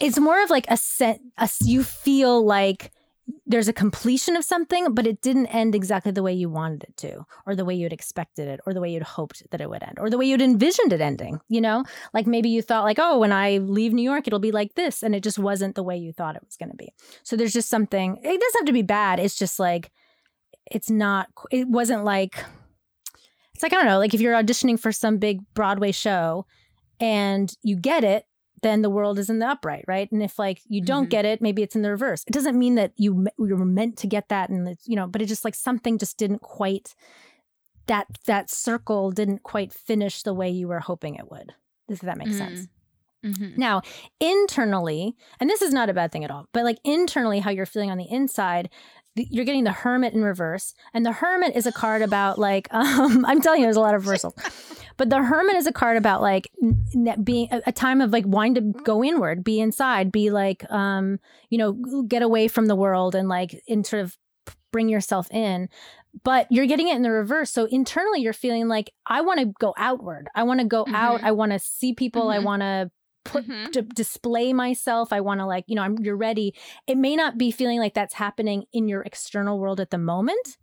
it's 0.00 0.18
more 0.18 0.42
of 0.42 0.50
like 0.50 0.66
a 0.68 0.76
set 0.76 1.20
a, 1.38 1.48
you 1.64 1.82
feel 1.82 2.44
like 2.44 2.92
there's 3.46 3.68
a 3.68 3.72
completion 3.72 4.36
of 4.36 4.44
something, 4.44 4.94
but 4.94 5.06
it 5.06 5.20
didn't 5.20 5.46
end 5.46 5.74
exactly 5.74 6.10
the 6.10 6.22
way 6.22 6.32
you 6.32 6.48
wanted 6.48 6.84
it 6.84 6.96
to, 6.98 7.24
or 7.46 7.54
the 7.54 7.64
way 7.64 7.74
you'd 7.74 7.92
expected 7.92 8.48
it, 8.48 8.60
or 8.66 8.74
the 8.74 8.80
way 8.80 8.90
you'd 8.90 9.02
hoped 9.02 9.42
that 9.50 9.60
it 9.60 9.68
would 9.68 9.82
end, 9.82 9.98
or 9.98 10.10
the 10.10 10.18
way 10.18 10.24
you'd 10.24 10.42
envisioned 10.42 10.92
it 10.92 11.00
ending. 11.00 11.40
You 11.48 11.60
know, 11.60 11.84
like 12.14 12.26
maybe 12.26 12.48
you 12.48 12.62
thought 12.62 12.84
like, 12.84 12.98
oh, 12.98 13.18
when 13.18 13.32
I 13.32 13.58
leave 13.58 13.92
New 13.92 14.02
York, 14.02 14.26
it'll 14.26 14.38
be 14.38 14.52
like 14.52 14.74
this, 14.74 15.02
and 15.02 15.14
it 15.14 15.22
just 15.22 15.38
wasn't 15.38 15.74
the 15.74 15.82
way 15.82 15.96
you 15.96 16.12
thought 16.12 16.36
it 16.36 16.44
was 16.44 16.56
going 16.56 16.70
to 16.70 16.76
be. 16.76 16.92
So 17.22 17.36
there's 17.36 17.52
just 17.52 17.68
something. 17.68 18.16
It 18.16 18.40
doesn't 18.40 18.60
have 18.60 18.66
to 18.66 18.72
be 18.72 18.82
bad. 18.82 19.20
It's 19.20 19.36
just 19.36 19.58
like 19.58 19.90
it's 20.70 20.90
not. 20.90 21.28
It 21.50 21.68
wasn't 21.68 22.04
like. 22.04 22.44
It's 23.54 23.62
like 23.62 23.72
I 23.72 23.76
don't 23.76 23.86
know. 23.86 23.98
Like 23.98 24.14
if 24.14 24.20
you're 24.20 24.34
auditioning 24.34 24.80
for 24.80 24.92
some 24.92 25.18
big 25.18 25.40
Broadway 25.54 25.92
show, 25.92 26.46
and 27.00 27.52
you 27.62 27.76
get 27.76 28.04
it, 28.04 28.24
then 28.62 28.82
the 28.82 28.90
world 28.90 29.18
is 29.18 29.28
in 29.28 29.38
the 29.40 29.48
upright, 29.48 29.84
right? 29.88 30.10
And 30.12 30.22
if 30.22 30.38
like 30.38 30.60
you 30.68 30.80
don't 30.82 31.06
Mhm. 31.06 31.10
get 31.10 31.24
it, 31.24 31.42
maybe 31.42 31.62
it's 31.62 31.74
in 31.76 31.82
the 31.82 31.90
reverse. 31.90 32.24
It 32.26 32.32
doesn't 32.32 32.58
mean 32.58 32.76
that 32.76 32.92
you 32.96 33.26
you 33.38 33.56
were 33.56 33.64
meant 33.64 33.96
to 33.98 34.06
get 34.06 34.28
that, 34.28 34.50
and 34.50 34.66
it's 34.68 34.86
you 34.88 34.96
know, 34.96 35.06
but 35.06 35.20
it 35.22 35.26
just 35.26 35.44
like 35.44 35.54
something 35.54 35.98
just 35.98 36.16
didn't 36.18 36.40
quite 36.42 36.94
that 37.86 38.06
that 38.26 38.48
circle 38.50 39.10
didn't 39.10 39.42
quite 39.42 39.72
finish 39.72 40.22
the 40.22 40.32
way 40.34 40.48
you 40.48 40.68
were 40.68 40.80
hoping 40.80 41.16
it 41.16 41.30
would. 41.30 41.52
Does 41.88 42.00
that 42.00 42.16
make 42.16 42.28
Mm. 42.28 42.38
sense. 42.38 42.68
Mhm. 43.24 43.56
Now, 43.56 43.82
internally, 44.20 45.16
and 45.40 45.48
this 45.50 45.62
is 45.62 45.72
not 45.72 45.88
a 45.90 45.94
bad 45.94 46.10
thing 46.12 46.24
at 46.24 46.30
all, 46.30 46.46
but 46.52 46.64
like 46.64 46.78
internally, 46.84 47.40
how 47.40 47.50
you're 47.50 47.66
feeling 47.66 47.90
on 47.90 47.98
the 47.98 48.10
inside, 48.10 48.70
you're 49.14 49.44
getting 49.44 49.64
the 49.64 49.72
hermit 49.72 50.14
in 50.14 50.22
reverse. 50.24 50.74
And 50.94 51.04
the 51.04 51.12
hermit 51.12 51.54
is 51.54 51.66
a 51.66 51.72
card 51.72 52.02
about 52.02 52.38
like, 52.38 52.66
um, 52.74 53.24
I'm 53.26 53.40
telling 53.40 53.60
you, 53.60 53.66
there's 53.66 53.76
a 53.76 53.80
lot 53.80 53.94
of 53.94 54.06
reversals. 54.06 54.34
But 55.02 55.10
the 55.10 55.20
hermit 55.20 55.56
is 55.56 55.66
a 55.66 55.72
card 55.72 55.96
about 55.96 56.22
like 56.22 56.48
n- 56.62 57.16
being 57.24 57.48
a, 57.50 57.60
a 57.66 57.72
time 57.72 58.00
of 58.00 58.12
like 58.12 58.24
wanting 58.24 58.54
to 58.54 58.82
go 58.84 59.02
inward, 59.02 59.42
be 59.42 59.58
inside, 59.58 60.12
be 60.12 60.30
like, 60.30 60.64
um, 60.70 61.18
you 61.50 61.58
know, 61.58 61.72
get 62.06 62.22
away 62.22 62.46
from 62.46 62.66
the 62.66 62.76
world 62.76 63.16
and 63.16 63.28
like 63.28 63.60
in 63.66 63.82
sort 63.82 64.02
of 64.02 64.16
bring 64.70 64.88
yourself 64.88 65.28
in. 65.32 65.68
But 66.22 66.46
you're 66.50 66.66
getting 66.66 66.86
it 66.86 66.94
in 66.94 67.02
the 67.02 67.10
reverse. 67.10 67.50
So 67.50 67.64
internally, 67.64 68.20
you're 68.20 68.32
feeling 68.32 68.68
like, 68.68 68.92
I 69.04 69.22
want 69.22 69.40
to 69.40 69.46
go 69.58 69.74
outward. 69.76 70.28
I 70.36 70.44
want 70.44 70.60
to 70.60 70.66
go 70.66 70.84
out. 70.94 71.20
Mhm. 71.20 71.24
I 71.24 71.32
want 71.32 71.50
to 71.50 71.58
see 71.58 71.94
people. 71.94 72.28
I 72.30 72.38
Mhm. 72.38 72.44
want 72.44 72.62
to 72.62 72.90
put 73.24 73.48
Mhm. 73.48 73.72
to 73.72 73.82
display 73.82 74.52
myself. 74.52 75.12
I 75.12 75.20
want 75.20 75.40
to 75.40 75.46
like, 75.46 75.64
you 75.66 75.74
know, 75.74 75.82
I'm 75.82 75.98
you're 75.98 76.16
ready. 76.16 76.54
It 76.86 76.96
may 76.96 77.16
not 77.16 77.38
be 77.38 77.50
feeling 77.50 77.80
like 77.80 77.94
that's 77.94 78.14
happening 78.14 78.66
in 78.72 78.86
your 78.86 79.02
external 79.02 79.58
world 79.58 79.80
at 79.80 79.90
the 79.90 79.98
moment, 79.98 80.58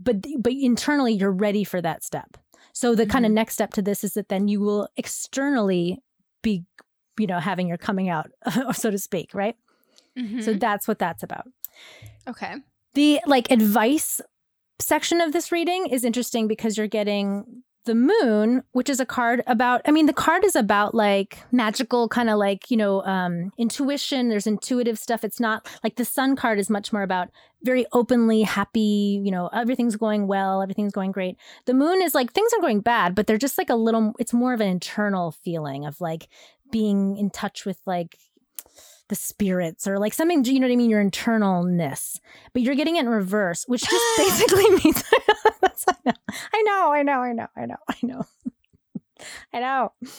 but 0.00 0.26
but 0.40 0.52
internally 0.52 1.12
you're 1.12 1.30
ready 1.30 1.62
for 1.62 1.80
that 1.80 2.02
step. 2.02 2.36
So 2.76 2.94
the 2.94 3.06
kind 3.06 3.24
of 3.24 3.32
next 3.32 3.54
step 3.54 3.72
to 3.72 3.80
this 3.80 4.04
is 4.04 4.12
that 4.12 4.28
then 4.28 4.48
you 4.48 4.60
will 4.60 4.90
externally 4.98 6.02
be, 6.42 6.66
you 7.18 7.26
know, 7.26 7.40
having 7.40 7.68
your 7.68 7.78
coming 7.78 8.10
out, 8.10 8.30
so 8.74 8.90
to 8.90 8.98
speak, 8.98 9.30
right? 9.32 9.56
So 10.14 10.52
Mhm. 10.52 10.60
that's 10.60 10.86
what 10.86 10.98
that's 10.98 11.22
about. 11.22 11.46
okay. 12.28 12.56
The 12.92 13.20
like 13.26 13.50
advice 13.50 14.20
section 14.78 15.22
of 15.22 15.32
this 15.32 15.50
reading 15.50 15.86
is 15.86 16.04
interesting 16.04 16.48
because 16.48 16.76
you're 16.76 16.86
getting 16.86 17.62
the 17.86 17.94
moon, 17.94 18.62
which 18.72 18.90
is 18.90 19.00
a 19.00 19.06
card 19.06 19.42
about, 19.46 19.80
I 19.86 19.90
mean, 19.90 20.06
the 20.06 20.12
card 20.12 20.44
is 20.44 20.54
about 20.54 20.94
like 20.94 21.38
magical, 21.50 22.08
kind 22.08 22.28
of 22.28 22.38
like, 22.38 22.70
you 22.70 22.76
know, 22.76 23.02
um, 23.04 23.52
intuition. 23.56 24.28
There's 24.28 24.46
intuitive 24.46 24.98
stuff. 24.98 25.24
It's 25.24 25.40
not 25.40 25.66
like 25.82 25.96
the 25.96 26.04
sun 26.04 26.36
card 26.36 26.58
is 26.58 26.68
much 26.68 26.92
more 26.92 27.02
about 27.02 27.30
very 27.62 27.86
openly 27.92 28.42
happy, 28.42 29.20
you 29.24 29.30
know, 29.30 29.48
everything's 29.48 29.96
going 29.96 30.26
well, 30.26 30.62
everything's 30.62 30.92
going 30.92 31.10
great. 31.10 31.36
The 31.64 31.74
moon 31.74 32.02
is 32.02 32.14
like 32.14 32.32
things 32.32 32.52
are 32.52 32.60
going 32.60 32.80
bad, 32.80 33.14
but 33.14 33.26
they're 33.26 33.38
just 33.38 33.58
like 33.58 33.70
a 33.70 33.74
little, 33.74 34.12
it's 34.18 34.32
more 34.32 34.52
of 34.52 34.60
an 34.60 34.68
internal 34.68 35.32
feeling 35.32 35.86
of 35.86 36.00
like 36.00 36.28
being 36.70 37.16
in 37.16 37.30
touch 37.30 37.64
with 37.64 37.80
like, 37.86 38.18
the 39.08 39.14
spirits 39.14 39.86
or 39.86 39.98
like 39.98 40.12
something, 40.14 40.44
you 40.44 40.58
know 40.60 40.66
what 40.66 40.72
I 40.72 40.76
mean? 40.76 40.90
Your 40.90 41.04
internalness, 41.04 42.18
but 42.52 42.62
you're 42.62 42.74
getting 42.74 42.96
it 42.96 43.00
in 43.00 43.08
reverse, 43.08 43.64
which 43.66 43.82
just 43.82 44.04
basically 44.18 44.68
means 44.84 45.04
I 46.52 46.62
know, 46.62 46.92
I 46.92 47.02
know, 47.02 47.20
I 47.20 47.32
know, 47.32 47.46
I 47.56 47.66
know, 47.66 47.76
I 47.88 47.96
know, 48.02 48.24
I 49.52 49.60
know. 49.60 49.92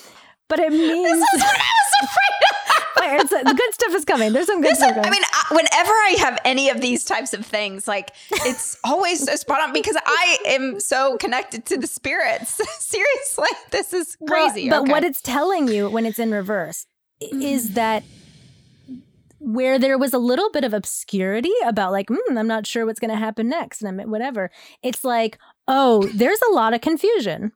But 0.50 0.60
it 0.60 0.72
means 0.72 1.20
This 1.20 1.34
is 1.34 1.42
what 1.42 1.58
I 1.60 1.72
was 2.00 2.10
afraid 2.10 3.20
of. 3.20 3.22
it's, 3.22 3.50
the 3.50 3.54
good 3.54 3.74
stuff 3.74 3.94
is 3.94 4.06
coming. 4.06 4.32
There's 4.32 4.46
some 4.46 4.62
good 4.62 4.72
This- 4.72 4.78
stuff. 4.78 4.96
I 4.98 5.10
mean, 5.10 5.22
I, 5.22 5.44
whenever 5.54 5.92
I 5.92 6.16
have 6.20 6.40
any 6.46 6.70
of 6.70 6.80
these 6.80 7.04
types 7.04 7.34
of 7.34 7.46
things, 7.46 7.86
like 7.86 8.12
it's 8.32 8.78
always 8.86 9.26
so 9.26 9.36
spot 9.36 9.60
on 9.60 9.74
because 9.74 9.98
I 10.06 10.38
am 10.46 10.80
so 10.80 11.18
connected 11.18 11.66
to 11.66 11.78
the 11.78 11.86
spirits. 11.86 12.62
Seriously, 12.80 13.50
this 13.72 13.92
is 13.92 14.16
Well, 14.22 14.50
crazy. 14.50 14.70
but 14.70 14.84
Okay. 14.84 14.92
what 14.94 15.04
it's 15.04 15.22
telling 15.22 15.68
you 15.68 15.90
when 15.90 16.06
it's 16.06 16.18
in 16.18 16.32
reverse 16.32 16.86
i- 17.22 17.26
is 17.34 17.72
mm. 17.72 17.74
that 17.74 18.04
where 19.40 19.78
there 19.80 19.98
was 19.98 20.14
a 20.14 20.20
little 20.20 20.50
bit 20.52 20.64
of 20.64 20.74
obscurity 20.74 21.52
about 21.66 21.92
like, 21.92 22.08
mm, 22.08 22.18
I'm 22.38 22.48
not 22.48 22.66
sure 22.68 22.86
what's 22.86 23.00
going 23.00 23.12
to 23.12 23.18
happen 23.18 23.50
next, 23.50 23.82
and 23.82 24.02
I'm 24.02 24.10
whatever. 24.10 24.50
It's 24.84 25.04
like, 25.04 25.38
oh, 25.68 26.08
there's 26.14 26.42
a 26.42 26.54
lot 26.54 26.74
of 26.74 26.82
confusion. 26.82 27.52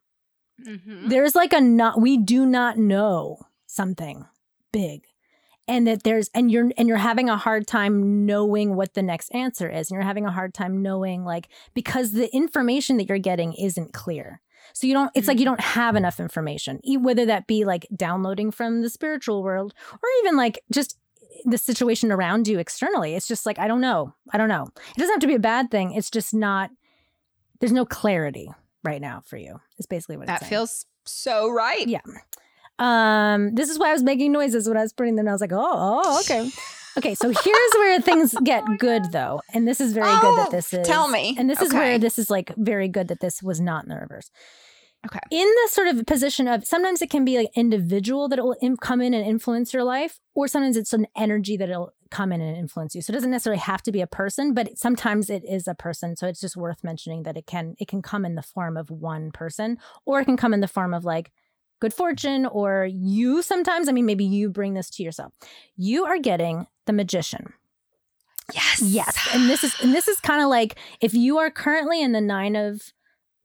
Mhm. 0.65 1.09
There's 1.09 1.35
like 1.35 1.53
a 1.53 1.61
not. 1.61 1.99
We 1.99 2.17
do 2.17 2.45
not 2.45 2.77
know 2.77 3.39
something 3.65 4.25
big. 4.71 5.05
And 5.67 5.87
that 5.87 6.03
there's 6.03 6.29
and 6.33 6.51
you're 6.51 6.71
and 6.77 6.87
you're 6.87 6.97
having 6.97 7.29
a 7.29 7.37
hard 7.37 7.65
time 7.65 8.25
knowing 8.25 8.75
what 8.75 8.93
the 8.93 9.01
next 9.01 9.29
answer 9.33 9.69
is, 9.69 9.89
and 9.89 9.95
you're 9.95 10.05
having 10.05 10.25
a 10.25 10.31
hard 10.31 10.53
time 10.53 10.81
knowing 10.81 11.23
like 11.23 11.47
because 11.73 12.11
the 12.11 12.33
information 12.35 12.97
that 12.97 13.07
you're 13.07 13.17
getting 13.17 13.53
isn't 13.53 13.93
clear. 13.93 14.41
So 14.73 14.87
you 14.87 14.93
don't, 14.93 15.11
it's 15.15 15.27
like 15.27 15.39
you 15.39 15.45
don't 15.45 15.59
have 15.59 15.95
enough 15.95 16.19
information, 16.19 16.79
whether 16.99 17.25
that 17.25 17.47
be 17.47 17.65
like 17.65 17.87
downloading 17.95 18.51
from 18.51 18.81
the 18.81 18.89
spiritual 18.89 19.43
world 19.43 19.73
or 19.93 20.09
even 20.19 20.37
like 20.37 20.59
just 20.71 20.97
the 21.45 21.57
situation 21.57 22.11
around 22.11 22.47
you 22.47 22.59
externally. 22.59 23.15
It's 23.15 23.27
just 23.27 23.45
like, 23.45 23.59
I 23.59 23.67
don't 23.67 23.81
know. 23.81 24.13
I 24.31 24.37
don't 24.37 24.49
know. 24.49 24.67
It 24.75 24.97
doesn't 24.99 25.13
have 25.13 25.21
to 25.21 25.27
be 25.27 25.35
a 25.35 25.39
bad 25.39 25.71
thing. 25.71 25.93
It's 25.93 26.09
just 26.09 26.33
not, 26.33 26.69
there's 27.59 27.71
no 27.71 27.85
clarity 27.85 28.49
right 28.83 29.01
now 29.01 29.21
for 29.25 29.37
you. 29.37 29.59
It's 29.77 29.87
basically 29.87 30.17
what 30.17 30.29
it's 30.29 30.39
that 30.39 30.47
feels 30.47 30.85
so 31.05 31.49
right. 31.49 31.87
Yeah. 31.87 32.01
Um, 32.79 33.53
this 33.55 33.69
is 33.69 33.77
why 33.77 33.89
I 33.89 33.93
was 33.93 34.03
making 34.03 34.31
noises 34.31 34.67
when 34.67 34.77
I 34.77 34.81
was 34.81 34.93
putting 34.93 35.15
them. 35.15 35.27
I 35.27 35.31
was 35.31 35.41
like, 35.41 35.53
oh, 35.53 36.01
oh, 36.03 36.19
okay. 36.21 36.49
Okay, 36.97 37.15
so 37.15 37.29
here's 37.29 37.71
where 37.75 38.01
things 38.01 38.35
get 38.43 38.65
good 38.77 39.13
though. 39.13 39.41
And 39.53 39.65
this 39.65 39.79
is 39.79 39.93
very 39.93 40.07
good 40.07 40.25
Oh, 40.25 40.35
that 40.35 40.51
this 40.51 40.73
is 40.73 40.85
tell 40.85 41.07
me. 41.07 41.35
And 41.39 41.49
this 41.49 41.61
is 41.61 41.73
where 41.73 41.97
this 41.97 42.19
is 42.19 42.29
like 42.29 42.53
very 42.57 42.89
good 42.89 43.07
that 43.07 43.21
this 43.21 43.41
was 43.41 43.61
not 43.61 43.83
in 43.83 43.89
the 43.89 43.95
reverse. 43.95 44.29
Okay. 45.05 45.19
In 45.31 45.47
the 45.47 45.69
sort 45.71 45.87
of 45.87 46.05
position 46.05 46.47
of 46.47 46.63
sometimes 46.65 47.01
it 47.01 47.09
can 47.09 47.25
be 47.25 47.37
like 47.37 47.49
individual 47.55 48.29
that 48.29 48.37
it 48.37 48.43
will 48.43 48.57
im- 48.61 48.77
come 48.77 49.01
in 49.01 49.15
and 49.15 49.25
influence 49.25 49.73
your 49.73 49.83
life, 49.83 50.19
or 50.35 50.47
sometimes 50.47 50.77
it's 50.77 50.93
an 50.93 51.07
energy 51.17 51.57
that 51.57 51.69
it'll 51.69 51.93
come 52.11 52.31
in 52.31 52.39
and 52.39 52.55
influence 52.55 52.93
you. 52.93 53.01
So 53.01 53.11
it 53.11 53.15
doesn't 53.15 53.31
necessarily 53.31 53.61
have 53.61 53.81
to 53.83 53.91
be 53.91 54.01
a 54.01 54.07
person, 54.07 54.53
but 54.53 54.77
sometimes 54.77 55.29
it 55.29 55.43
is 55.43 55.67
a 55.67 55.73
person. 55.73 56.15
So 56.15 56.27
it's 56.27 56.39
just 56.41 56.55
worth 56.55 56.83
mentioning 56.83 57.23
that 57.23 57.35
it 57.35 57.47
can 57.47 57.75
it 57.79 57.87
can 57.87 58.03
come 58.03 58.25
in 58.25 58.35
the 58.35 58.43
form 58.43 58.77
of 58.77 58.91
one 58.91 59.31
person, 59.31 59.79
or 60.05 60.21
it 60.21 60.25
can 60.25 60.37
come 60.37 60.53
in 60.53 60.59
the 60.61 60.67
form 60.67 60.93
of 60.93 61.03
like 61.03 61.31
good 61.79 61.93
fortune, 61.93 62.45
or 62.45 62.85
you 62.85 63.41
sometimes. 63.41 63.89
I 63.89 63.93
mean, 63.93 64.05
maybe 64.05 64.25
you 64.25 64.49
bring 64.49 64.75
this 64.75 64.91
to 64.91 65.03
yourself. 65.03 65.33
You 65.77 66.05
are 66.05 66.19
getting 66.19 66.67
the 66.85 66.93
magician. 66.93 67.53
Yes. 68.53 68.81
Yes. 68.81 69.17
And 69.33 69.49
this 69.49 69.63
is 69.63 69.73
and 69.81 69.95
this 69.95 70.07
is 70.07 70.19
kind 70.19 70.43
of 70.43 70.49
like 70.49 70.75
if 70.99 71.15
you 71.15 71.39
are 71.39 71.49
currently 71.49 72.03
in 72.03 72.11
the 72.11 72.21
9 72.21 72.55
of 72.55 72.93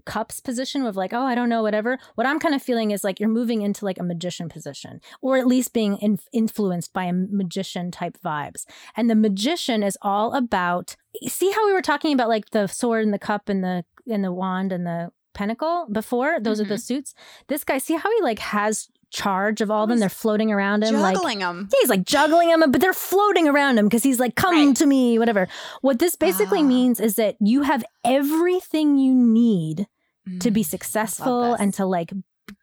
cups 0.07 0.40
position 0.40 0.87
of 0.87 0.97
like, 0.97 1.12
oh, 1.12 1.23
I 1.23 1.35
don't 1.35 1.49
know, 1.51 1.62
whatever. 1.62 1.99
What 2.14 2.27
I'm 2.27 2.38
kind 2.38 2.55
of 2.55 2.62
feeling 2.62 2.90
is 2.92 3.05
like 3.05 3.21
you're 3.21 3.29
moving 3.29 3.61
into 3.61 3.85
like 3.85 3.99
a 3.99 4.03
magician 4.03 4.49
position 4.49 5.01
or 5.21 5.37
at 5.37 5.47
least 5.47 5.75
being 5.75 5.99
in, 5.99 6.19
influenced 6.33 6.92
by 6.95 7.05
a 7.05 7.12
magician 7.12 7.90
type 7.90 8.16
vibes. 8.25 8.64
And 8.97 9.11
the 9.11 9.14
magician 9.14 9.83
is 9.83 9.99
all 10.03 10.33
about 10.33 10.97
see 11.27 11.51
how 11.51 11.66
we 11.66 11.73
were 11.75 11.83
talking 11.83 12.14
about 12.14 12.29
like 12.29 12.51
the 12.51 12.66
sword 12.66 13.05
and 13.05 13.12
the 13.12 13.19
cup 13.19 13.49
and 13.51 13.62
the 13.62 13.85
and 14.11 14.25
the 14.25 14.33
wand 14.33 14.73
and 14.73 14.87
the 14.87 15.11
pentacle 15.35 15.87
before? 15.92 16.38
Those 16.40 16.61
are 16.61 16.64
the 16.64 16.79
suits. 16.79 17.12
This 17.49 17.62
guy, 17.64 17.77
see 17.79 17.95
how 17.97 18.11
he 18.11 18.23
like 18.23 18.38
has 18.38 18.88
charge 19.11 19.61
of 19.61 19.71
all 19.71 19.85
of 19.85 19.88
them? 19.90 19.99
They're 19.99 20.09
floating 20.09 20.51
around 20.51 20.83
him 20.83 20.95
like 21.01 21.14
Juggling 21.14 21.38
them. 21.40 21.69
yeah, 21.73 21.79
he's 21.83 21.90
like 21.90 22.05
juggling 22.05 22.49
them, 22.49 22.71
but 22.71 22.81
they're 22.81 22.92
floating 22.92 23.47
around 23.47 23.79
him 23.79 23.87
because 23.87 24.03
he's 24.03 24.19
like, 24.19 24.35
come 24.35 24.55
Right. 24.69 24.77
to 24.77 24.87
me, 24.87 25.19
whatever. 25.19 25.47
What 25.83 25.99
this 25.99 26.16
basically 26.16 26.61
Ah. 26.61 26.66
means 26.66 27.01
is 27.01 27.16
that 27.16 27.37
you 27.40 27.62
have 27.62 27.85
everything 28.05 28.99
you 28.99 29.14
need 29.14 29.87
to 30.40 30.50
be 30.50 30.62
Mm, 30.62 30.66
successful 30.66 31.54
and 31.54 31.72
to 31.74 31.86
like 31.86 32.12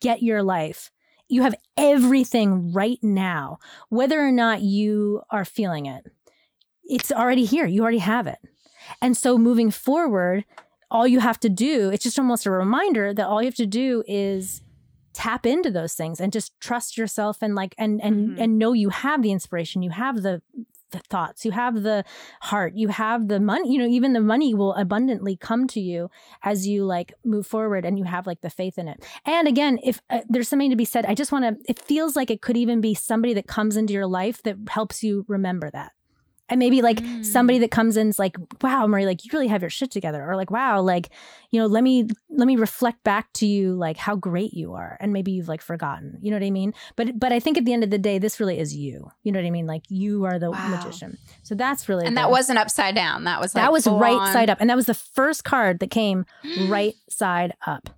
get 0.02 0.21
your 0.21 0.43
life. 0.43 0.91
You 1.30 1.43
have 1.43 1.56
everything 1.78 2.73
right 2.73 2.99
now, 3.02 3.60
whether 3.89 4.19
or 4.19 4.32
not 4.32 4.62
you 4.62 5.21
are 5.30 5.45
feeling 5.45 5.86
it. 5.86 6.06
It's 6.84 7.12
already 7.12 7.45
here. 7.45 7.65
You 7.65 7.82
already 7.82 7.99
have 7.99 8.28
it. 8.28 8.39
And 9.02 9.15
so 9.15 9.38
moving 9.38 9.71
forward, 9.71 10.45
all 10.91 11.08
you 11.08 11.19
have 11.21 11.39
to 11.39 11.49
do, 11.49 11.89
it's 11.89 12.04
just 12.04 12.19
almost 12.19 12.45
a 12.45 12.52
reminder 12.52 13.13
that 13.13 13.26
all 13.26 13.41
you 13.41 13.47
have 13.47 13.56
to 13.56 13.65
do 13.65 14.04
is 14.08 14.62
tap 15.13 15.45
into 15.45 15.71
those 15.71 15.93
things 15.93 16.19
and 16.19 16.34
just 16.34 16.60
trust 16.60 16.97
yourself 16.97 17.38
and 17.41 17.56
like 17.56 17.73
and 17.78 18.02
and 18.02 18.30
Mhm. 18.32 18.41
and 18.43 18.58
know 18.60 18.73
you 18.73 18.89
have 18.89 19.21
the 19.21 19.32
inspiration, 19.32 19.82
you 19.82 19.91
have 19.91 20.21
the 20.23 20.41
the 20.94 21.00
thoughts, 21.00 21.44
you 21.44 21.52
have 21.52 21.84
the 21.84 22.06
heart, 22.42 22.74
you 22.76 22.88
have 22.88 23.28
the 23.28 23.40
money, 23.40 23.72
you 23.74 23.78
know, 23.78 23.88
even 23.88 24.14
the 24.14 24.22
money 24.22 24.54
will 24.54 24.74
abundantly 24.76 25.36
come 25.36 25.68
to 25.68 25.82
you 25.82 26.10
as 26.44 26.66
you 26.66 26.86
like 26.86 27.14
move 27.26 27.46
forward 27.46 27.86
and 27.86 28.00
you 28.00 28.06
have 28.06 28.26
like 28.26 28.42
the 28.42 28.50
faith 28.50 28.78
in 28.78 28.88
it. 28.88 29.04
And 29.26 29.48
again, 29.48 29.80
if 29.84 30.02
uh, 30.10 30.22
there's 30.30 30.48
something 30.48 30.70
to 30.70 30.76
be 30.78 30.86
said, 30.86 31.06
I 31.06 31.16
just 31.16 31.32
want 31.32 31.44
to 31.44 31.72
it 31.72 31.80
feels 31.80 32.16
like 32.16 32.32
it 32.32 32.42
could 32.42 32.56
even 32.56 32.80
be 32.80 32.94
somebody 32.94 33.34
that 33.34 33.48
comes 33.48 33.76
into 33.76 33.94
your 33.94 34.08
life 34.08 34.42
that 34.44 34.56
helps 34.70 35.04
you 35.04 35.26
remember 35.28 35.70
that. 35.72 35.92
And 36.54 36.60
maybe 36.60 36.84
like 36.84 36.98
Mm. 36.98 37.26
somebody 37.26 37.58
that 37.60 37.72
comes 37.72 37.98
in 37.98 38.10
is 38.10 38.20
like, 38.20 38.38
wow, 38.62 38.86
Marie, 38.86 39.08
like 39.08 39.26
you 39.26 39.32
really 39.34 39.48
have 39.48 39.62
your 39.63 39.72
shit 39.72 39.89
together. 39.89 40.24
Or 40.24 40.36
like, 40.36 40.52
wow, 40.52 40.82
like, 40.82 41.10
you 41.50 41.60
know, 41.60 41.66
let 41.66 41.84
me 41.84 42.08
let 42.30 42.46
me 42.46 42.56
reflect 42.56 43.04
back 43.04 43.34
to 43.34 43.48
you 43.48 43.74
like 43.74 43.98
how 43.98 44.16
great 44.16 44.54
you 44.54 44.74
are. 44.76 44.96
And 45.02 45.12
maybe 45.13 45.32
you've 45.32 45.48
like 45.48 45.63
forgotten. 45.63 46.20
You 46.22 46.30
know 46.30 46.38
what 46.38 46.46
I 46.46 46.52
mean? 46.52 46.76
But 46.96 47.20
but 47.20 47.32
I 47.34 47.39
think 47.39 47.58
at 47.58 47.66
the 47.66 47.74
end 47.74 47.84
of 47.84 47.89
the 47.89 47.98
day, 47.98 48.20
this 48.20 48.39
really 48.39 48.60
is 48.60 48.76
you. 48.76 49.10
You 49.24 49.32
know 49.32 49.39
what 49.39 49.48
I 49.48 49.50
mean? 49.50 49.66
Like 49.66 49.82
you 49.89 50.26
are 50.26 50.38
the 50.38 50.52
Wow. 50.52 50.68
magician. 50.70 51.18
So 51.42 51.56
that's 51.56 51.89
really 51.89 52.06
And 52.06 52.16
the- 52.16 52.22
that 52.22 52.30
wasn't 52.30 52.60
upside 52.60 52.94
down. 52.94 53.24
That 53.24 53.42
was 53.42 53.56
like 53.56 53.63
that 53.63 53.72
was 53.72 53.88
right 53.88 54.13
on- 54.16 54.32
side 54.32 54.52
up. 54.52 54.60
And 54.62 54.70
that 54.70 54.76
was 54.76 54.86
the 54.86 54.94
first 54.94 55.44
card 55.44 55.80
that 55.80 55.89
came 55.89 56.26
right 56.70 56.94
side 57.10 57.54
up. 57.66 57.89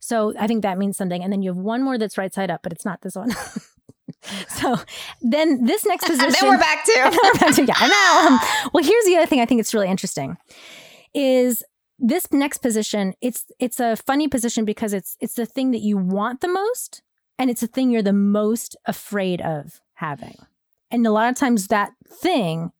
So 0.00 0.34
I 0.36 0.48
think 0.48 0.62
that 0.62 0.76
means 0.76 0.96
something. 0.96 1.22
And 1.22 1.32
then 1.32 1.42
you 1.42 1.50
have 1.50 1.56
one 1.56 1.80
more 1.84 1.96
that's 1.98 2.18
right 2.18 2.34
side 2.34 2.50
up, 2.50 2.64
but 2.64 2.72
it's 2.72 2.84
not 2.84 3.02
this 3.02 3.14
one. 3.14 3.30
so 4.48 4.76
then 5.20 5.64
this 5.64 5.84
next 5.86 6.04
position. 6.06 6.24
And 6.26 6.34
then 6.34 6.48
we're 6.48 6.58
back 6.58 6.84
to. 6.84 6.92
We're 7.24 7.40
back 7.40 7.54
to- 7.56 7.64
yeah, 7.64 7.74
I 7.76 7.88
know. 7.88 8.34
Um, 8.36 8.70
well, 8.72 8.84
here's 8.84 9.04
the 9.04 9.16
other 9.16 9.26
thing 9.26 9.40
I 9.40 9.46
think 9.46 9.60
it's 9.60 9.74
really 9.74 9.88
interesting 9.88 10.36
is 11.14 11.62
this 11.98 12.30
next 12.32 12.58
position. 12.58 13.14
It's 13.20 13.46
it's 13.58 13.80
a 13.80 13.96
funny 13.96 14.28
position 14.28 14.64
because 14.64 14.92
it's 14.92 15.16
it's 15.20 15.34
the 15.34 15.46
thing 15.46 15.70
that 15.72 15.80
you 15.80 15.96
want 15.98 16.40
the 16.40 16.48
most, 16.48 17.02
and 17.38 17.50
it's 17.50 17.60
the 17.60 17.66
thing 17.66 17.90
you're 17.90 18.02
the 18.02 18.12
most 18.12 18.76
afraid 18.86 19.40
of 19.40 19.80
having. 19.94 20.36
And 20.90 21.06
a 21.06 21.10
lot 21.10 21.30
of 21.30 21.36
times 21.36 21.68
that 21.68 21.92
thing 22.08 22.72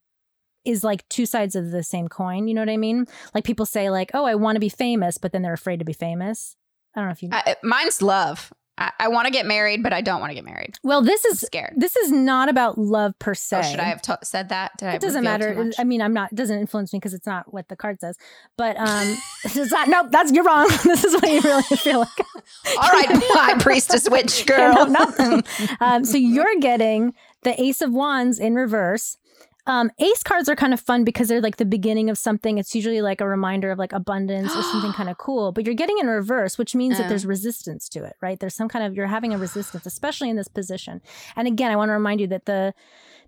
is 0.65 0.83
like 0.83 1.07
two 1.09 1.25
sides 1.25 1.55
of 1.55 1.71
the 1.71 1.83
same 1.83 2.07
coin. 2.07 2.47
You 2.47 2.53
know 2.53 2.61
what 2.61 2.69
I 2.69 2.77
mean? 2.77 3.05
Like 3.33 3.43
people 3.43 3.65
say, 3.65 3.89
like, 3.89 4.11
"Oh, 4.13 4.25
I 4.25 4.35
want 4.35 4.55
to 4.55 4.59
be 4.61 4.69
famous," 4.69 5.17
but 5.17 5.31
then 5.31 5.41
they're 5.41 5.53
afraid 5.53 5.79
to 5.79 5.85
be 5.85 5.93
famous. 5.93 6.55
I 6.95 6.99
don't 6.99 7.09
know 7.09 7.13
if 7.13 7.23
you. 7.23 7.29
I, 7.31 7.55
mine's 7.63 8.01
love. 8.01 8.53
I, 8.83 9.05
I 9.05 9.07
want 9.07 9.25
to 9.27 9.31
get 9.31 9.45
married, 9.45 9.83
but 9.83 9.93
I 9.93 10.01
don't 10.01 10.19
want 10.19 10.31
to 10.31 10.35
get 10.35 10.45
married. 10.45 10.75
well, 10.83 11.01
this 11.01 11.23
I'm 11.25 11.31
is 11.31 11.41
scared. 11.41 11.73
this 11.77 11.95
is 11.95 12.11
not 12.11 12.49
about 12.49 12.77
love 12.77 13.17
per 13.19 13.33
se. 13.33 13.57
Oh, 13.59 13.61
should 13.63 13.79
I 13.79 13.85
have 13.85 14.01
t- 14.01 14.13
said 14.23 14.49
that? 14.49 14.77
Did 14.77 14.89
I 14.89 14.93
it 14.95 15.01
doesn't 15.01 15.23
matter. 15.23 15.71
I 15.79 15.83
mean, 15.83 16.01
I'm 16.01 16.13
not. 16.13 16.31
It 16.31 16.35
doesn't 16.35 16.57
influence 16.57 16.93
me 16.93 16.99
because 16.99 17.13
it's 17.13 17.25
not 17.27 17.53
what 17.53 17.67
the 17.69 17.75
card 17.75 17.99
says. 17.99 18.17
But 18.57 18.77
um, 18.77 19.17
it's 19.43 19.71
not. 19.71 19.87
Nope, 19.87 20.07
that's 20.11 20.31
you're 20.31 20.43
wrong. 20.43 20.67
this 20.83 21.03
is 21.03 21.13
what 21.13 21.29
you 21.31 21.41
really 21.41 21.63
feel 21.77 21.99
like. 21.99 22.19
All 22.77 22.89
right, 22.89 23.07
high 23.09 23.57
priestess 23.57 24.09
witch 24.09 24.45
girl. 24.45 24.87
No, 24.87 25.13
no. 25.19 25.41
um, 25.79 26.03
so 26.05 26.17
you're 26.17 26.59
getting 26.59 27.13
the 27.43 27.59
Ace 27.61 27.81
of 27.81 27.91
Wands 27.93 28.39
in 28.39 28.55
reverse. 28.55 29.17
Um, 29.65 29.91
ace 29.99 30.23
cards 30.23 30.49
are 30.49 30.55
kind 30.55 30.73
of 30.73 30.79
fun 30.81 31.03
because 31.05 31.29
they're 31.29 31.39
like 31.41 31.55
the 31.57 31.65
beginning 31.65 32.09
of 32.09 32.17
something. 32.17 32.57
It's 32.57 32.75
usually 32.75 33.01
like 33.01 33.21
a 33.21 33.27
reminder 33.27 33.71
of 33.71 33.79
like 33.79 33.93
abundance 33.93 34.53
or 34.55 34.61
something 34.61 34.91
kind 34.91 35.09
of 35.09 35.17
cool. 35.25 35.51
But 35.53 35.65
you're 35.65 35.73
getting 35.75 35.99
in 35.99 36.07
reverse, 36.07 36.57
which 36.57 36.75
means 36.75 36.97
that 36.97 37.05
Uh. 37.05 37.09
there's 37.09 37.25
resistance 37.25 37.87
to 37.89 38.03
it, 38.03 38.15
right? 38.21 38.39
There's 38.39 38.55
some 38.55 38.67
kind 38.67 38.85
of 38.85 38.93
you're 38.95 39.07
having 39.07 39.33
a 39.33 39.37
resistance, 39.37 39.85
especially 39.85 40.29
in 40.29 40.35
this 40.35 40.49
position. 40.49 41.01
And 41.37 41.47
again, 41.47 41.71
I 41.71 41.77
want 41.77 41.89
to 41.89 41.93
remind 41.93 42.19
you 42.19 42.27
that 42.27 42.45
the 42.45 42.73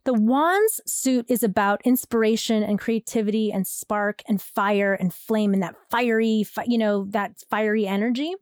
the 0.03 0.13
wands 0.13 0.81
suit 0.85 1.25
is 1.29 1.41
about 1.41 1.81
inspiration 1.83 2.61
and 2.63 2.77
creativity 2.77 3.51
and 3.51 3.65
spark 3.65 4.21
and 4.27 4.39
fire 4.41 4.93
and 4.93 5.11
flame 5.13 5.53
and 5.53 5.63
that 5.63 5.75
fiery, 5.89 6.43
fi- 6.43 6.65
you 6.67 6.77
know, 6.77 7.05
that 7.09 7.31
fiery 7.49 7.87
energy. 7.87 8.35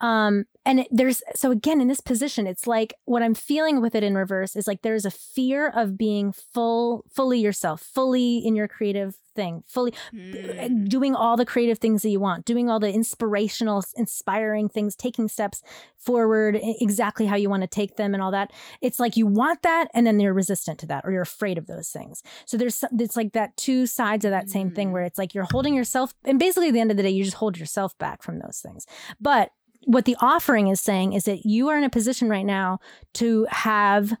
Um, 0.00 0.46
and 0.70 0.86
there's 0.90 1.22
so 1.34 1.50
again 1.50 1.80
in 1.80 1.88
this 1.88 2.00
position, 2.00 2.46
it's 2.46 2.66
like 2.66 2.94
what 3.04 3.22
I'm 3.22 3.34
feeling 3.34 3.80
with 3.82 3.94
it 3.94 4.02
in 4.02 4.14
reverse 4.14 4.54
is 4.56 4.66
like 4.66 4.82
there's 4.82 5.04
a 5.04 5.10
fear 5.10 5.68
of 5.68 5.96
being 5.98 6.32
full, 6.32 7.04
fully 7.12 7.40
yourself, 7.40 7.80
fully 7.80 8.38
in 8.38 8.54
your 8.54 8.68
creative 8.68 9.16
thing, 9.34 9.62
fully 9.66 9.92
Mm. 10.12 10.88
doing 10.88 11.14
all 11.14 11.36
the 11.36 11.46
creative 11.46 11.78
things 11.78 12.02
that 12.02 12.10
you 12.10 12.20
want, 12.20 12.44
doing 12.44 12.68
all 12.70 12.80
the 12.80 12.92
inspirational, 12.92 13.84
inspiring 13.96 14.68
things, 14.68 14.96
taking 14.96 15.28
steps 15.28 15.62
forward 15.96 16.58
exactly 16.62 17.26
how 17.26 17.36
you 17.36 17.48
want 17.50 17.62
to 17.62 17.66
take 17.68 17.96
them 17.96 18.14
and 18.14 18.22
all 18.22 18.30
that. 18.30 18.52
It's 18.80 18.98
like 18.98 19.16
you 19.16 19.26
want 19.26 19.62
that 19.62 19.88
and 19.94 20.06
then 20.06 20.18
you're 20.20 20.32
resistant 20.34 20.78
to 20.80 20.86
that 20.86 21.04
or 21.04 21.12
you're 21.12 21.22
afraid 21.22 21.58
of 21.58 21.66
those 21.66 21.90
things. 21.90 22.22
So 22.46 22.56
there's 22.56 22.82
it's 22.98 23.16
like 23.16 23.32
that 23.32 23.56
two 23.56 23.86
sides 23.86 24.24
of 24.24 24.30
that 24.30 24.48
same 24.50 24.70
thing 24.70 24.88
Mm. 24.88 24.92
where 24.92 25.04
it's 25.04 25.18
like 25.18 25.34
you're 25.34 25.48
holding 25.50 25.74
yourself 25.74 26.12
and 26.24 26.38
basically 26.38 26.68
at 26.68 26.74
the 26.74 26.80
end 26.80 26.90
of 26.90 26.96
the 26.96 27.02
day 27.02 27.10
you 27.10 27.24
just 27.24 27.36
hold 27.36 27.58
yourself 27.58 27.96
back 27.98 28.22
from 28.22 28.38
those 28.38 28.60
things. 28.64 28.86
But 29.20 29.52
what 29.84 30.04
the 30.04 30.16
offering 30.20 30.68
is 30.68 30.80
saying 30.80 31.12
is 31.14 31.24
that 31.24 31.44
you 31.46 31.68
are 31.68 31.78
in 31.78 31.84
a 31.84 31.90
position 31.90 32.28
right 32.28 32.46
now 32.46 32.78
to 33.14 33.46
have 33.50 34.14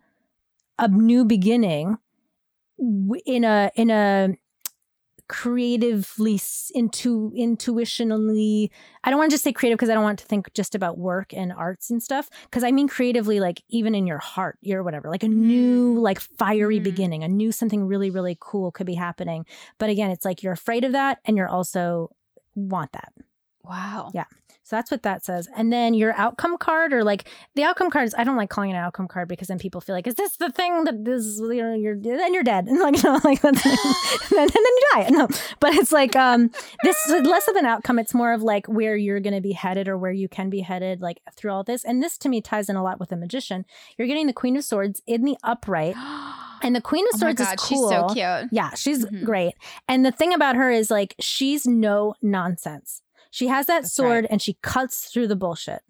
a 0.78 0.88
new 0.88 1.24
beginning 1.24 1.98
in 3.26 3.44
a 3.44 3.70
in 3.74 3.90
a 3.90 4.34
creatively 5.28 6.40
into 6.74 7.30
intuitionally 7.36 8.68
i 9.04 9.10
don't 9.10 9.18
want 9.18 9.30
to 9.30 9.34
just 9.34 9.44
say 9.44 9.52
creative 9.52 9.76
because 9.76 9.88
i 9.88 9.94
don't 9.94 10.02
want 10.02 10.18
to 10.18 10.24
think 10.24 10.52
just 10.54 10.74
about 10.74 10.98
work 10.98 11.32
and 11.32 11.52
arts 11.52 11.88
and 11.88 12.02
stuff 12.02 12.28
because 12.44 12.64
i 12.64 12.72
mean 12.72 12.88
creatively 12.88 13.38
like 13.38 13.62
even 13.68 13.94
in 13.94 14.08
your 14.08 14.18
heart 14.18 14.58
your 14.60 14.82
whatever 14.82 15.08
like 15.08 15.22
a 15.22 15.28
new 15.28 16.00
like 16.00 16.18
fiery 16.18 16.80
Mm. 16.80 16.82
beginning 16.82 17.22
a 17.22 17.28
new 17.28 17.52
something 17.52 17.86
really 17.86 18.10
really 18.10 18.36
cool 18.40 18.72
could 18.72 18.86
be 18.86 18.94
happening 18.94 19.46
but 19.78 19.88
again 19.88 20.10
it's 20.10 20.24
like 20.24 20.42
you're 20.42 20.52
afraid 20.52 20.82
of 20.82 20.92
that 20.92 21.18
and 21.24 21.36
you're 21.36 21.48
also 21.48 22.10
want 22.56 22.90
that 22.92 23.12
Wow. 23.62 24.10
Yeah. 24.14 24.24
So 24.70 24.76
that's 24.76 24.90
what 24.90 25.02
that 25.02 25.24
says. 25.24 25.48
And 25.56 25.72
then 25.72 25.94
your 25.94 26.14
outcome 26.14 26.56
card, 26.56 26.92
or 26.92 27.02
like 27.02 27.28
the 27.56 27.64
outcome 27.64 27.90
cards, 27.90 28.14
I 28.16 28.22
don't 28.22 28.36
like 28.36 28.50
calling 28.50 28.70
it 28.70 28.74
an 28.74 28.78
outcome 28.78 29.08
card 29.08 29.26
because 29.26 29.48
then 29.48 29.58
people 29.58 29.80
feel 29.80 29.96
like, 29.96 30.06
is 30.06 30.14
this 30.14 30.36
the 30.36 30.50
thing 30.50 30.84
that 30.84 30.94
is, 31.06 31.40
you 31.42 31.60
know, 31.60 31.74
you're, 31.74 31.96
then 32.00 32.32
you're 32.32 32.44
dead. 32.44 32.66
And 32.68 32.78
like, 32.80 33.02
no, 33.02 33.18
like, 33.24 33.40
that's, 33.42 33.66
and, 33.66 33.76
then, 34.30 34.42
and 34.42 34.50
then 34.50 34.62
you 34.64 34.82
die. 34.94 35.08
No, 35.10 35.26
but 35.58 35.74
it's 35.74 35.90
like, 35.90 36.14
um, 36.14 36.50
this 36.84 36.96
is 37.06 37.26
less 37.26 37.48
of 37.48 37.56
an 37.56 37.66
outcome. 37.66 37.98
It's 37.98 38.14
more 38.14 38.32
of 38.32 38.42
like 38.42 38.66
where 38.68 38.96
you're 38.96 39.18
going 39.18 39.34
to 39.34 39.40
be 39.40 39.52
headed 39.52 39.88
or 39.88 39.98
where 39.98 40.12
you 40.12 40.28
can 40.28 40.50
be 40.50 40.60
headed, 40.60 41.00
like 41.00 41.20
through 41.34 41.50
all 41.50 41.64
this. 41.64 41.84
And 41.84 42.00
this 42.00 42.16
to 42.18 42.28
me 42.28 42.40
ties 42.40 42.68
in 42.68 42.76
a 42.76 42.82
lot 42.84 43.00
with 43.00 43.08
the 43.08 43.16
magician. 43.16 43.64
You're 43.98 44.06
getting 44.06 44.28
the 44.28 44.32
Queen 44.32 44.56
of 44.56 44.62
Swords 44.64 45.02
in 45.08 45.24
the 45.24 45.36
upright, 45.42 45.96
and 46.62 46.76
the 46.76 46.80
Queen 46.80 47.04
of 47.06 47.16
oh 47.16 47.18
Swords 47.18 47.38
god, 47.42 47.58
is 47.58 47.66
she's 47.66 47.78
cool. 47.78 47.90
so 47.90 48.06
cute. 48.14 48.50
Yeah, 48.52 48.74
she's 48.74 49.04
Mhm. 49.04 49.24
great. 49.24 49.54
And 49.88 50.06
the 50.06 50.12
thing 50.12 50.32
about 50.32 50.54
her 50.54 50.70
is 50.70 50.90
like 50.92 51.16
she's 51.18 51.66
no 51.66 52.14
nonsense. 52.22 53.02
She 53.30 53.46
has 53.48 53.66
that 53.66 53.82
That's 53.82 53.92
sword 53.92 54.24
right. 54.24 54.26
and 54.30 54.42
she 54.42 54.54
cuts 54.62 55.10
through 55.10 55.28
the 55.28 55.36
bullshit. 55.36 55.82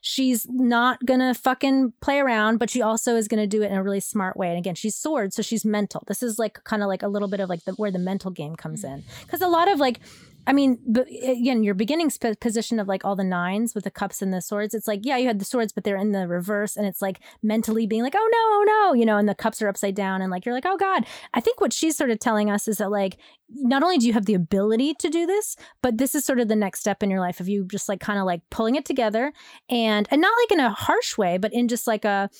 She's 0.00 0.46
not 0.48 1.04
gonna 1.04 1.34
fucking 1.34 1.92
play 2.00 2.18
around, 2.18 2.58
but 2.58 2.70
she 2.70 2.80
also 2.80 3.16
is 3.16 3.28
gonna 3.28 3.46
do 3.46 3.62
it 3.62 3.70
in 3.70 3.76
a 3.76 3.82
really 3.82 4.00
smart 4.00 4.36
way. 4.36 4.48
And 4.48 4.58
again, 4.58 4.74
she's 4.74 4.94
sword, 4.94 5.32
so 5.34 5.42
she's 5.42 5.64
mental. 5.64 6.02
This 6.06 6.22
is 6.22 6.38
like 6.38 6.62
kind 6.64 6.82
of 6.82 6.88
like 6.88 7.02
a 7.02 7.08
little 7.08 7.28
bit 7.28 7.40
of 7.40 7.48
like 7.48 7.64
the, 7.64 7.72
where 7.72 7.90
the 7.90 7.98
mental 7.98 8.30
game 8.30 8.56
comes 8.56 8.82
Mm. 8.82 8.94
in, 8.94 9.04
because 9.22 9.42
a 9.42 9.48
lot 9.48 9.70
of 9.70 9.78
like, 9.80 10.00
I 10.46 10.52
mean, 10.52 10.78
but 10.86 11.08
again, 11.08 11.64
your 11.64 11.74
beginning 11.74 12.10
sp- 12.10 12.38
position 12.40 12.78
of 12.78 12.86
like 12.86 13.04
all 13.04 13.16
the 13.16 13.24
nines 13.24 13.74
with 13.74 13.84
the 13.84 13.90
cups 13.90 14.22
and 14.22 14.32
the 14.32 14.40
swords, 14.40 14.74
it's 14.74 14.86
like 14.86 15.00
yeah, 15.02 15.16
you 15.16 15.26
had 15.26 15.38
the 15.38 15.44
swords, 15.44 15.72
but 15.72 15.84
they're 15.84 15.96
in 15.96 16.12
the 16.12 16.28
reverse, 16.28 16.76
and 16.76 16.86
it's 16.86 17.02
like 17.02 17.20
mentally 17.42 17.86
being 17.86 18.02
like 18.02 18.14
oh 18.16 18.28
no, 18.32 18.38
oh 18.38 18.64
no, 18.66 18.94
you 18.94 19.04
know, 19.04 19.18
and 19.18 19.28
the 19.28 19.34
cups 19.34 19.60
are 19.60 19.68
upside 19.68 19.94
down, 19.94 20.22
and 20.22 20.30
like 20.30 20.46
you're 20.46 20.54
like 20.54 20.66
oh 20.66 20.76
god. 20.76 21.04
I 21.34 21.40
think 21.40 21.60
what 21.60 21.72
she's 21.72 21.96
sort 21.96 22.10
of 22.10 22.18
telling 22.18 22.50
us 22.50 22.68
is 22.68 22.78
that 22.78 22.90
like 22.90 23.18
not 23.48 23.82
only 23.82 23.98
do 23.98 24.06
you 24.06 24.12
have 24.12 24.26
the 24.26 24.34
ability 24.34 24.94
to 24.94 25.08
do 25.08 25.26
this, 25.26 25.56
but 25.82 25.98
this 25.98 26.14
is 26.14 26.24
sort 26.24 26.40
of 26.40 26.48
the 26.48 26.56
next 26.56 26.80
step 26.80 27.02
in 27.02 27.10
your 27.10 27.20
life 27.20 27.40
of 27.40 27.48
you 27.48 27.64
just 27.64 27.88
like 27.88 28.00
kind 28.00 28.18
of 28.18 28.24
like 28.24 28.42
pulling 28.50 28.76
it 28.76 28.84
together 28.84 29.32
and 29.68 30.08
and 30.10 30.20
not 30.20 30.32
like 30.42 30.52
in 30.52 30.60
a 30.60 30.70
harsh 30.70 31.18
way, 31.18 31.38
but 31.38 31.52
in 31.52 31.68
just 31.68 31.86
like 31.86 32.04
a 32.04 32.30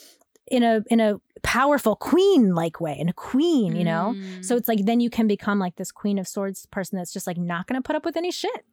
in 0.48 0.62
a 0.62 0.82
in 0.90 1.00
a 1.00 1.20
powerful 1.42 1.96
queen 1.96 2.54
like 2.54 2.80
way, 2.80 2.96
in 2.98 3.08
a 3.08 3.12
queen, 3.12 3.76
you 3.76 3.84
know. 3.84 4.14
Mm. 4.16 4.44
So 4.44 4.56
it's 4.56 4.68
like 4.68 4.84
then 4.84 5.00
you 5.00 5.10
can 5.10 5.26
become 5.26 5.58
like 5.58 5.76
this 5.76 5.92
queen 5.92 6.18
of 6.18 6.26
swords 6.26 6.66
person 6.66 6.98
that's 6.98 7.12
just 7.12 7.26
like 7.26 7.36
not 7.38 7.66
going 7.66 7.80
to 7.80 7.86
put 7.86 7.96
up 7.96 8.04
with 8.04 8.16
any 8.16 8.30
shit, 8.30 8.64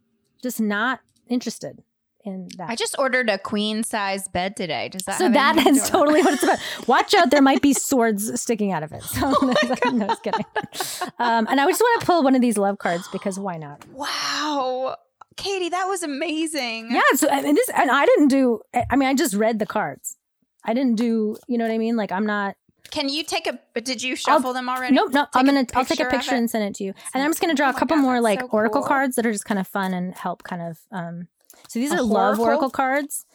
just 0.41 0.59
not 0.59 1.01
interested 1.27 1.83
in 2.25 2.47
that. 2.57 2.69
I 2.69 2.75
just 2.75 2.95
ordered 2.97 3.29
a 3.29 3.37
queen 3.37 3.83
size 3.83 4.27
bed 4.27 4.55
today. 4.55 4.89
Does 4.89 5.03
that 5.03 5.17
so 5.17 5.29
that 5.29 5.57
is 5.57 5.63
that 5.63 5.69
to 5.69 5.69
is 5.69 5.77
do 5.77 5.81
with 5.81 5.87
it? 5.87 5.91
totally 5.91 6.21
what 6.21 6.33
it's 6.33 6.43
about. 6.43 6.87
Watch 6.87 7.13
out, 7.13 7.31
there 7.31 7.41
might 7.41 7.61
be 7.61 7.73
swords 7.89 8.39
sticking 8.41 8.71
out 8.71 8.83
of 8.83 8.91
it. 8.91 9.03
So 9.03 9.33
Oh 9.41 9.89
no, 9.91 10.07
just 10.07 10.23
kidding. 10.23 10.45
Um, 11.19 11.47
and 11.49 11.59
I 11.59 11.67
just 11.67 11.81
want 11.81 12.01
to 12.01 12.05
pull 12.05 12.23
one 12.23 12.35
of 12.35 12.41
these 12.41 12.57
love 12.57 12.77
cards 12.77 13.07
because 13.11 13.39
why 13.39 13.57
not? 13.57 13.85
Wow. 13.89 14.97
Katie, 15.35 15.69
that 15.69 15.85
was 15.85 16.03
amazing. 16.03 16.91
Yeah. 16.91 17.01
So 17.15 17.27
and 17.27 17.57
this, 17.57 17.69
and 17.69 17.89
I 17.89 18.05
didn't 18.05 18.27
do. 18.27 18.61
I 18.89 18.95
mean, 18.95 19.09
I 19.09 19.13
just 19.15 19.33
read 19.33 19.59
the 19.59 19.65
cards. 19.65 20.17
I 20.65 20.73
didn't 20.73 20.95
do. 20.95 21.37
You 21.47 21.57
know 21.57 21.65
what 21.65 21.73
I 21.73 21.77
mean? 21.77 21.95
Like 21.95 22.11
I'm 22.11 22.25
not. 22.25 22.55
Can 22.91 23.09
you 23.09 23.23
take 23.23 23.47
a 23.47 23.59
did 23.81 24.03
you 24.03 24.15
shuffle 24.15 24.53
them 24.53 24.69
already? 24.69 24.93
Nope. 24.95 25.11
No. 25.13 25.25
I'm 25.33 25.45
gonna. 25.45 25.65
I'll 25.73 25.83
take 25.85 25.99
a 25.99 26.03
picture 26.03 26.05
of 26.07 26.11
picture 26.11 26.35
it? 26.35 26.37
and 26.39 26.49
send 26.49 26.63
it 26.65 26.75
to 26.75 26.83
you. 26.83 26.93
And 27.13 27.23
I'm 27.23 27.29
just 27.31 27.41
gonna 27.41 27.55
draw 27.55 27.67
Oh 27.67 27.71
a 27.71 27.73
couple 27.73 27.97
God, 27.97 28.03
more 28.03 28.21
like 28.21 28.41
so 28.41 28.47
oracle 28.47 28.81
cool. 28.81 28.87
cards 28.87 29.15
that 29.15 29.25
are 29.25 29.31
just 29.31 29.45
kind 29.45 29.59
of 29.59 29.67
fun 29.67 29.93
and 29.93 30.13
help 30.13 30.43
kind 30.43 30.61
of. 30.61 30.77
um 30.91 31.27
So 31.67 31.79
these 31.79 31.91
A 31.91 31.95
are 31.97 32.01
love 32.01 32.39
oracle 32.39 32.69
cards. 32.69 33.25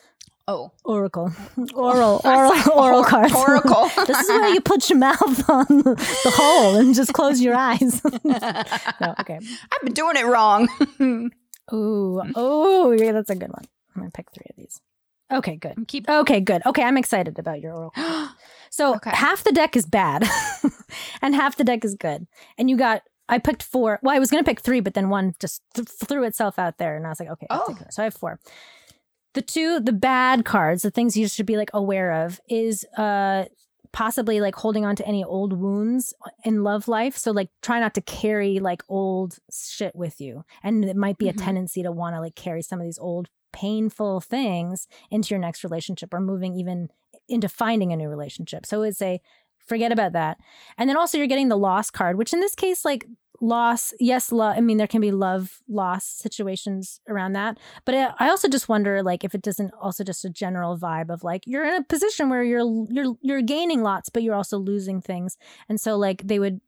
Oh. 0.47 0.73
Oracle, 0.85 1.31
oral, 1.75 2.23
oral, 2.25 2.53
oral 2.75 3.05
cards. 3.05 3.35
Oracle. 3.35 3.91
this 4.07 4.19
is 4.19 4.29
where 4.31 4.49
you 4.49 4.63
put 4.63 4.89
your 4.89 4.99
mouth 4.99 5.51
on 5.51 5.67
the 5.69 6.33
hole 6.35 6.77
and 6.77 6.95
just 6.95 7.13
close 7.13 7.41
your 7.43 7.55
eyes. 7.55 8.03
no, 8.25 9.15
okay. 9.21 9.39
I've 9.73 9.83
been 9.83 9.93
doing 9.93 10.17
it 10.17 10.25
wrong. 10.25 10.67
Ooh, 11.71 12.23
oh, 12.35 12.93
yeah, 12.93 13.13
that's 13.13 13.29
a 13.29 13.35
good 13.35 13.51
one. 13.51 13.65
I'm 13.95 14.01
gonna 14.03 14.11
pick 14.11 14.31
three 14.33 14.47
of 14.49 14.57
these. 14.57 14.81
Okay, 15.31 15.57
good. 15.57 15.75
Keep 15.89 16.09
Okay, 16.09 16.41
good. 16.41 16.63
Okay, 16.67 16.83
I'm 16.83 16.97
excited 16.97 17.39
about 17.39 17.61
your 17.61 17.75
oracle. 17.75 18.03
So 18.71 18.97
Okay. 18.97 19.11
half 19.15 19.45
the 19.45 19.53
deck 19.53 19.77
is 19.77 19.87
bad, 19.87 20.29
and 21.23 21.35
half 21.35 21.57
the 21.57 21.65
deck 21.65 21.87
is 21.87 21.95
good. 21.95 22.27
And 22.59 22.69
you 22.69 22.77
got. 22.77 23.03
I 23.31 23.39
picked 23.39 23.63
four. 23.63 23.99
Well, 24.03 24.15
I 24.15 24.19
was 24.19 24.31
gonna 24.31 24.45
pick 24.45 24.61
three, 24.61 24.81
but 24.81 24.93
then 24.93 25.09
one 25.09 25.35
just 25.41 25.63
th- 25.75 25.89
threw 25.89 26.25
itself 26.25 26.59
out 26.59 26.77
there, 26.77 26.95
and 26.95 27.07
I 27.07 27.09
was 27.09 27.19
like, 27.19 27.31
okay, 27.31 27.47
Oh. 27.49 27.75
So 27.91 28.03
I 28.03 28.05
have 28.05 28.15
four. 28.15 28.39
The 29.35 29.41
two, 29.43 29.81
the 29.81 29.93
bad 29.93 30.45
cards, 30.45 30.83
the 30.83 30.91
things 30.91 31.17
you 31.17 31.29
should 31.29 31.47
be 31.47 31.57
like 31.57 31.71
aware 31.73 32.25
of, 32.25 32.41
is 32.49 32.85
uh 32.99 33.45
possibly 33.91 34.41
like 34.43 34.55
holding 34.55 34.85
on 34.85 34.97
to 34.97 35.07
any 35.07 35.25
old 35.25 35.55
wounds 35.55 36.13
in 36.45 36.63
love 36.63 36.89
life. 36.89 37.17
So 37.17 37.31
like 37.31 37.49
try 37.63 37.81
not 37.81 37.95
to 37.95 38.03
carry 38.03 38.59
like 38.61 38.83
old 38.91 39.39
shit 39.51 39.97
with 39.97 40.21
you. 40.21 40.45
And 40.63 40.85
it 40.85 40.95
might 40.97 41.17
be 41.17 41.25
Mhm. 41.25 41.31
a 41.31 41.33
tendency 41.33 41.83
to 41.83 41.91
want 41.91 42.15
to 42.17 42.21
like 42.21 42.35
carry 42.35 42.61
some 42.61 42.81
of 42.81 42.85
these 42.85 42.99
old 42.99 43.29
painful 43.53 44.21
things 44.21 44.87
into 45.11 45.31
your 45.31 45.41
next 45.41 45.65
relationship 45.65 46.13
or 46.13 46.21
moving 46.21 46.55
even 46.55 46.89
into 47.29 47.49
finding 47.49 47.93
a 47.93 47.97
new 47.97 48.09
relationship. 48.09 48.67
So 48.67 48.83
it's 48.83 49.03
a 49.03 49.21
forget 49.67 49.93
about 49.93 50.13
that. 50.13 50.39
And 50.79 50.89
then 50.89 50.97
also 50.97 51.19
you're 51.19 51.27
getting 51.27 51.49
the 51.49 51.59
loss 51.59 51.91
card, 51.91 52.17
which 52.17 52.33
in 52.33 52.41
this 52.41 52.55
case 52.55 52.85
like 52.85 53.07
loss, 53.41 53.93
yes, 54.01 54.33
lo- 54.33 54.47
I 54.47 54.61
mean 54.61 54.79
there 54.79 54.87
can 54.87 55.01
be 55.01 55.13
love 55.13 55.61
loss 55.69 56.05
situations 56.05 57.01
around 57.09 57.35
that. 57.35 57.59
But 57.85 57.95
I 57.95 58.15
I 58.19 58.29
also 58.31 58.49
just 58.49 58.69
wonder 58.69 59.03
like 59.03 59.25
if 59.25 59.35
it 59.35 59.43
doesn't 59.43 59.73
also 59.81 60.05
just 60.05 60.25
a 60.25 60.31
general 60.31 60.79
vibe 60.79 61.11
of 61.11 61.23
like 61.23 61.43
you're 61.47 61.65
in 61.65 61.75
a 61.75 61.85
position 61.85 62.31
where 62.31 62.43
you're 62.43 62.87
you're 62.91 63.15
you're 63.21 63.43
gaining 63.43 63.83
lots 63.83 64.09
but 64.09 64.23
you're 64.23 64.35
also 64.35 64.59
losing 64.59 65.01
things. 65.01 65.37
And 65.69 65.81
so 65.81 65.97
like 65.97 66.27
they 66.27 66.39
would 66.39 66.61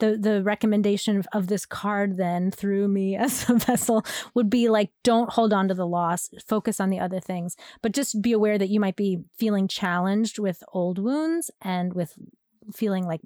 the 0.00 0.16
the 0.16 0.42
recommendation 0.42 1.16
of- 1.18 1.28
of 1.32 1.46
this 1.46 1.64
card 1.66 2.16
then 2.16 2.50
through 2.50 2.88
me 2.88 3.16
as 3.24 3.48
a 3.48 3.54
vessel 3.54 4.04
would 4.34 4.50
be 4.50 4.68
like 4.68 4.90
don't 5.02 5.30
hold 5.30 5.52
on 5.52 5.68
to 5.68 5.74
the 5.74 5.86
loss 5.86 6.28
focus 6.46 6.80
on 6.80 6.90
the 6.90 6.98
other 6.98 7.20
things 7.20 7.56
but 7.82 7.92
just 7.92 8.20
be 8.20 8.32
aware 8.32 8.58
that 8.58 8.68
you 8.68 8.80
might 8.80 8.96
be 8.96 9.20
feeling 9.36 9.68
challenged 9.68 10.38
with 10.38 10.62
old 10.72 10.98
wounds 10.98 11.50
and 11.62 11.94
with 11.94 12.14
feeling 12.74 13.06
like 13.06 13.20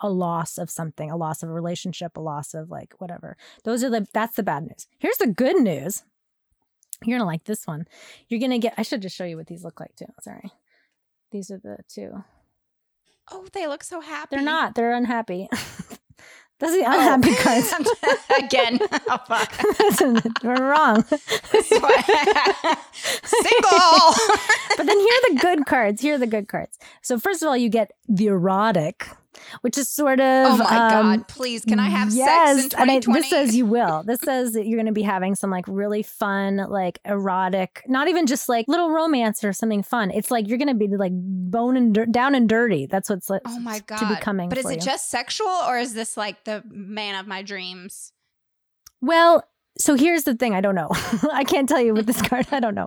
a 0.00 0.08
loss 0.08 0.56
of 0.56 0.70
something 0.70 1.10
a 1.10 1.16
loss 1.16 1.42
of 1.42 1.48
a 1.48 1.52
relationship 1.52 2.16
a 2.16 2.20
loss 2.20 2.54
of 2.54 2.70
like 2.70 2.94
whatever. 2.98 3.36
Those 3.64 3.82
are 3.82 3.90
the 3.90 4.06
that's 4.12 4.36
the 4.36 4.44
bad 4.44 4.62
news. 4.62 4.86
Here's 4.98 5.16
the 5.16 5.26
good 5.26 5.56
news. 5.60 6.04
You're 7.04 7.18
gonna 7.18 7.26
like 7.28 7.42
this 7.44 7.66
one. 7.66 7.86
You're 8.28 8.38
gonna 8.40 8.60
get 8.60 8.74
i 8.76 8.82
should 8.82 9.02
just 9.02 9.16
show 9.16 9.24
you 9.24 9.36
what 9.36 9.48
these 9.48 9.64
look 9.64 9.80
like 9.80 9.96
too. 9.96 10.06
Sorry. 10.20 10.52
These 11.32 11.50
are 11.50 11.58
the 11.58 11.78
two. 11.88 12.22
Oh, 13.32 13.46
they 13.52 13.66
look 13.66 13.82
so 13.82 14.00
happy. 14.00 14.36
they're 14.36 14.44
not. 14.44 14.76
They're 14.76 14.92
unhappy 14.92 15.48
that's 16.60 16.72
the 16.72 16.84
Oh. 16.86 16.92
unhappy 16.92 17.34
cards 17.36 17.72
Again. 18.38 18.78
Oh 19.08 19.18
fuck. 19.26 19.52
We're 20.44 20.70
wrong. 20.70 21.02
Single. 22.92 24.14
But 24.76 24.86
then 24.86 24.98
here 24.98 25.14
are 25.14 25.34
the 25.34 25.38
good 25.40 25.66
cards. 25.66 26.00
Here 26.02 26.14
are 26.14 26.18
the 26.18 26.26
good 26.26 26.48
cards. 26.48 26.78
So 27.02 27.18
first 27.18 27.42
of 27.42 27.48
all, 27.48 27.56
you 27.56 27.68
get 27.68 27.92
the 28.08 28.26
erotic, 28.26 29.06
which 29.62 29.78
is 29.78 29.88
sort 29.88 30.20
of. 30.20 30.52
oh 30.52 30.56
my 30.58 30.64
um, 30.76 30.90
god, 31.18 31.28
please 31.28 31.64
can 31.64 31.78
I 31.78 31.88
have 31.88 32.12
yes, 32.12 32.62
sex 32.62 32.74
in 32.74 32.80
and 32.80 32.90
I, 32.90 33.00
2020? 33.00 33.20
this 33.20 33.30
says 33.30 33.56
you 33.56 33.66
will. 33.66 34.02
This 34.04 34.20
says 34.20 34.52
that 34.52 34.66
you're 34.66 34.76
going 34.76 34.86
to 34.86 34.92
be 34.92 35.02
having 35.02 35.34
some 35.34 35.50
like 35.50 35.64
really 35.68 36.02
fun, 36.02 36.56
like 36.56 36.98
erotic, 37.04 37.82
not 37.86 38.08
even 38.08 38.26
just 38.26 38.48
like 38.48 38.66
little 38.68 38.90
romance 38.90 39.44
or 39.44 39.52
something 39.52 39.82
fun. 39.82 40.10
It's 40.10 40.30
like 40.30 40.48
you're 40.48 40.58
going 40.58 40.68
to 40.68 40.74
be 40.74 40.88
like 40.88 41.12
bone 41.14 41.76
and 41.76 41.94
dir- 41.94 42.06
down 42.06 42.34
and 42.34 42.48
dirty. 42.48 42.86
That's 42.86 43.10
what's 43.10 43.30
like, 43.30 43.42
Oh 43.46 43.58
my 43.58 43.80
god. 43.80 43.98
to 43.98 44.08
be 44.08 44.16
coming. 44.16 44.48
But 44.48 44.58
is 44.58 44.66
it 44.66 44.76
you. 44.76 44.80
just 44.80 45.10
sexual 45.10 45.48
or 45.48 45.78
is 45.78 45.94
this 45.94 46.16
like 46.16 46.44
the 46.44 46.62
man 46.68 47.18
of 47.18 47.26
my 47.26 47.42
dreams? 47.42 48.12
Well, 49.00 49.44
so 49.78 49.94
here's 49.96 50.24
the 50.24 50.34
thing. 50.34 50.54
I 50.54 50.60
don't 50.60 50.74
know. 50.74 50.88
I 51.32 51.44
can't 51.44 51.68
tell 51.68 51.80
you 51.80 51.94
with 51.94 52.06
this 52.06 52.22
card. 52.28 52.46
I 52.52 52.60
don't 52.60 52.74
know. 52.74 52.86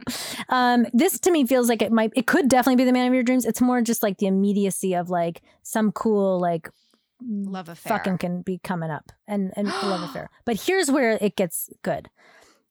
Um, 0.49 0.85
this 0.93 1.19
to 1.21 1.31
me 1.31 1.45
feels 1.45 1.69
like 1.69 1.81
it 1.81 1.91
might. 1.91 2.11
It 2.15 2.27
could 2.27 2.47
definitely 2.47 2.77
be 2.77 2.85
the 2.85 2.93
man 2.93 3.07
of 3.07 3.13
your 3.13 3.23
dreams. 3.23 3.45
It's 3.45 3.61
more 3.61 3.81
just 3.81 4.03
like 4.03 4.17
the 4.19 4.27
immediacy 4.27 4.93
of 4.95 5.09
like 5.09 5.41
some 5.63 5.91
cool 5.91 6.39
like 6.39 6.69
Love 7.19 7.67
affair. 7.67 7.89
fucking 7.97 8.19
can 8.19 8.41
be 8.41 8.59
coming 8.63 8.91
up 8.91 9.11
and 9.27 9.51
and 9.55 9.67
love 9.67 10.03
affair. 10.09 10.29
But 10.45 10.61
here's 10.61 10.89
where 10.91 11.17
it 11.19 11.35
gets 11.35 11.69
good 11.83 12.09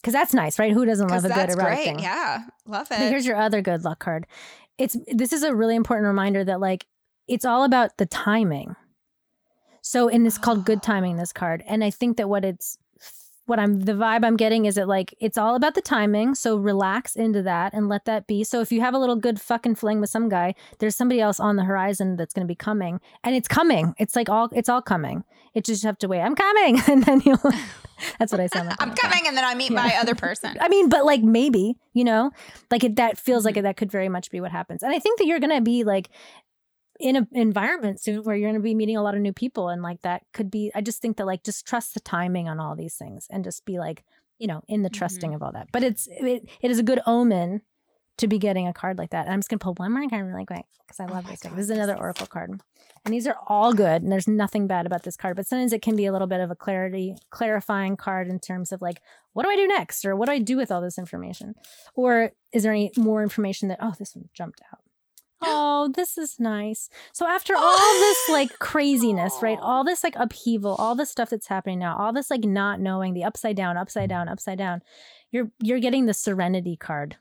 because 0.01 0.13
that's 0.13 0.33
nice, 0.33 0.59
right? 0.59 0.73
Who 0.73 0.85
doesn't 0.87 1.09
love 1.09 1.25
a 1.25 1.29
good 1.29 1.37
that's 1.37 1.55
erotic 1.57 1.75
great. 1.79 1.85
thing? 1.85 1.99
Yeah, 1.99 2.45
love 2.65 2.89
But 2.89 3.01
it. 3.01 3.09
here's 3.11 3.27
your 3.27 3.37
other 3.37 3.61
good 3.61 3.85
luck 3.85 3.99
card. 3.99 4.27
It's 4.79 4.97
this 5.09 5.33
is 5.33 5.43
a 5.43 5.55
really 5.55 5.75
important 5.75 6.07
reminder 6.07 6.45
that 6.45 6.61
like 6.61 6.87
it's 7.27 7.45
all 7.45 7.65
about 7.65 7.97
the 7.99 8.07
timing. 8.07 8.77
So 9.83 10.09
and 10.09 10.27
it's 10.27 10.39
called 10.39 10.65
good 10.65 10.83
timing 10.83 11.17
this 11.17 11.33
card. 11.33 11.63
And 11.67 11.83
I 11.85 11.91
think 11.91 12.17
that 12.17 12.29
what 12.29 12.45
it's 12.45 12.79
what 13.47 13.59
I'm 13.59 13.81
the 13.81 13.93
vibe 13.93 14.25
I'm 14.25 14.37
getting 14.37 14.65
is 14.67 14.77
it 14.77 14.87
like 14.89 15.15
it's 15.21 15.39
all 15.39 15.55
about 15.55 15.75
the 15.75 15.81
timing. 15.81 16.35
So 16.35 16.57
relax 16.57 17.17
into 17.17 17.43
that 17.43 17.73
and 17.73 17.89
let 17.89 18.05
that 18.05 18.27
be. 18.27 18.45
So 18.45 18.61
if 18.61 18.71
you 18.71 18.81
have 18.81 18.95
a 18.95 18.99
little 18.99 19.17
good 19.17 19.41
fucking 19.41 19.77
fling 19.77 20.01
with 20.01 20.11
some 20.11 20.29
guy, 20.29 20.55
there's 20.79 20.97
somebody 20.97 21.21
else 21.21 21.41
on 21.41 21.57
the 21.57 21.65
horizon 21.65 22.17
that's 22.17 22.35
gonna 22.35 22.47
be 22.47 22.55
coming. 22.55 23.01
And 23.25 23.35
it's 23.35 23.49
coming. 23.49 23.95
It's 23.99 24.15
like 24.17 24.29
all 24.29 24.49
it's 24.53 24.69
all 24.69 24.83
coming. 24.83 25.25
It 25.55 25.65
just 25.65 25.85
have 25.85 25.99
to 25.99 26.09
wait. 26.09 26.21
I'm 26.21 26.35
coming. 26.35 26.81
And 26.89 27.03
then 27.05 27.23
you'll 27.25 27.39
that's 28.19 28.31
what 28.31 28.41
I 28.43 28.47
sound 28.49 28.69
like. 28.69 28.77
I'm 28.83 28.95
coming, 28.95 29.23
and 29.27 29.35
then 29.37 29.45
I 29.45 29.55
meet 29.55 29.73
my 29.73 29.97
other 29.99 30.15
person. 30.27 30.55
I 30.61 30.69
mean, 30.69 30.91
but 30.91 31.07
like 31.07 31.23
maybe, 31.23 31.77
you 31.95 32.05
know, 32.05 32.31
like 32.71 32.85
it, 32.85 32.97
that 32.97 33.17
feels 33.17 33.45
Mm-hmm. 33.47 33.57
like 33.57 33.63
that 33.63 33.77
could 33.79 33.91
very 33.91 34.09
much 34.11 34.31
be 34.31 34.41
what 34.41 34.51
happens. 34.53 34.83
And 34.83 34.95
I 34.95 34.99
think 34.99 35.19
that 35.19 35.27
you're 35.27 35.41
going 35.41 35.55
to 35.55 35.63
be 35.63 35.83
like 35.85 36.11
in 37.01 37.17
an 37.17 37.29
environment 37.33 38.01
soon 38.01 38.23
where 38.25 38.37
you're 38.37 38.49
going 38.51 38.61
to 38.61 38.65
be 38.65 38.75
meeting 38.75 38.97
a 38.97 39.03
lot 39.03 39.15
of 39.15 39.21
new 39.21 39.33
people. 39.33 39.69
And 39.69 39.83
like 39.83 40.03
that 40.03 40.23
could 40.33 40.51
be, 40.51 40.71
I 40.75 40.81
just 40.81 41.01
think 41.01 41.17
that 41.17 41.27
like 41.27 41.43
just 41.43 41.67
trust 41.67 41.95
the 41.95 42.01
timing 42.01 42.49
on 42.49 42.61
all 42.61 42.77
these 42.77 42.95
things 42.95 43.27
and 43.31 43.45
just 43.45 43.65
be 43.65 43.79
like, 43.79 44.05
you 44.39 44.47
know, 44.47 44.63
in 44.69 44.83
the 44.83 44.91
trusting 44.91 45.31
Mm-hmm. 45.31 45.37
of 45.37 45.43
all 45.43 45.53
that. 45.53 45.69
But 45.73 45.83
it's, 45.83 46.07
it, 46.11 46.49
it 46.61 46.71
is 46.71 46.79
a 46.79 46.83
good 46.83 47.01
omen 47.07 47.63
to 48.19 48.27
be 48.29 48.39
getting 48.39 48.67
a 48.67 48.73
card 48.73 48.99
like 48.99 49.11
that. 49.11 49.27
And 49.27 49.33
I'm 49.33 49.41
just 49.41 49.49
going 49.51 49.59
to 49.59 49.65
pull 49.65 49.75
one 49.75 49.93
more 49.93 50.09
card 50.09 50.27
really 50.27 50.47
quick 50.47 50.65
because 50.87 51.01
I 51.01 51.05
Oh 51.07 51.13
love 51.13 51.25
my 51.25 51.31
this. 51.33 51.41
thing. 51.41 51.55
This 51.55 51.65
is 51.65 51.71
another 51.71 51.97
Oracle 51.97 52.27
card. 52.27 52.61
And 53.05 53.15
these 53.15 53.27
are 53.29 53.37
all 53.47 53.73
good, 53.73 54.03
and 54.03 54.11
there's 54.11 54.27
nothing 54.27 54.67
bad 54.67 54.85
about 54.85 55.05
this 55.05 55.17
card. 55.17 55.37
But 55.37 55.47
sometimes 55.47 55.73
it 55.73 55.81
can 55.81 55.95
be 55.95 56.07
a 56.07 56.13
little 56.13 56.27
bit 56.27 56.41
of 56.41 56.51
a 56.51 56.57
clarity, 56.57 57.15
clarifying 57.31 57.97
card 57.97 58.27
in 58.27 58.41
terms 58.41 58.73
of 58.73 58.83
like, 58.83 59.01
what 59.33 59.45
do 59.45 59.49
I 59.49 59.55
do 59.55 59.69
next, 59.69 60.05
or 60.05 60.17
what 60.17 60.27
do 60.27 60.33
I 60.33 60.41
do 60.41 60.57
with 60.57 60.73
all 60.73 60.81
this 60.81 60.99
information, 60.99 61.55
or 61.95 62.33
is 62.53 62.65
there 62.65 62.73
any 62.73 62.91
more 62.97 63.23
information 63.23 63.69
that? 63.69 63.79
Oh, 63.81 63.95
this 63.97 64.17
one 64.17 64.29
jumped 64.35 64.61
out. 64.73 64.81
Oh, 65.43 65.91
this 65.95 66.17
is 66.19 66.41
nice. 66.41 66.89
So 67.13 67.27
after 67.27 67.55
all 67.57 68.01
this 68.01 68.29
like 68.29 68.59
craziness, 68.59 69.39
right? 69.43 69.59
Oh. 69.61 69.65
All 69.65 69.85
this 69.85 70.03
like 70.03 70.17
upheaval, 70.17 70.75
all 70.77 70.95
this 70.95 71.11
stuff 71.11 71.31
that's 71.31 71.47
happening 71.47 71.79
now, 71.79 71.97
all 71.97 72.13
this 72.13 72.31
like 72.31 72.45
not 72.45 72.81
knowing, 72.81 73.15
the 73.15 73.25
upside 73.25 73.57
down, 73.57 73.77
upside 73.77 74.09
down, 74.09 74.29
upside 74.29 74.59
down, 74.59 74.83
you're 75.31 75.51
you're 75.63 75.81
getting 75.81 76.07
the 76.07 76.15
serenity 76.15 76.77
card 76.77 77.17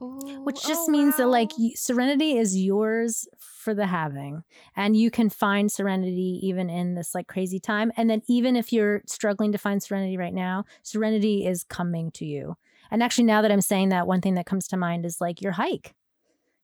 which 0.00 0.60
Oh, 0.64 0.68
just 0.68 0.88
means 0.88 1.16
that 1.16 1.26
like 1.26 1.50
serenity 1.74 2.36
is 2.38 2.56
yours 2.56 3.26
for 3.38 3.74
the 3.74 3.86
having 3.86 4.44
and 4.76 4.96
you 4.96 5.10
can 5.10 5.28
find 5.28 5.72
serenity 5.72 6.38
even 6.42 6.70
in 6.70 6.94
this 6.94 7.14
like 7.14 7.26
crazy 7.26 7.58
time 7.58 7.90
and 7.96 8.08
then 8.08 8.22
even 8.28 8.54
if 8.54 8.72
you're 8.72 9.02
struggling 9.06 9.50
to 9.52 9.58
find 9.58 9.82
serenity 9.82 10.16
right 10.16 10.34
now 10.34 10.64
serenity 10.84 11.44
is 11.44 11.64
coming 11.64 12.12
to 12.12 12.24
you 12.24 12.56
and 12.92 13.02
actually 13.02 13.24
now 13.24 13.42
that 13.42 13.50
i'm 13.50 13.60
saying 13.60 13.88
that 13.88 14.06
one 14.06 14.20
thing 14.20 14.34
that 14.34 14.46
comes 14.46 14.68
to 14.68 14.76
mind 14.76 15.04
is 15.04 15.20
like 15.20 15.42
your 15.42 15.52
hike 15.52 15.94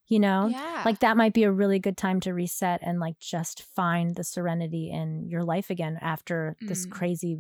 you 0.08 0.20
know 0.20 0.48
yeah, 0.48 0.82
like 0.84 0.98
that 1.00 1.16
might 1.16 1.32
be 1.32 1.44
a 1.44 1.50
really 1.52 1.78
good 1.78 1.96
time 1.96 2.20
to 2.20 2.32
reset 2.34 2.80
and 2.82 3.00
like 3.00 3.18
just 3.18 3.62
find 3.62 4.14
the 4.16 4.24
serenity 4.24 4.90
in 4.90 5.28
your 5.28 5.42
life 5.44 5.70
again 5.70 5.98
after 6.00 6.56
this 6.60 6.86
Mm. 6.86 6.90
crazy 6.90 7.38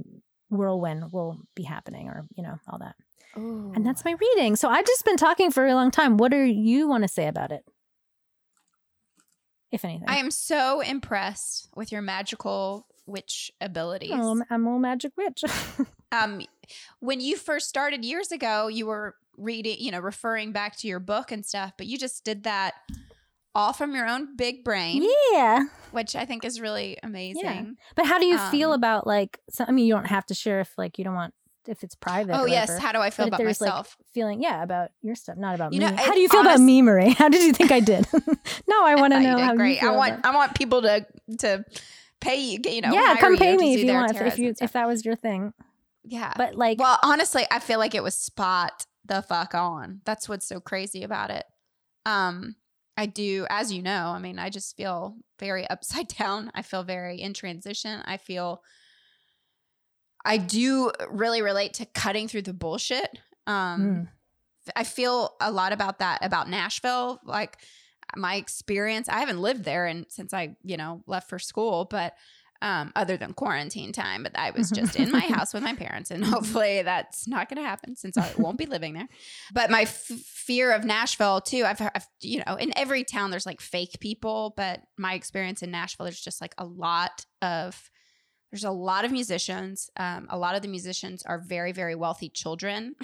whirlwind 0.50 1.12
will 1.12 1.38
be 1.54 1.62
happening 1.64 2.08
or 2.08 2.26
you 2.36 2.42
know 2.42 2.58
all 2.68 2.78
that 2.78 2.94
Ooh. 3.36 3.72
and 3.74 3.84
that's 3.84 4.04
my 4.04 4.12
reading. 4.12 4.54
So 4.56 4.68
I've 4.68 4.86
just 4.86 5.04
been 5.04 5.16
talking 5.16 5.50
for 5.50 5.66
a 5.66 5.74
long 5.74 5.90
time. 5.90 6.16
What 6.16 6.30
do 6.30 6.38
you 6.38 6.86
want 6.88 7.02
to 7.02 7.08
say 7.08 7.26
about 7.26 7.50
it? 7.50 7.64
If 9.72 9.84
anything. 9.84 10.08
I 10.08 10.18
am 10.18 10.30
so 10.30 10.80
impressed 10.80 11.68
with 11.74 11.90
your 11.90 12.00
magical 12.02 12.86
witch 13.06 13.50
abilities. 13.60 14.12
Oh, 14.14 14.40
I'm 14.48 14.66
a 14.66 14.78
magic 14.78 15.12
witch. 15.16 15.42
um, 16.12 16.42
when 17.00 17.20
you 17.20 17.36
first 17.36 17.68
started 17.68 18.04
years 18.04 18.30
ago, 18.30 18.68
you 18.68 18.86
were 18.86 19.16
reading, 19.36 19.76
you 19.78 19.90
know, 19.90 20.00
referring 20.00 20.52
back 20.52 20.76
to 20.78 20.88
your 20.88 21.00
book 21.00 21.32
and 21.32 21.44
stuff, 21.44 21.72
but 21.76 21.86
you 21.86 21.98
just 21.98 22.24
did 22.24 22.44
that 22.44 22.74
all 23.54 23.72
from 23.72 23.94
your 23.94 24.06
own 24.06 24.34
big 24.36 24.64
brain, 24.64 25.06
yeah. 25.32 25.64
which 25.92 26.16
I 26.16 26.24
think 26.24 26.44
is 26.44 26.60
really 26.60 26.98
amazing. 27.02 27.76
But 27.94 28.06
how 28.06 28.18
do 28.18 28.26
you 28.26 28.38
feel 28.50 28.70
Um, 28.70 28.74
about 28.74 29.06
like, 29.06 29.38
so, 29.50 29.64
I 29.68 29.70
mean, 29.70 29.86
you 29.86 29.94
don't 29.94 30.06
have 30.06 30.26
to 30.26 30.34
share 30.34 30.60
if 30.60 30.76
like 30.76 30.98
you 30.98 31.04
don't 31.04 31.14
want, 31.14 31.34
if 31.66 31.82
it's 31.84 31.94
private. 31.94 32.34
Oh 32.36 32.46
yes, 32.46 32.78
how 32.78 32.92
do 32.92 32.98
I 32.98 33.10
feel 33.10 33.26
But 33.26 33.36
about 33.40 33.44
myself? 33.46 33.96
like 33.98 34.08
feeling, 34.12 34.42
yeah, 34.42 34.62
about 34.62 34.90
your 35.02 35.14
stuff, 35.14 35.36
not 35.38 35.54
about 35.54 35.72
You 35.72 35.80
me. 35.80 35.86
know, 35.86 35.96
how 35.96 36.12
do 36.12 36.20
you 36.20 36.28
feel 36.28 36.40
about 36.42 36.60
me, 36.60 36.82
Marie? 36.82 37.10
How 37.18 37.28
did 37.28 37.42
you 37.42 37.52
think 37.52 37.70
I 37.72 37.80
did? 37.80 38.06
no, 38.68 38.84
I 38.84 38.96
want 38.96 39.12
to 39.14 39.20
know 39.20 39.38
how 39.38 39.54
great. 39.54 39.76
you 39.76 39.80
feel. 39.80 39.90
I 39.90 39.96
want 39.96 40.26
I 40.26 40.34
want 40.34 40.54
people 40.56 40.82
to 40.82 41.06
to 41.38 41.64
pay 42.20 42.36
you, 42.40 42.58
you 42.66 42.80
know. 42.82 42.92
yeah, 42.92 43.16
come 43.18 43.36
pay 43.38 43.56
me 43.56 43.74
if 43.74 43.80
you 43.84 43.92
want. 43.94 44.14
If 44.14 44.38
you 44.38 44.54
if 44.60 44.72
that 44.72 44.86
was 44.86 45.04
your 45.06 45.16
thing. 45.16 45.52
yeah. 46.04 46.32
But 46.36 46.54
like, 46.56 46.78
well, 46.80 46.98
honestly, 47.02 47.46
I 47.50 47.60
feel 47.60 47.78
like 47.78 47.94
it 47.94 48.02
was 48.02 48.14
spot 48.14 48.84
the 49.04 49.22
fuck 49.22 49.54
on. 49.54 50.00
That's 50.04 50.28
what's 50.28 50.46
so 50.46 50.60
crazy 50.60 51.02
about 51.02 51.30
it. 51.30 51.44
Um, 52.06 52.56
I 52.96 53.06
do, 53.06 53.46
as 53.50 53.72
you 53.72 53.82
know, 53.82 54.08
I 54.08 54.18
mean, 54.18 54.38
I 54.38 54.50
just 54.50 54.76
feel 54.76 55.16
very 55.38 55.66
upside 55.70 56.08
down. 56.08 56.50
I 56.54 56.62
feel 56.62 56.82
very 56.84 57.20
in 57.20 57.34
transition. 57.34 58.00
I 58.04 58.16
feel 58.16 58.62
I 60.24 60.38
do 60.38 60.90
really 61.10 61.42
relate 61.42 61.74
to 61.74 61.86
cutting 61.86 62.28
through 62.28 62.42
the 62.42 62.54
bullshit. 62.54 63.18
Um, 63.46 63.80
Mm. 63.80 64.08
I 64.74 64.84
feel 64.84 65.34
a 65.42 65.52
lot 65.52 65.74
about 65.74 65.98
that 65.98 66.24
about 66.24 66.48
Nashville. 66.48 67.20
Like 67.22 67.58
my 68.16 68.36
experience, 68.36 69.10
I 69.10 69.18
haven't 69.18 69.42
lived 69.42 69.62
there 69.62 69.84
and 69.84 70.06
since 70.08 70.32
I, 70.32 70.56
you 70.62 70.78
know, 70.78 71.02
left 71.06 71.28
for 71.28 71.38
school, 71.38 71.84
but 71.84 72.14
um, 72.64 72.90
other 72.96 73.16
than 73.16 73.34
quarantine 73.34 73.92
time, 73.92 74.22
but 74.24 74.36
I 74.36 74.50
was 74.50 74.70
just 74.70 74.96
in 74.96 75.12
my 75.12 75.20
house 75.20 75.52
with 75.52 75.62
my 75.62 75.74
parents, 75.74 76.10
and 76.10 76.24
hopefully 76.34 76.80
that's 76.82 77.28
not 77.28 77.48
going 77.48 77.62
to 77.62 77.68
happen 77.68 77.94
since 77.94 78.16
I 78.18 78.32
won't 78.38 78.56
be 78.58 78.64
living 78.66 78.94
there. 78.94 79.06
But 79.52 79.70
my 79.70 79.82
f- 79.82 79.92
fear 79.92 80.72
of 80.72 80.82
Nashville 80.82 81.40
too, 81.42 81.64
I've, 81.66 81.80
I've, 81.80 82.06
you 82.22 82.42
know, 82.46 82.54
in 82.56 82.72
every 82.76 83.04
town 83.04 83.30
there's 83.30 83.44
like 83.46 83.60
fake 83.60 84.00
people, 84.00 84.54
but 84.56 84.80
my 84.96 85.12
experience 85.14 85.62
in 85.62 85.70
Nashville, 85.70 86.04
there's 86.06 86.20
just 86.20 86.40
like 86.40 86.54
a 86.58 86.64
lot 86.64 87.26
of 87.42 87.90
there's 88.50 88.64
a 88.64 88.70
lot 88.70 89.04
of 89.04 89.10
musicians. 89.10 89.90
Um, 89.96 90.28
a 90.30 90.38
lot 90.38 90.54
of 90.54 90.62
the 90.62 90.68
musicians 90.68 91.24
are 91.24 91.40
very, 91.44 91.72
very 91.72 91.96
wealthy 91.96 92.28
children, 92.28 92.94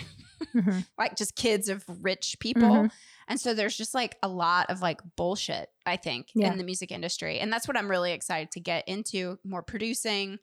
Mhm. 0.54 0.86
like 0.98 1.16
just 1.16 1.34
kids 1.36 1.68
of 1.68 1.84
rich 2.02 2.36
people. 2.40 2.62
Mhm. 2.62 2.90
And 3.28 3.40
so 3.40 3.54
there's 3.54 3.76
just 3.76 3.94
like 3.94 4.16
a 4.22 4.28
lot 4.28 4.70
of 4.70 4.82
like 4.82 5.00
bullshit, 5.16 5.68
I 5.86 5.96
think, 5.96 6.28
Yeah. 6.34 6.50
in 6.52 6.58
the 6.58 6.64
music 6.64 6.90
industry. 6.90 7.38
And 7.38 7.52
that's 7.52 7.68
what 7.68 7.76
I'm 7.76 7.88
really 7.90 8.12
excited 8.12 8.50
to 8.52 8.60
get 8.60 8.88
into 8.88 9.38
more 9.44 9.62
producing 9.62 10.38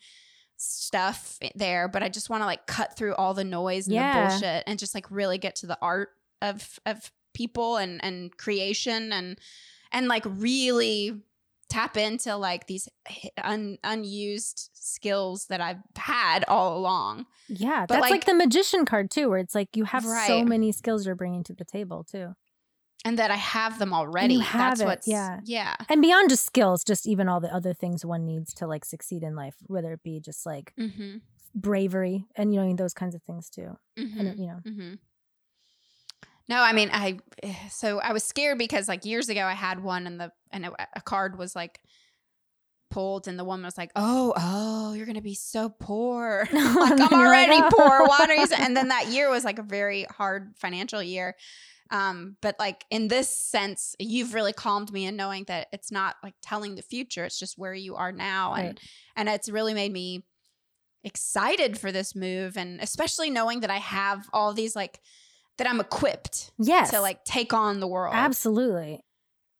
stuff 0.56 1.38
there. 1.56 1.88
But 1.88 2.04
I 2.04 2.10
just 2.10 2.30
want 2.30 2.42
to 2.42 2.46
like 2.46 2.66
cut 2.66 2.96
through 2.96 3.16
all 3.16 3.34
the 3.34 3.44
noise 3.44 3.88
and 3.88 3.96
Yeah. 3.96 4.24
the 4.24 4.30
bullshit 4.30 4.64
and 4.68 4.80
just 4.80 4.96
like 4.96 5.10
really 5.12 5.38
get 5.38 5.56
to 5.58 5.68
the 5.68 5.78
art 5.82 6.10
of 6.42 6.80
of 6.86 7.12
people 7.34 7.78
and 7.78 8.04
and 8.04 8.36
creation 8.38 9.12
and 9.14 9.38
and 9.92 10.08
like 10.08 10.24
really 10.26 11.22
tap 11.70 11.98
into 11.98 12.36
like 12.38 12.66
these 12.68 12.88
un, 13.44 13.78
unused 13.84 14.70
skills 14.74 15.48
that 15.48 15.60
I've 15.60 15.80
had 15.98 16.46
all 16.48 16.78
along. 16.78 17.26
Yeah, 17.50 17.82
But, 17.82 17.96
that's 17.96 18.02
like, 18.02 18.12
like- 18.12 18.26
the 18.26 18.34
magician 18.34 18.86
card 18.86 19.12
too, 19.12 19.30
where 19.30 19.40
it's 19.40 19.54
like 19.54 19.76
you 19.76 19.84
have 19.84 20.06
so 20.06 20.44
many 20.46 20.72
skills 20.72 21.06
you're 21.06 21.16
bringing 21.16 21.44
to 21.44 21.54
the 21.54 21.66
table 21.66 22.06
too, 22.10 22.36
And 23.08 23.18
that 23.20 23.32
I 23.32 23.36
have 23.38 23.80
them 23.80 23.94
already. 23.94 24.34
you 24.36 24.40
have 24.42 24.72
That's 24.78 24.82
it, 24.82 24.86
what's 24.86 25.08
yeah. 25.08 25.40
Yeah. 25.46 25.76
and 25.90 26.02
beyond 26.02 26.30
just 26.30 26.46
skills, 26.46 26.84
just 26.84 27.08
even 27.08 27.30
all 27.30 27.40
the 27.40 27.54
other 27.54 27.74
things 27.74 28.04
one 28.06 28.26
needs 28.26 28.54
to 28.56 28.68
like 28.68 28.84
succeed 28.86 29.24
in 29.24 29.36
life, 29.36 29.56
whether 29.68 29.94
it 29.94 30.04
be 30.04 30.20
just 30.20 30.46
like 30.46 30.74
Mm-hmm. 30.78 31.18
bravery 31.56 32.26
and 32.36 32.54
you 32.54 32.62
know 32.62 32.76
those 32.76 32.94
kinds 32.94 33.16
of 33.16 33.22
things 33.24 33.50
too. 33.50 33.78
Mm-hmm. 33.98 34.20
And 34.20 34.40
you 34.40 34.48
know, 34.48 34.60
hmm 34.66 34.94
No, 36.50 36.62
I 36.62 36.74
mean, 36.74 36.90
I 36.92 37.20
so 37.70 38.00
I 38.00 38.14
was 38.14 38.24
scared 38.24 38.58
because 38.58 38.88
like 38.88 39.06
years 39.06 39.30
ago 39.30 39.44
I 39.46 39.54
had 39.54 39.82
one 39.84 40.08
and 40.08 40.20
the 40.20 40.32
and 40.52 40.66
a, 40.66 40.72
a 40.96 41.02
card 41.02 41.38
was 41.38 41.56
like 41.56 41.80
pulled 42.90 43.28
and 43.28 43.38
the 43.38 43.44
woman 43.44 43.66
was 43.66 43.78
like, 43.78 43.92
"Oh, 43.96 44.34
oh, 44.38 44.94
you're 44.94 45.06
gonna 45.06 45.22
be 45.22 45.36
so 45.36 45.70
poor. 45.70 46.48
like 46.54 46.92
I'm 46.92 46.98
then 46.98 47.10
you're 47.12 47.30
like, 47.30 47.50
already 47.50 47.62
poor. 47.76 48.08
Why 48.08 48.26
are 48.30 48.34
you?" 48.34 48.48
And 48.58 48.76
then 48.78 48.88
that 48.90 49.08
year 49.08 49.30
was 49.30 49.44
like 49.44 49.60
a 49.60 49.64
very 49.64 50.06
hard 50.10 50.54
financial 50.58 51.04
year. 51.04 51.36
Um, 51.92 52.38
but 52.42 52.56
like 52.60 52.86
in 52.90 53.08
this 53.08 53.30
sense, 53.30 53.96
you've 54.00 54.34
really 54.34 54.54
calmed 54.54 54.92
me 54.92 55.06
in 55.06 55.16
knowing 55.16 55.46
that 55.46 55.68
it's 55.72 55.92
not 55.92 56.16
like 56.24 56.36
telling 56.42 56.76
the 56.76 56.82
future; 56.82 57.26
it's 57.26 57.40
just 57.40 57.58
where 57.58 57.74
you 57.74 57.96
are 57.96 58.12
now, 58.12 58.54
and 58.54 58.80
and 59.16 59.30
it's 59.30 59.50
really 59.50 59.74
made 59.74 59.92
me 59.92 60.24
excited 61.04 61.78
for 61.78 61.92
this 61.92 62.16
move, 62.16 62.58
and 62.58 62.80
especially 62.82 63.30
knowing 63.30 63.62
that 63.62 63.70
I 63.70 63.78
have 63.78 64.28
all 64.34 64.54
these 64.54 64.76
like 64.76 65.00
that 65.58 65.68
I'm 65.68 65.80
equipped 65.80 66.52
yes, 66.60 66.92
to 66.92 67.02
like 67.02 67.24
take 67.24 67.54
on 67.54 67.80
the 67.80 67.88
world. 67.88 68.14
absolutely. 68.16 69.04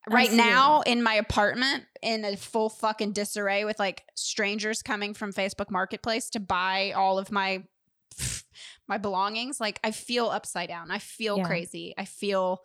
Right 0.10 0.30
Absolutely. 0.30 0.52
now 0.52 0.82
in 0.82 1.04
my 1.04 1.16
apartment 1.16 1.84
in 2.02 2.24
a 2.24 2.38
full 2.38 2.70
fucking 2.70 3.12
disarray 3.12 3.66
with 3.66 3.78
like 3.78 4.04
strangers 4.16 4.82
coming 4.82 5.14
from 5.14 5.34
Facebook 5.34 5.70
Marketplace 5.70 6.30
to 6.30 6.40
buy 6.40 6.94
all 6.96 7.20
of 7.20 7.30
my 7.30 7.64
my 8.88 8.98
belongings, 8.98 9.60
like 9.60 9.80
I 9.84 9.92
feel 9.92 10.28
upside 10.28 10.70
down. 10.70 10.92
I 10.92 11.00
feel 11.00 11.38
Yeah. 11.38 11.44
crazy. 11.46 11.94
I 11.98 12.06
feel, 12.06 12.62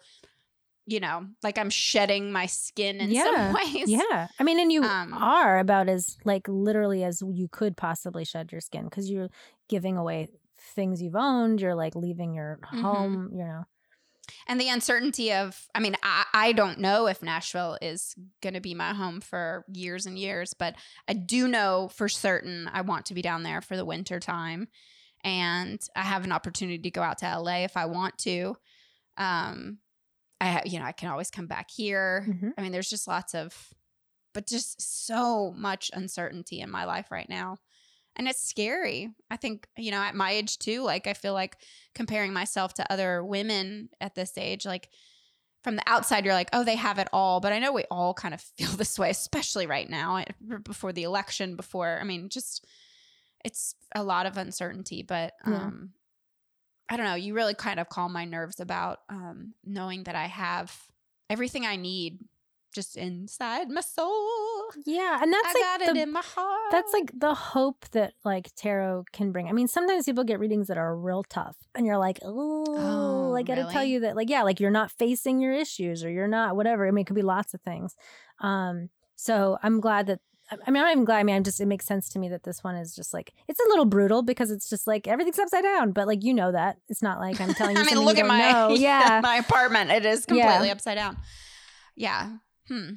you 0.86 1.00
know, 1.00 1.26
like 1.42 1.58
I'm 1.58 1.70
shedding 1.70 2.32
my 2.32 2.46
skin 2.46 3.00
in 3.00 3.14
some 3.14 3.52
ways. 3.74 3.88
Yeah. 3.88 4.28
I 4.38 4.42
mean, 4.42 4.58
and 4.60 4.72
you 4.72 4.82
Um, 4.84 5.12
are 5.14 5.58
about 5.58 5.88
as 5.88 6.16
like 6.24 6.46
literally 6.48 7.04
as 7.04 7.22
you 7.26 7.48
could 7.48 7.76
possibly 7.76 8.24
shed 8.24 8.52
your 8.52 8.60
skin 8.60 8.84
because 8.84 9.10
you're 9.10 9.28
giving 9.68 9.96
away 9.96 10.28
things 10.74 11.02
you've 11.02 11.16
owned. 11.16 11.60
You're 11.60 11.74
like 11.74 11.94
leaving 11.94 12.34
your 12.34 12.58
Mhm. 12.72 12.80
home, 12.80 13.30
you 13.32 13.44
know. 13.44 13.64
and 14.46 14.60
the 14.60 14.68
uncertainty 14.68 15.32
of 15.32 15.66
i 15.74 15.80
mean 15.80 15.96
i, 16.02 16.24
I 16.32 16.52
don't 16.52 16.78
know 16.78 17.06
if 17.08 17.22
nashville 17.22 17.76
is 17.82 18.14
going 18.40 18.54
to 18.54 18.60
be 18.60 18.72
my 18.72 18.94
home 18.94 19.20
for 19.20 19.64
years 19.72 20.06
and 20.06 20.16
years 20.16 20.54
but 20.54 20.76
i 21.08 21.12
do 21.12 21.48
know 21.48 21.90
for 21.92 22.08
certain 22.08 22.70
i 22.72 22.82
want 22.82 23.06
to 23.06 23.14
be 23.14 23.20
down 23.22 23.42
there 23.42 23.60
for 23.60 23.76
the 23.76 23.84
winter 23.84 24.20
time 24.20 24.68
and 25.24 25.80
i 25.96 26.02
have 26.02 26.24
an 26.24 26.32
opportunity 26.32 26.78
to 26.78 26.90
go 26.90 27.02
out 27.02 27.18
to 27.18 27.38
la 27.40 27.56
if 27.56 27.76
i 27.76 27.86
want 27.86 28.16
to. 28.18 28.56
Um 29.16 29.78
i 30.40 30.62
you 30.64 30.78
know 30.78 30.84
i 30.84 30.92
can 30.92 31.08
always 31.10 31.30
come 31.30 31.46
back 31.46 31.70
here. 31.70 32.26
Mhm. 32.28 32.52
i 32.56 32.62
mean 32.62 32.72
there's 32.72 32.90
just 32.90 33.06
lots 33.08 33.34
of 33.34 33.54
but 34.34 34.46
just 34.46 34.80
so 35.06 35.52
much 35.56 35.90
uncertainty 35.92 36.60
in 36.60 36.70
my 36.70 36.84
life 36.86 37.10
right 37.10 37.28
now. 37.28 37.58
And 38.16 38.26
it's 38.26 38.42
scary. 38.42 39.10
I 39.30 39.36
think 39.36 39.66
you 39.76 39.90
know 39.90 39.98
at 39.98 40.14
my 40.14 40.30
age 40.32 40.58
too 40.58 40.82
like 40.82 41.06
i 41.06 41.14
feel 41.14 41.34
like 41.34 41.56
comparing 41.94 42.32
myself 42.32 42.74
to 42.74 42.92
other 42.92 43.24
women 43.24 43.88
at 44.00 44.14
this 44.14 44.36
age 44.36 44.64
like 44.66 44.88
from 45.64 45.76
the 45.76 45.82
outside 45.86 46.24
you're 46.24 46.34
like 46.34 46.48
oh 46.52 46.64
they 46.64 46.74
have 46.76 46.98
it 46.98 47.08
all. 47.12 47.40
But 47.40 47.52
i 47.52 47.58
know 47.58 47.72
we 47.72 47.84
all 47.90 48.12
kind 48.14 48.34
of 48.34 48.40
feel 48.56 48.70
this 48.70 48.98
way 48.98 49.10
especially 49.10 49.66
right 49.66 49.88
now 49.88 50.16
eh, 50.16 50.24
before 50.64 50.92
the 50.92 51.04
election 51.04 51.54
before 51.56 51.98
i 52.00 52.04
mean 52.04 52.28
just 52.28 52.66
it's 53.44 53.74
a 53.94 54.02
lot 54.02 54.26
of 54.26 54.36
uncertainty 54.36 55.02
but 55.02 55.34
Yeah. 55.46 55.66
um 55.66 55.90
i 56.88 56.96
don't 56.96 57.06
know 57.06 57.14
you 57.14 57.34
really 57.34 57.54
kind 57.54 57.78
of 57.80 57.88
calm 57.88 58.12
my 58.12 58.24
nerves 58.24 58.60
about 58.60 59.00
um 59.08 59.54
knowing 59.64 60.04
that 60.04 60.14
i 60.14 60.26
have 60.26 60.76
everything 61.30 61.66
i 61.66 61.76
need 61.76 62.18
just 62.74 62.96
inside 62.96 63.68
my 63.68 63.82
soul 63.82 64.70
Yeah. 64.86 65.18
And 65.22 65.30
that's 65.30 65.46
i 65.46 65.52
like 65.52 65.62
got 65.62 65.80
the, 65.80 65.90
it 66.00 66.02
in 66.04 66.12
my 66.12 66.22
heart 66.24 66.70
that's 66.70 66.92
like 66.94 67.12
the 67.14 67.34
hope 67.34 67.84
that 67.90 68.14
like 68.24 68.50
tarot 68.56 69.04
can 69.12 69.30
bring. 69.30 69.46
I 69.46 69.52
mean, 69.52 69.68
sometimes 69.68 70.06
people 70.06 70.24
get 70.24 70.40
readings 70.40 70.68
that 70.68 70.78
are 70.78 70.96
real 70.96 71.22
tough, 71.22 71.56
and 71.74 71.84
you're 71.84 71.98
like, 71.98 72.18
oh, 72.24 72.64
Oh, 72.66 73.34
I 73.36 73.42
got 73.42 73.56
to 73.56 73.68
tell 73.70 73.84
you 73.84 74.00
that, 74.00 74.16
like, 74.16 74.30
yeah, 74.30 74.42
like 74.42 74.58
you're 74.58 74.70
not 74.70 74.90
facing 74.90 75.38
your 75.38 75.52
issues, 75.52 76.02
or 76.02 76.08
you're 76.08 76.28
not 76.28 76.56
whatever. 76.56 76.88
I 76.88 76.90
mean, 76.90 77.02
it 77.02 77.06
could 77.08 77.16
be 77.16 77.20
lots 77.20 77.52
of 77.52 77.60
things. 77.60 77.94
Um, 78.40 78.88
so 79.16 79.58
I'm 79.62 79.80
glad 79.80 80.06
that. 80.06 80.20
I 80.66 80.70
mean, 80.70 80.76
I'm 80.78 80.84
not 80.84 80.92
even 80.92 81.04
glad. 81.04 81.18
I 81.18 81.22
mean, 81.22 81.36
I'm 81.36 81.44
just. 81.44 81.60
It 81.60 81.66
makes 81.66 81.86
sense 81.86 82.08
to 82.10 82.18
me 82.18 82.28
that 82.30 82.42
this 82.44 82.62
one 82.62 82.76
is 82.76 82.94
just 82.94 83.12
like 83.14 83.32
it's 83.48 83.60
a 83.60 83.68
little 83.68 83.84
brutal 83.84 84.22
because 84.22 84.50
it's 84.50 84.68
just 84.68 84.86
like 84.86 85.06
everything's 85.08 85.38
upside 85.38 85.62
down. 85.64 85.92
But 85.92 86.06
like 86.06 86.22
you 86.22 86.34
know 86.34 86.52
that 86.52 86.76
it's 86.88 87.02
not 87.02 87.18
like 87.18 87.40
I'm 87.40 87.54
telling 87.54 87.76
you. 87.76 87.82
I 87.82 87.84
mean, 87.84 87.98
look 88.04 88.16
you 88.16 88.24
at 88.24 88.28
my 88.28 88.52
know. 88.52 88.70
yeah. 88.74 89.20
my 89.22 89.36
apartment. 89.36 89.90
It 89.90 90.04
is 90.06 90.24
Yeah. 90.28 90.42
completely 90.42 90.70
upside 90.70 90.96
down. 90.96 91.16
Yeah. 91.96 92.30
Hmm. 92.68 92.90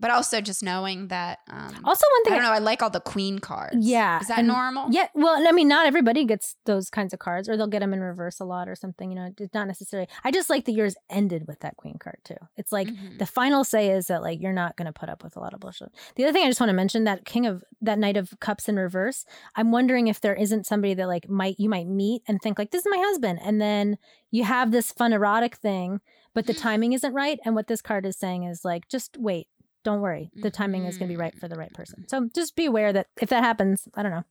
But 0.00 0.10
also 0.10 0.40
just 0.40 0.62
knowing 0.62 1.08
that. 1.08 1.40
Um, 1.50 1.76
Also, 1.84 2.06
one 2.10 2.24
thing 2.24 2.32
I 2.32 2.36
don't 2.36 2.44
know. 2.44 2.52
I 2.52 2.58
like 2.58 2.82
all 2.82 2.88
the 2.90 3.00
queen 3.00 3.38
cards. 3.38 3.76
Yeah, 3.86 4.18
Is 4.20 4.28
that 4.28 4.38
and- 4.38 4.48
normal? 4.48 4.86
Yeah, 4.90 5.08
well, 5.14 5.46
I 5.46 5.52
mean, 5.52 5.68
not 5.68 5.86
everybody 5.86 6.24
gets 6.24 6.56
those 6.64 6.88
kinds 6.88 7.12
of 7.12 7.18
cards, 7.18 7.48
or 7.48 7.56
they'll 7.56 7.66
get 7.66 7.80
them 7.80 7.92
in 7.92 8.00
reverse 8.00 8.40
a 8.40 8.44
lot, 8.44 8.66
or 8.68 8.74
something. 8.74 9.10
You 9.10 9.16
know, 9.16 9.30
it's 9.38 9.52
not 9.54 9.66
necessarily. 9.66 10.08
I 10.24 10.30
just 10.30 10.48
like 10.48 10.64
that 10.64 10.72
yours 10.72 10.96
ended 11.10 11.46
with 11.46 11.60
that 11.60 11.76
queen 11.76 11.98
card 11.98 12.18
too. 12.24 12.36
It's 12.56 12.72
like 12.72 12.88
Mhm. 12.88 13.18
the 13.18 13.26
final 13.26 13.62
say 13.62 13.90
is 13.90 14.06
that 14.06 14.22
like 14.22 14.40
you're 14.40 14.52
not 14.54 14.76
going 14.76 14.86
to 14.86 14.92
put 14.98 15.08
up 15.10 15.22
with 15.22 15.36
a 15.36 15.40
lot 15.40 15.52
of 15.54 15.60
bullshit. 15.60 15.92
The 16.16 16.24
other 16.24 16.32
thing 16.32 16.44
I 16.44 16.48
just 16.48 16.60
want 16.60 16.70
to 16.70 16.74
mention 16.74 17.04
that 17.04 17.24
king 17.26 17.44
of 17.46 17.62
that 17.82 17.98
knight 17.98 18.16
of 18.16 18.32
cups 18.40 18.68
in 18.68 18.76
reverse. 18.76 19.24
I'm 19.54 19.70
wondering 19.70 20.08
if 20.08 20.20
there 20.20 20.34
isn't 20.34 20.64
somebody 20.66 20.94
that 20.94 21.06
like 21.08 21.28
might 21.28 21.60
you 21.60 21.68
might 21.68 21.86
meet 21.86 22.22
and 22.26 22.40
think 22.40 22.58
like 22.58 22.70
this 22.70 22.86
is 22.86 22.90
my 22.90 22.98
husband, 22.98 23.38
and 23.42 23.60
then 23.60 23.98
you 24.30 24.44
have 24.44 24.70
this 24.70 24.92
fun 24.92 25.12
erotic 25.12 25.56
thing, 25.56 26.00
but 26.32 26.46
the 26.46 26.54
timing 26.66 26.92
isn't 26.94 27.12
right. 27.12 27.38
And 27.44 27.54
what 27.54 27.66
this 27.66 27.82
card 27.82 28.06
is 28.06 28.16
saying 28.16 28.44
is 28.44 28.64
like 28.64 28.88
just 28.88 29.16
wait. 29.18 29.48
Don't 29.84 30.00
worry. 30.00 30.30
The 30.34 30.50
timing 30.50 30.84
is 30.84 30.98
going 30.98 31.08
to 31.08 31.12
be 31.14 31.16
right 31.20 31.34
for 31.38 31.48
the 31.48 31.56
right 31.56 31.72
person. 31.72 32.00
Mm-hmm. 32.06 32.24
So 32.26 32.28
just 32.34 32.54
be 32.56 32.66
aware 32.66 32.92
that 32.92 33.06
if 33.20 33.30
that 33.30 33.42
happens, 33.42 33.88
I 33.94 34.02
don't 34.02 34.12
know. 34.12 34.24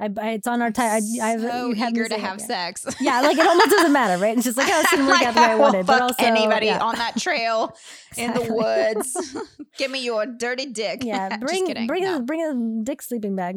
I, 0.00 0.08
I 0.20 0.30
it's 0.32 0.46
on 0.46 0.62
our 0.62 0.70
time. 0.70 1.02
I, 1.20 1.32
I've 1.32 1.40
so 1.40 1.72
eager 1.74 2.08
to 2.08 2.18
have 2.18 2.40
sex. 2.40 2.86
Yeah, 3.00 3.20
like 3.20 3.36
it 3.38 3.46
almost 3.46 3.70
doesn't 3.70 3.92
matter, 3.92 4.20
right? 4.22 4.36
It's 4.36 4.44
just 4.46 4.56
like 4.56 4.68
oh, 4.70 4.80
it 4.80 4.86
didn't 4.90 5.06
work 5.06 5.16
Like, 5.20 5.26
out 5.28 5.34
the 5.34 5.40
way 5.40 5.46
I 5.46 5.54
wanted, 5.56 5.86
but 5.86 6.00
also 6.00 6.16
anybody 6.24 6.66
yeah. 6.66 6.78
on 6.82 6.94
that 6.96 7.16
trail 7.20 7.76
in 8.16 8.32
the 8.32 8.52
woods. 8.52 9.36
Give 9.78 9.90
me 9.90 10.02
your 10.04 10.26
dirty 10.26 10.66
dick. 10.66 11.02
Yeah, 11.04 11.36
bring 11.36 11.66
kidding. 11.66 11.86
bring 11.86 12.04
No. 12.04 12.16
a 12.16 12.20
bring 12.22 12.42
a 12.42 12.84
dick 12.84 13.02
sleeping 13.02 13.36
bag. 13.36 13.56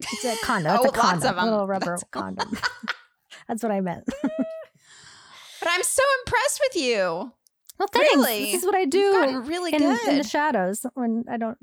It's 0.00 0.24
a 0.24 0.36
condom. 0.44 0.74
It's 0.76 0.84
Oh, 0.84 0.88
a 0.88 0.92
condom. 0.92 1.20
lots 1.20 1.24
of 1.24 1.36
A 1.38 1.44
little 1.50 1.66
rubber 1.66 1.84
That's- 1.86 2.04
condom. 2.12 2.56
That's 3.48 3.62
what 3.62 3.72
I 3.72 3.80
meant. 3.80 4.04
But 5.60 5.68
I'm 5.70 5.82
so 5.82 6.02
impressed 6.20 6.60
with 6.68 6.82
you. 6.82 7.32
Well, 7.78 7.88
thanks. 7.92 8.14
Really? 8.14 8.52
This 8.52 8.62
is 8.62 8.66
what 8.66 8.74
I 8.74 8.84
do 8.84 9.12
gotten 9.12 9.46
really 9.46 9.72
in, 9.72 9.80
good. 9.80 10.08
in 10.08 10.18
the 10.18 10.24
shadows 10.24 10.84
when 10.94 11.24
I 11.30 11.36
don't 11.36 11.58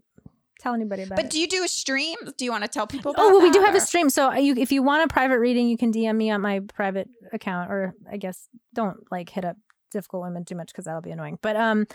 tell 0.59 0.73
anybody 0.73 1.03
about 1.03 1.19
it. 1.19 1.23
but 1.23 1.25
it. 1.25 1.31
do 1.31 1.39
you 1.39 1.47
do 1.47 1.63
a 1.63 1.67
stream? 1.67 2.17
Do 2.37 2.45
you 2.45 2.51
want 2.51 2.63
to 2.63 2.69
tell 2.69 2.87
people 2.87 3.11
about 3.11 3.23
Oh, 3.23 3.29
well, 3.31 3.41
we 3.41 3.51
do 3.51 3.59
that, 3.59 3.67
have 3.67 3.75
a 3.75 3.81
stream. 3.81 4.09
So 4.09 4.29
uh, 4.29 4.35
you, 4.35 4.55
if 4.57 4.71
you 4.71 4.81
want 4.81 5.03
a 5.03 5.13
private 5.13 5.39
reading, 5.39 5.67
you 5.67 5.77
can 5.77 5.91
DM 5.91 6.15
me 6.15 6.31
on 6.31 6.41
my 6.41 6.61
private 6.61 7.09
account, 7.33 7.71
or 7.71 7.93
I 8.09 8.17
guess 8.17 8.47
don't 8.73 8.97
like 9.11 9.29
hit 9.29 9.45
up 9.45 9.57
difficult 9.91 10.23
women 10.23 10.45
too 10.45 10.55
much 10.55 10.67
because 10.67 10.85
that'll 10.85 11.01
be 11.01 11.11
annoying. 11.11 11.37
But 11.41 11.55
um, 11.55 11.85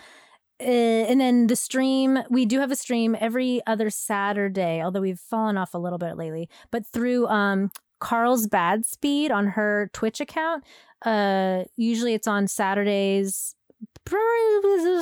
uh, 0.59 0.65
and 0.65 1.19
then 1.19 1.47
the 1.47 1.55
stream, 1.55 2.19
we 2.29 2.45
do 2.45 2.59
have 2.59 2.71
a 2.71 2.75
stream 2.75 3.17
every 3.19 3.61
other 3.65 3.89
Saturday, 3.89 4.81
although 4.83 5.01
we've 5.01 5.19
fallen 5.19 5.57
off 5.57 5.73
a 5.73 5.79
little 5.79 5.99
bit 5.99 6.17
lately. 6.17 6.49
But 6.69 6.85
through 6.85 7.27
um 7.27 7.71
Carl's 8.01 8.47
Bad 8.47 8.85
Speed 8.85 9.31
on 9.31 9.47
her 9.47 9.89
Twitch 9.93 10.19
account. 10.19 10.65
Uh, 11.05 11.63
usually 11.77 12.13
it's 12.13 12.27
on 12.27 12.47
Saturdays. 12.47 13.55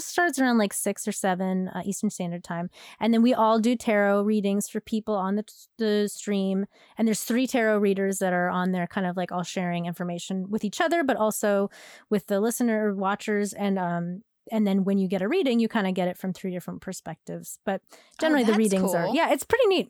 Starts 0.02 0.40
around 0.40 0.58
like 0.58 0.74
six 0.74 1.08
or 1.08 1.12
seven 1.12 1.68
uh, 1.70 1.82
Eastern 1.86 2.10
Standard 2.10 2.44
Time, 2.44 2.70
and 3.00 3.14
then 3.14 3.22
we 3.22 3.34
all 3.34 3.60
do 3.60 3.76
tarot 3.76 4.22
readings 4.24 4.68
for 4.70 4.80
people 4.80 5.16
on 5.16 5.36
the 5.36 5.44
the 5.78 6.08
stream. 6.08 6.66
And 6.98 7.08
there's 7.08 7.24
three 7.24 7.48
tarot 7.48 7.80
readers 7.80 8.20
that 8.20 8.34
are 8.34 8.50
on 8.50 8.72
there, 8.72 8.88
kind 8.88 9.06
of 9.08 9.18
like 9.18 9.32
all 9.32 9.44
sharing 9.44 9.86
information 9.86 10.50
with 10.50 10.64
each 10.64 10.82
other, 10.82 11.04
but 11.04 11.18
also 11.18 11.70
with 12.10 12.28
the 12.28 12.40
listener 12.40 12.94
watchers. 12.96 13.54
And 13.54 13.78
um, 13.78 14.24
and 14.52 14.66
then 14.66 14.84
when 14.84 14.98
you 14.98 15.08
get 15.08 15.22
a 15.22 15.28
reading, 15.28 15.60
you 15.60 15.68
kind 15.68 15.88
of 15.88 15.94
get 15.94 16.08
it 16.08 16.18
from 16.18 16.34
three 16.34 16.52
different 16.52 16.82
perspectives. 16.82 17.60
But 17.66 17.82
generally, 18.20 18.44
the 18.44 18.52
Oh, 18.52 18.54
that's 18.54 18.60
readings 18.60 18.94
are 18.94 19.08
yeah, 19.14 19.32
it's 19.32 19.44
pretty 19.44 19.68
neat, 19.68 19.90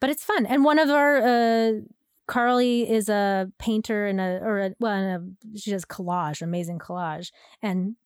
but 0.00 0.10
it's 0.10 0.24
fun. 0.24 0.46
And 0.46 0.64
one 0.64 0.78
of 0.78 0.88
our 0.90 1.18
uh, 1.18 1.72
Carly 2.26 2.88
is 2.88 3.08
a 3.08 3.50
painter 3.58 4.06
and 4.06 4.20
a 4.20 4.40
or 4.42 4.60
a, 4.60 4.70
well, 4.78 4.92
a, 4.92 5.58
she 5.58 5.70
does 5.70 5.84
collage, 5.84 6.42
amazing 6.42 6.78
collage, 6.78 7.32
and 7.60 7.96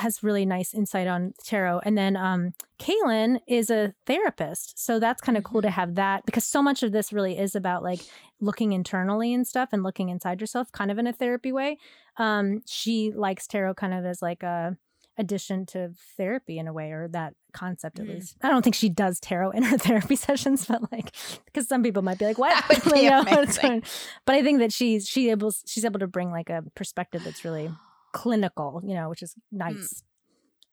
has 0.00 0.22
really 0.22 0.44
nice 0.44 0.74
insight 0.74 1.06
on 1.06 1.32
tarot. 1.44 1.80
And 1.84 1.96
then 1.96 2.16
um, 2.16 2.54
Kaylin 2.78 3.40
is 3.46 3.70
a 3.70 3.94
therapist, 4.06 4.78
so 4.78 4.98
that's 4.98 5.20
kind 5.20 5.38
of 5.38 5.44
cool 5.44 5.62
to 5.62 5.70
have 5.70 5.94
that 5.94 6.26
because 6.26 6.44
so 6.44 6.62
much 6.62 6.82
of 6.82 6.92
this 6.92 7.12
really 7.12 7.38
is 7.38 7.54
about 7.54 7.82
like 7.82 8.00
looking 8.40 8.72
internally 8.72 9.32
and 9.32 9.46
stuff 9.46 9.68
and 9.72 9.82
looking 9.82 10.08
inside 10.08 10.40
yourself, 10.40 10.72
kind 10.72 10.90
of 10.90 10.98
in 10.98 11.06
a 11.06 11.12
therapy 11.12 11.52
way. 11.52 11.78
Um, 12.16 12.62
she 12.66 13.12
likes 13.14 13.46
tarot 13.46 13.74
kind 13.74 13.94
of 13.94 14.04
as 14.04 14.20
like 14.22 14.42
a 14.42 14.76
addition 15.18 15.66
to 15.66 15.90
therapy 16.16 16.58
in 16.58 16.66
a 16.66 16.72
way 16.72 16.92
or 16.92 17.06
that 17.08 17.34
concept 17.52 17.98
at 17.98 18.06
Mhm. 18.06 18.14
least 18.14 18.36
i 18.42 18.48
don't 18.48 18.62
think 18.62 18.74
she 18.76 18.88
does 18.88 19.20
tarot 19.20 19.50
in 19.50 19.62
her 19.64 19.76
therapy 19.86 20.16
sessions 20.16 20.64
but 20.64 20.80
like 20.92 21.10
because 21.44 21.68
some 21.68 21.82
people 21.82 22.00
might 22.00 22.16
be 22.18 22.24
like 22.24 22.38
what 22.38 22.54
be 22.94 23.00
You 23.02 23.10
know, 23.10 23.24
it's 23.26 23.58
amazing. 23.58 23.60
fine. 23.60 23.82
but 24.24 24.34
i 24.36 24.42
think 24.42 24.60
that 24.60 24.72
she's 24.72 25.06
she 25.06 25.28
able 25.28 25.52
she's 25.66 25.84
able 25.84 25.98
to 26.00 26.06
bring 26.06 26.30
like 26.30 26.48
a 26.48 26.62
perspective 26.74 27.22
that's 27.24 27.44
really 27.44 27.70
clinical 28.12 28.82
you 28.84 28.94
know 28.94 29.08
which 29.08 29.22
is 29.22 29.34
mm. 29.34 29.58
nice 29.58 30.02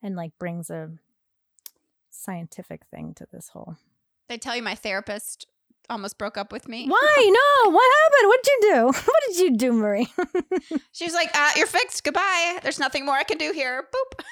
and 0.02 0.16
like 0.16 0.32
brings 0.38 0.70
a 0.70 0.90
scientific 2.10 2.82
thing 2.90 3.14
to 3.14 3.26
this 3.32 3.50
whole 3.50 3.76
They 4.28 4.38
tell 4.38 4.56
you 4.56 4.62
my 4.62 4.74
therapist 4.74 5.46
almost 5.90 6.18
broke 6.18 6.36
up 6.36 6.52
with 6.52 6.68
me. 6.68 6.86
why 6.88 7.16
no 7.64 7.70
what 7.70 7.90
happened 8.02 8.28
what 8.28 8.42
did 8.42 8.50
you 8.52 8.72
do 8.72 8.84
what 8.86 9.22
did 9.28 9.38
you 9.38 9.56
do 9.56 9.72
marie 9.72 10.08
She 10.92 11.04
was 11.04 11.14
like, 11.14 11.30
uh, 11.34 11.50
"You're 11.56 11.66
fixed. 11.66 12.02
Goodbye. 12.04 12.58
There's 12.62 12.78
nothing 12.80 13.04
more 13.06 13.14
I 13.14 13.22
can 13.22 13.38
do 13.38 13.52
here." 13.52 13.88
Boop. 13.94 14.24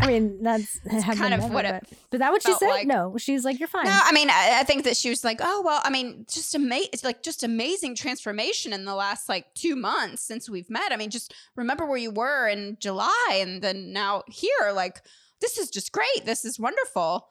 i 0.00 0.06
mean 0.06 0.42
that's 0.42 0.78
kind 1.04 1.32
of 1.34 1.40
never, 1.40 1.48
what 1.54 1.64
it 1.64 1.86
but, 1.88 1.98
but 2.10 2.18
that 2.20 2.32
what 2.32 2.42
she 2.42 2.52
said 2.54 2.68
like. 2.68 2.86
no 2.86 3.16
she's 3.18 3.44
like 3.44 3.58
you're 3.60 3.68
fine 3.68 3.84
No, 3.84 3.98
I 4.02 4.12
mean, 4.12 4.28
I, 4.30 4.58
I 4.60 4.64
think 4.64 4.84
that 4.84 4.96
she 4.96 5.08
was 5.10 5.22
like, 5.24 5.38
"Oh 5.40 5.62
well, 5.64 5.80
I 5.84 5.90
mean, 5.90 6.26
just 6.28 6.54
ama- 6.54 6.88
it's 6.92 7.04
like 7.04 7.22
just 7.22 7.42
amazing 7.44 7.94
transformation 7.94 8.72
in 8.72 8.84
the 8.84 8.94
last 8.94 9.28
like 9.28 9.54
two 9.54 9.76
months 9.76 10.22
since 10.22 10.50
we've 10.50 10.68
met. 10.70 10.92
I 10.92 10.96
mean, 10.96 11.10
just 11.10 11.32
remember 11.56 11.86
where 11.86 11.98
you 11.98 12.10
were 12.10 12.48
in 12.48 12.76
July, 12.80 13.30
and 13.34 13.62
then 13.62 13.92
now 13.92 14.22
here. 14.28 14.72
Like, 14.74 15.02
this 15.40 15.56
is 15.58 15.70
just 15.70 15.92
great. 15.92 16.24
This 16.24 16.44
is 16.44 16.58
wonderful." 16.58 17.28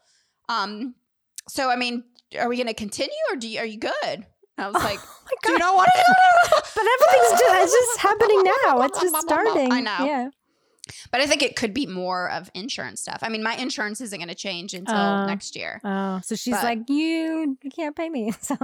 Um, 0.50 0.96
so 1.50 1.70
I 1.70 1.76
mean, 1.76 2.04
are 2.40 2.48
we 2.50 2.56
going 2.56 2.68
to 2.68 2.74
continue, 2.74 3.14
or 3.32 3.36
do 3.36 3.48
you, 3.48 3.60
are 3.60 3.66
you 3.66 3.80
good? 3.80 4.26
I 4.58 4.68
was 4.68 4.76
like, 4.76 5.00
oh 5.02 5.20
my 5.26 5.32
"Do 5.44 5.52
you 5.54 5.60
god 5.60 5.76
want 5.76 5.90
to?" 5.94 6.04
but 6.76 6.84
everything's 6.84 7.40
just 7.40 7.64
it's 7.64 7.72
just 7.74 8.00
happening 8.00 8.44
now 8.66 8.82
it's 8.82 9.02
just 9.02 9.16
starting 9.22 9.72
I 9.72 9.80
know. 9.82 10.06
yeah 10.06 10.30
But 11.12 11.22
I 11.22 11.26
think 11.26 11.42
it 11.42 11.56
could 11.56 11.74
be 11.74 11.88
more 11.88 12.30
of 12.30 12.50
insurance 12.54 13.02
stuff. 13.02 13.20
I 13.22 13.30
mean, 13.30 13.44
my 13.44 13.56
insurance 13.56 14.02
isn't 14.02 14.18
going 14.20 14.28
to 14.30 14.36
change 14.36 14.74
until 14.74 14.96
Oh. 14.96 15.26
next 15.26 15.56
year. 15.56 15.80
Oh, 15.84 16.20
so 16.24 16.36
she's 16.36 16.54
But- 16.54 16.64
like, 16.64 16.90
you, 16.90 17.58
can't 17.76 17.96
pay 17.96 18.10
me. 18.10 18.34
So, 18.42 18.56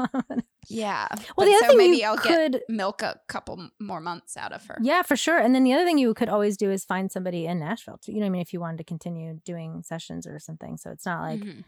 Yeah. 0.68 1.08
well, 1.12 1.26
But 1.38 1.46
the 1.46 1.52
other 1.56 1.60
so 1.62 1.68
thing 1.70 1.78
maybe 1.78 1.98
you 1.98 2.06
I'll 2.06 2.18
could, 2.18 2.52
get 2.54 2.62
milk 2.70 3.02
a 3.02 3.20
couple 3.28 3.70
more 3.80 4.02
months 4.02 4.36
out 4.36 4.52
of 4.52 4.66
her. 4.68 4.78
yeah, 4.82 5.02
for 5.04 5.16
sure. 5.16 5.38
And 5.40 5.56
then 5.56 5.64
the 5.64 5.74
other 5.74 5.86
thing 5.86 5.98
you 5.98 6.14
could 6.14 6.28
always 6.30 6.58
do 6.58 6.70
is 6.70 6.84
find 6.84 7.10
somebody 7.12 7.46
in 7.46 7.60
Nashville. 7.60 7.98
Too. 8.00 8.12
You 8.12 8.20
know, 8.20 8.26
what 8.26 8.28
I 8.28 8.32
mean, 8.32 8.42
if 8.42 8.52
you 8.54 8.60
wanted 8.60 8.78
to 8.80 8.84
continue 8.84 9.40
doing 9.46 9.82
sessions 9.84 10.28
or 10.28 10.38
something, 10.40 10.78
so 10.78 10.92
it's 10.92 11.06
not 11.06 11.22
like, 11.22 11.40
Mhm. 11.40 11.64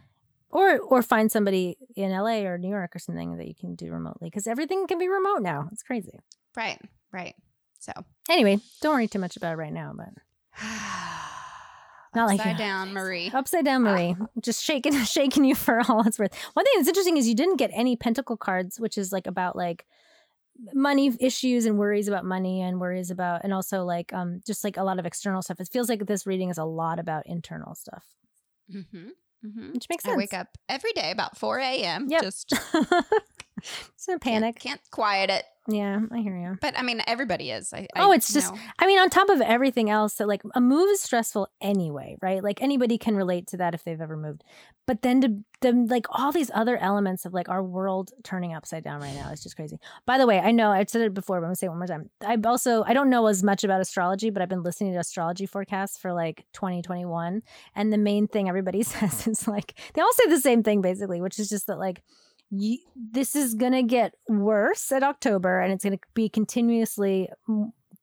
Or 0.50 0.80
or 0.80 1.02
find 1.04 1.32
somebody 1.32 1.78
in 1.96 2.12
LA 2.12 2.40
or 2.46 2.58
New 2.58 2.70
York 2.70 2.96
or 2.96 3.00
something 3.00 3.38
that 3.38 3.48
you 3.48 3.56
can 3.56 3.76
do 3.76 3.92
remotely 3.92 4.28
because 4.30 4.48
everything 4.48 4.88
can 4.88 4.98
be 5.00 5.08
remote 5.08 5.42
now. 5.42 5.70
It's 5.72 5.84
crazy. 5.84 6.20
Right. 6.56 6.80
Right. 7.12 7.36
So. 7.80 7.92
Anyway, 8.30 8.60
don't 8.82 8.94
worry 8.94 9.08
too 9.08 9.20
much 9.20 9.38
about 9.38 9.54
it 9.54 9.58
right 9.58 9.74
now, 9.74 9.94
but 9.96 10.10
Not 12.16 12.26
like 12.28 12.40
Upside 12.40 12.54
you- 12.54 12.58
down, 12.58 12.92
Marie. 12.94 13.30
upside 13.34 13.66
down, 13.66 13.84
Marie, 13.84 14.16
just 14.42 14.64
shaking, 14.64 14.94
shaking 15.06 15.46
you 15.46 15.54
for 15.54 15.82
all 15.88 16.06
it's 16.08 16.18
worth. 16.18 16.34
One 16.54 16.66
thing 16.66 16.74
that's 16.78 16.88
interesting 16.88 17.18
is 17.18 17.28
you 17.28 17.36
didn't 17.36 17.58
get 17.58 17.70
any 17.74 17.96
pentacle 17.96 18.36
cards, 18.36 18.80
which 18.80 18.98
is 18.98 19.12
like 19.12 19.28
about 19.28 19.56
like 19.56 19.86
money 20.74 21.16
issues 21.20 21.66
and 21.66 21.78
worries 21.78 22.08
about 22.08 22.26
money 22.26 22.62
and 22.62 22.80
worries 22.80 23.12
about, 23.12 23.42
and 23.44 23.54
also 23.54 23.84
like 23.86 24.12
um 24.12 24.42
just 24.46 24.64
like 24.64 24.76
a 24.78 24.84
lot 24.84 24.98
of 24.98 25.06
external 25.06 25.44
stuff. 25.44 25.60
It 25.60 25.70
feels 25.72 25.88
like 25.88 26.08
this 26.08 26.26
reading 26.26 26.50
is 26.50 26.58
a 26.58 26.66
lot 26.66 26.98
about 27.00 27.28
internal 27.28 27.76
stuff, 27.76 28.06
Mm-hmm. 28.74 29.10
Mm-hmm. 29.46 29.74
which 29.74 29.86
makes 29.90 30.06
I 30.06 30.16
wake 30.16 30.34
up 30.34 30.50
every 30.68 30.92
day 30.94 31.12
about 31.12 31.38
4 31.38 31.60
a.m. 31.60 32.08
Yep. 32.10 32.22
Just 32.22 32.54
it's 33.96 34.08
a 34.08 34.12
can't- 34.12 34.22
panic. 34.22 34.60
Can't, 34.60 34.82
quiet 34.92 35.30
it. 35.30 35.46
Yeah, 35.72 36.00
I 36.12 36.20
hear 36.22 36.36
you. 36.36 36.58
But 36.62 36.80
I 36.80 36.82
mean, 36.82 37.04
everybody 37.06 37.52
is. 37.52 37.72
I, 37.74 37.82
oh, 37.96 38.02
I 38.02 38.06
Oh, 38.06 38.12
it's 38.12 38.34
just- 38.34 38.52
I 38.80 38.88
mean, 38.88 38.98
on 38.98 39.12
top 39.12 39.30
of 39.30 39.40
everything 39.40 39.88
else, 39.92 40.16
that 40.16 40.28
like 40.28 40.42
a 40.56 40.62
move 40.62 40.90
is 40.90 41.00
stressful 41.02 41.48
anyway, 41.62 42.18
right? 42.24 42.44
Like 42.44 42.60
anybody 42.62 42.98
can 42.98 43.16
relate 43.16 43.46
to 43.48 43.58
that 43.58 43.76
if 43.76 43.84
they've 43.84 44.02
ever 44.02 44.18
moved. 44.18 44.44
But 44.88 45.04
then 45.04 45.22
to 45.22 45.36
then 45.62 45.86
like 45.86 46.08
all 46.10 46.32
these 46.32 46.50
other 46.56 46.76
elements 46.78 47.24
of 47.26 47.34
like 47.36 47.50
our 47.50 47.62
world 47.62 48.12
turning 48.24 48.56
upside 48.56 48.84
down 48.84 49.02
right 49.02 49.14
now 49.14 49.30
is 49.30 49.44
just 49.44 49.56
crazy. 49.56 49.78
By 50.08 50.18
the 50.18 50.26
way, 50.26 50.40
I 50.40 50.50
know 50.52 50.72
I've 50.72 50.90
said 50.90 51.02
it 51.04 51.14
before, 51.14 51.36
but 51.40 51.46
I'm 51.46 51.50
gonna 51.50 51.56
say 51.58 51.68
it 51.68 51.70
one 51.70 51.78
more 51.78 51.86
time. 51.88 52.10
I 52.26 52.38
also 52.48 52.84
I 52.84 52.94
don't 52.94 53.12
know 53.12 53.28
as 53.28 53.44
much 53.44 53.64
about 53.64 53.80
astrology, 53.82 54.32
but 54.32 54.42
I've 54.42 54.50
been 54.50 54.64
listening 54.64 54.94
to 54.94 55.00
astrology 55.00 55.46
forecasts 55.46 56.00
for 56.00 56.14
like 56.14 56.46
2021, 56.54 57.44
and 57.76 57.94
the 57.94 57.98
main 58.00 58.28
thing 58.28 58.50
everybody 58.50 58.82
says 58.84 59.28
is 59.28 59.48
like 59.48 59.76
they 59.94 60.02
all 60.02 60.14
say 60.14 60.30
the 60.30 60.40
same 60.40 60.64
thing 60.64 60.82
basically, 60.82 61.22
which 61.22 61.38
is 61.38 61.50
just 61.50 61.68
that 61.68 61.78
like 61.78 62.02
you, 62.52 62.80
this 62.96 63.36
is 63.36 63.54
going 63.56 63.74
to 63.74 63.84
get 63.84 64.14
worse 64.28 64.92
at 64.92 65.04
October 65.04 65.60
and 65.60 65.72
it's 65.74 65.84
going 65.84 65.98
to 65.98 66.04
be 66.14 66.30
continuously 66.30 67.30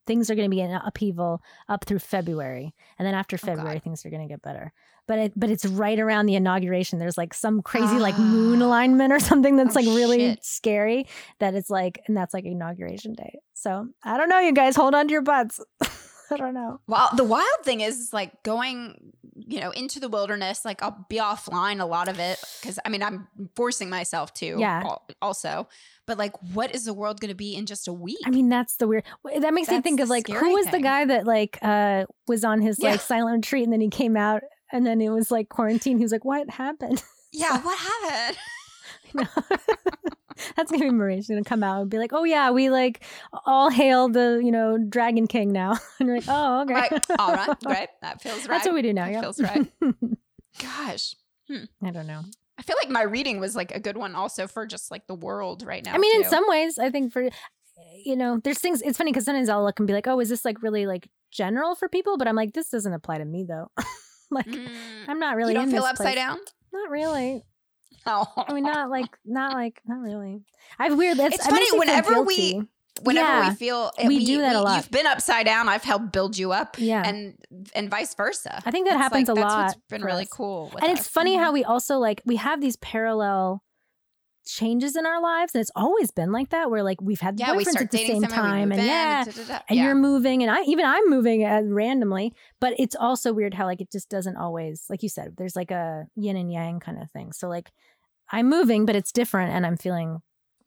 things 0.07 0.31
are 0.31 0.37
going 0.37 0.49
to 0.49 0.55
be 0.55 0.61
in 0.61 0.71
upheaval 0.71 1.43
up 1.69 1.85
through 1.85 1.99
February. 1.99 2.75
And 2.99 3.07
then 3.07 3.15
after 3.15 3.37
Oh, 3.37 3.45
February 3.47 3.81
things 3.81 4.07
are 4.07 4.11
going 4.11 4.23
to 4.23 4.29
get 4.33 4.43
better. 4.43 4.73
But 5.09 5.19
it, 5.19 5.33
but 5.37 5.51
it's 5.51 5.65
right 5.65 5.99
around 5.99 6.27
the 6.27 6.35
inauguration. 6.37 6.99
There's 6.99 7.17
like 7.19 7.33
some 7.35 7.63
crazy 7.63 7.99
like 7.99 8.19
moon 8.19 8.61
alignment 8.69 9.13
or 9.13 9.19
something 9.21 9.57
that's 9.57 9.77
Oh, 9.77 9.81
like 9.81 9.87
really 9.87 10.19
shit. 10.19 10.45
scary 10.45 11.07
that 11.41 11.55
it's 11.55 11.71
like 11.71 12.01
and 12.07 12.17
that's 12.17 12.35
like 12.35 12.45
inauguration 12.45 13.15
day 13.15 13.39
so 13.55 13.89
I 14.05 14.17
don't 14.17 14.29
know 14.29 14.39
you 14.41 14.53
guys. 14.53 14.77
Hold 14.77 14.95
on 14.95 15.07
to 15.09 15.13
your 15.13 15.23
butts 15.23 15.61
I 16.31 16.37
don't 16.37 16.55
know 16.55 16.81
Well, 16.87 17.09
the 17.17 17.25
wild 17.25 17.47
thing 17.65 17.81
is, 17.81 17.99
is 17.99 18.13
like 18.13 18.43
going, 18.43 19.13
you 19.35 19.61
know, 19.61 19.71
into 19.71 20.01
the 20.01 20.09
wilderness. 20.09 20.65
Like 20.65 20.83
I'll 20.83 21.07
be 21.09 21.17
offline 21.17 21.81
a 21.81 21.85
lot 21.87 22.09
of 22.09 22.19
it 22.19 22.43
because 22.61 22.79
I 22.85 22.89
mean 22.89 23.03
I'm 23.03 23.29
forcing 23.55 23.89
myself 23.91 24.33
to. 24.35 24.57
Yeah. 24.59 24.83
Also, 25.23 25.69
but 26.07 26.19
like, 26.19 26.33
what 26.55 26.75
is 26.75 26.85
the 26.85 26.95
world 26.95 27.21
going 27.21 27.31
to 27.31 27.35
be 27.37 27.55
in 27.55 27.67
just 27.67 27.89
a 27.89 27.93
week? 27.93 28.19
I 28.25 28.31
mean, 28.31 28.49
that's 28.49 28.77
the 28.77 28.87
weird. 28.89 29.05
That 29.41 29.53
makes 29.55 29.69
me 29.69 29.81
think 29.81 30.01
of 30.01 30.09
like 30.09 30.29
who 30.29 30.55
was 30.55 30.67
the 30.67 30.81
guy 30.81 31.05
that 31.05 31.27
like 31.27 31.59
uh 31.63 32.07
was 32.29 32.45
on 32.45 32.61
his 32.61 32.77
Yeah. 32.79 32.93
like 32.93 33.01
silent 33.01 33.37
retreat 33.45 33.65
and 33.65 33.73
then 33.73 33.81
he 33.81 33.89
came 33.91 34.17
out 34.17 34.43
and 34.73 34.87
then 34.87 35.01
it 35.01 35.11
was 35.11 35.31
like 35.31 35.49
quarantine. 35.49 35.99
He 35.99 36.05
was 36.05 36.13
like, 36.13 36.25
"What 36.25 36.49
happened?" 36.51 37.03
yeah. 37.33 37.61
What 37.63 37.79
happened? 37.79 38.39
That's 40.57 40.71
gonna 40.71 40.85
be 40.85 40.91
Marie. 40.91 41.17
She's 41.17 41.29
gonna 41.29 41.45
come 41.45 41.63
out 41.63 41.83
and 41.83 41.91
be 41.91 41.99
like, 41.99 42.13
"Oh 42.13 42.25
yeah, 42.25 42.51
we 42.51 42.71
like 42.71 43.03
all 43.47 43.71
hail 43.71 44.09
the 44.09 44.41
you 44.45 44.51
know 44.53 44.79
Dragon 44.79 45.27
King 45.27 45.53
now." 45.53 45.77
And 46.01 46.09
you're 46.09 46.17
like, 46.19 46.27
"Oh 46.29 46.63
okay, 46.63 46.75
Right. 46.75 47.07
All 47.19 47.33
right. 47.35 47.49
Right. 47.65 47.89
That 48.03 48.21
feels 48.23 48.41
right. 48.49 48.57
That's 48.57 48.67
what 48.67 48.75
we 48.75 48.83
do 48.83 48.93
now. 48.93 49.07
That 49.07 49.13
Yeah, 49.13 49.21
feels 49.23 49.41
right. 49.41 49.67
Gosh. 50.61 51.15
I 51.51 51.91
don't 51.91 52.07
know. 52.07 52.23
I 52.59 52.63
feel 52.63 52.77
like 52.83 52.91
my 52.91 53.03
reading 53.03 53.39
was 53.39 53.55
like 53.55 53.73
a 53.75 53.79
good 53.81 53.97
one 53.97 54.15
also 54.15 54.47
for 54.47 54.67
just 54.67 54.91
like 54.91 55.07
the 55.07 55.15
world 55.15 55.63
right 55.63 55.85
now. 55.85 55.95
I 55.95 55.99
mean, 55.99 56.23
in 56.23 56.29
some 56.29 56.45
ways, 56.49 56.79
I 56.79 56.91
think 56.91 57.13
for 57.13 57.29
you 58.05 58.17
know, 58.17 58.41
there's 58.43 58.59
things. 58.59 58.83
It's 58.83 58.97
funny 58.99 59.13
because 59.13 59.25
sometimes 59.27 59.49
I'll 59.49 59.63
look 59.65 59.79
and 59.79 59.87
be 59.87 59.93
like, 59.93 60.07
"Oh, 60.07 60.19
is 60.21 60.29
this 60.29 60.45
like 60.45 60.63
really 60.63 60.87
like 60.87 61.09
general 61.31 61.75
for 61.75 61.89
people?" 61.89 62.17
But 62.19 62.27
I'm 62.29 62.37
like, 62.37 62.53
this 62.55 62.71
doesn't 62.71 62.93
apply 62.93 63.19
to 63.19 63.25
me 63.25 63.45
though. 63.49 63.71
like, 64.31 64.47
Mm. 64.47 64.69
I'm 65.09 65.19
not 65.19 65.37
really. 65.37 65.53
you 65.53 65.61
don't 65.61 65.71
feel 65.71 65.85
upside 65.85 66.07
place. 66.07 66.15
down? 66.17 66.39
Not 66.73 66.91
really. 66.91 67.45
Oh. 68.09 68.27
I 68.37 68.53
mean, 68.53 68.65
not 68.65 68.89
like, 68.89 69.17
not 69.25 69.53
like, 69.55 69.81
not 69.87 69.99
really. 70.01 70.43
I 70.79 70.85
have 70.85 70.97
weird. 70.97 71.17
That's, 71.19 71.35
It's 71.37 71.47
it 71.49 71.53
makes 71.53 71.71
funny, 71.71 71.79
whenever 71.81 72.23
we- 72.23 72.63
Whenever 73.03 73.29
Yeah. 73.29 73.49
we 73.51 73.55
feel 73.57 73.91
We 74.07 74.25
do 74.25 74.39
that 74.41 74.57
a 74.57 74.61
lot. 74.63 74.77
You've 74.77 74.91
been 74.91 75.07
upside 75.07 75.45
down. 75.45 75.69
I've 75.69 75.85
helped 75.85 76.13
build 76.13 76.39
you 76.39 76.53
up, 76.53 76.77
yeah, 76.79 77.03
and 77.07 77.35
and 77.75 77.91
vice 77.91 78.15
versa. 78.15 78.63
I 78.65 78.71
think 78.71 78.87
that 78.89 78.95
It's 78.95 79.03
happens 79.03 79.29
like, 79.29 79.37
a 79.37 79.41
that's 79.41 79.53
lot. 79.53 79.65
What's 79.67 79.79
been 79.91 80.03
really 80.03 80.23
us. 80.23 80.29
cool. 80.29 80.71
with 80.73 80.83
and 80.83 80.91
it's 80.93 81.03
us. 81.03 81.09
funny 81.09 81.37
Mhm. 81.37 81.41
how 81.41 81.53
we 81.53 81.63
also 81.63 81.99
like 81.99 82.23
we 82.25 82.37
have 82.37 82.63
these 82.63 82.77
parallel 82.77 83.63
changes 84.47 84.97
in 84.97 85.05
our 85.05 85.21
lives, 85.21 85.55
and 85.55 85.61
it's 85.61 85.73
always 85.77 86.11
been 86.11 86.33
like 86.33 86.51
that. 86.51 86.71
Where 86.71 86.83
like 86.83 87.03
we've 87.03 87.21
had 87.21 87.39
yeah, 87.39 87.49
boyfriends 87.49 87.63
start 87.71 87.85
at 87.85 87.91
the 87.91 88.07
same 88.07 88.23
time, 88.23 88.73
and 88.73 88.81
in, 88.81 88.87
yeah, 88.87 89.25
and 89.27 89.77
yeah. 89.79 89.85
you're 89.85 89.95
moving, 89.95 90.43
and 90.43 90.51
I 90.51 90.63
even 90.63 90.87
I'm 90.87 91.11
moving 91.11 91.45
uh, 91.45 91.63
randomly. 91.65 92.33
But 92.61 92.75
it's 92.79 92.95
also 92.97 93.35
weird 93.35 93.53
how 93.53 93.67
like 93.67 93.83
it 93.83 93.91
just 93.93 94.09
doesn't 94.09 94.37
always, 94.39 94.85
like 94.89 95.03
you 95.03 95.11
said, 95.11 95.35
there's 95.37 95.55
like 95.57 95.71
a 95.71 96.07
yin 96.17 96.37
and 96.37 96.51
yang 96.51 96.81
kind 96.81 97.03
of 97.03 97.11
thing. 97.11 97.33
So 97.33 97.49
like 97.49 97.71
I'm 98.31 98.49
moving, 98.49 98.87
but 98.87 98.97
it's 98.97 99.13
different, 99.13 99.53
and 99.53 99.67
I'm 99.67 99.77
feeling 99.77 100.23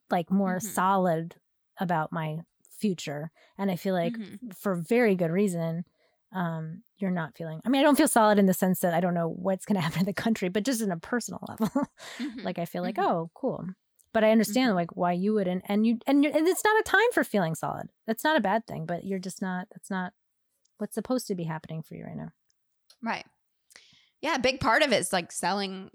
like 0.10 0.32
more 0.32 0.60
Mhm. 0.60 0.64
solid 0.64 1.36
about 1.80 2.12
my 2.12 2.40
future, 2.80 3.32
and 3.58 3.70
I 3.72 3.76
feel 3.76 3.94
like 3.94 4.18
Mhm. 4.18 4.56
for 4.56 4.76
very 4.76 5.16
good 5.16 5.32
reason 5.32 5.86
um 6.32 6.84
you're 7.00 7.10
not 7.10 7.36
feeling 7.36 7.60
i 7.66 7.70
mean 7.70 7.80
i 7.80 7.84
don't 7.84 7.96
feel 7.98 8.08
solid 8.08 8.38
in 8.38 8.46
the 8.46 8.54
sense 8.54 8.82
that 8.82 8.94
i 8.94 9.00
don't 9.00 9.16
know 9.16 9.28
what's 9.28 9.66
going 9.66 9.76
to 9.80 9.82
happen 9.82 10.02
in 10.02 10.06
the 10.06 10.14
country 10.14 10.48
but 10.48 10.64
just 10.64 10.80
in 10.80 10.92
a 10.92 10.98
personal 10.98 11.40
level 11.50 11.88
Mhm. 12.20 12.44
like 12.44 12.60
i 12.60 12.66
feel 12.66 12.84
like 12.84 12.98
Mhm. 12.98 13.04
oh 13.04 13.32
cool 13.34 13.66
but 14.14 14.24
i 14.24 14.30
understand 14.30 14.76
like 14.76 14.96
why 14.96 15.12
you 15.12 15.34
wouldn't 15.34 15.64
and 15.68 15.88
you 15.88 15.98
and, 16.06 16.24
and 16.24 16.48
it's 16.48 16.64
not 16.64 16.80
a 16.80 16.84
time 16.84 17.12
for 17.14 17.24
feeling 17.24 17.56
solid 17.56 17.90
that's 18.06 18.24
not 18.24 18.38
a 18.38 18.42
bad 18.42 18.68
thing 18.68 18.86
but 18.86 19.04
you're 19.06 19.18
just 19.18 19.42
not 19.42 19.68
that's 19.72 19.90
not 19.90 20.14
what's 20.78 20.94
supposed 20.94 21.26
to 21.26 21.34
be 21.36 21.46
happening 21.46 21.82
for 21.82 21.96
you 21.96 22.06
right 22.06 22.16
now 22.18 22.30
Right. 23.02 23.26
Yeah, 24.22 24.36
a 24.36 24.40
big 24.40 24.60
part 24.60 24.84
of 24.84 24.92
it 24.94 24.98
is 25.00 25.12
like 25.12 25.32
selling 25.32 25.90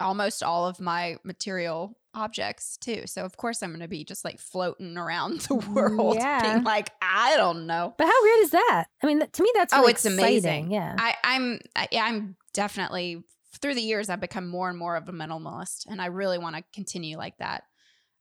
almost 0.00 0.42
all 0.42 0.66
of 0.66 0.80
my 0.80 1.16
material 1.24 1.98
objects 2.14 2.76
too. 2.76 3.02
So 3.06 3.24
of 3.24 3.36
course 3.36 3.62
I'm 3.62 3.70
going 3.70 3.80
to 3.80 3.88
be 3.88 4.04
just 4.04 4.24
like 4.24 4.38
floating 4.38 4.96
around 4.96 5.40
the 5.48 5.54
world, 5.56 6.16
Yeah. 6.16 6.40
being 6.54 6.64
like, 6.64 6.90
I 7.02 7.36
don't 7.36 7.66
know. 7.66 7.94
but 7.98 8.06
how 8.06 8.22
weird 8.22 8.38
is 8.40 8.50
that 8.50 8.84
i 9.02 9.06
mean 9.06 9.20
to 9.30 9.42
me 9.42 9.50
that's 9.54 9.72
Oh, 9.74 9.86
it's 9.86 10.04
exciting. 10.04 10.18
amazing. 10.24 10.70
yeah 10.70 10.94
I, 10.98 11.14
I'm, 11.24 11.60
I, 11.74 11.88
I'm 12.00 12.36
definitely 12.52 13.24
through 13.60 13.74
the 13.74 13.82
years 13.82 14.08
I've 14.08 14.20
become 14.20 14.48
more 14.48 14.68
and 14.68 14.78
more 14.78 14.96
of 14.96 15.08
a 15.08 15.12
minimalist, 15.12 15.86
and 15.88 16.00
I 16.02 16.06
really 16.06 16.38
want 16.38 16.56
to 16.56 16.64
continue 16.74 17.16
like 17.16 17.36
that. 17.38 17.62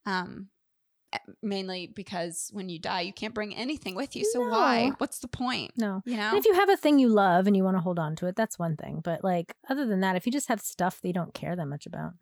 Um, 0.06 0.48
mainly 1.42 1.92
because 1.94 2.50
when 2.54 2.70
you 2.70 2.80
die, 2.80 3.02
you 3.02 3.14
can't 3.14 3.34
bring 3.34 3.56
anything 3.56 3.96
with 3.96 4.16
you. 4.16 4.26
So 4.32 4.42
why? 4.42 4.92
What's 4.98 5.20
the 5.20 5.28
point? 5.28 5.72
no 5.78 6.02
You 6.06 6.18
know? 6.18 6.30
And 6.30 6.38
if 6.38 6.46
you 6.46 6.54
have 6.54 6.70
a 6.70 6.78
thing 6.78 7.00
you 7.00 7.10
love 7.10 7.48
and 7.48 7.56
you 7.56 7.64
want 7.64 7.78
to 7.78 7.82
hold 7.82 8.00
on 8.00 8.16
to 8.18 8.28
it, 8.28 8.36
that's 8.36 8.60
one 8.60 8.76
thing. 8.76 9.02
But 9.04 9.24
like 9.24 9.56
other 9.70 9.86
than 9.86 10.02
that, 10.02 10.16
if 10.16 10.26
you 10.26 10.32
just 10.32 10.50
have 10.50 10.62
stuff 10.62 11.02
that 11.02 11.08
you 11.08 11.14
don't 11.14 11.34
care 11.34 11.56
that 11.56 11.66
much 11.68 11.86
about, 11.86 12.14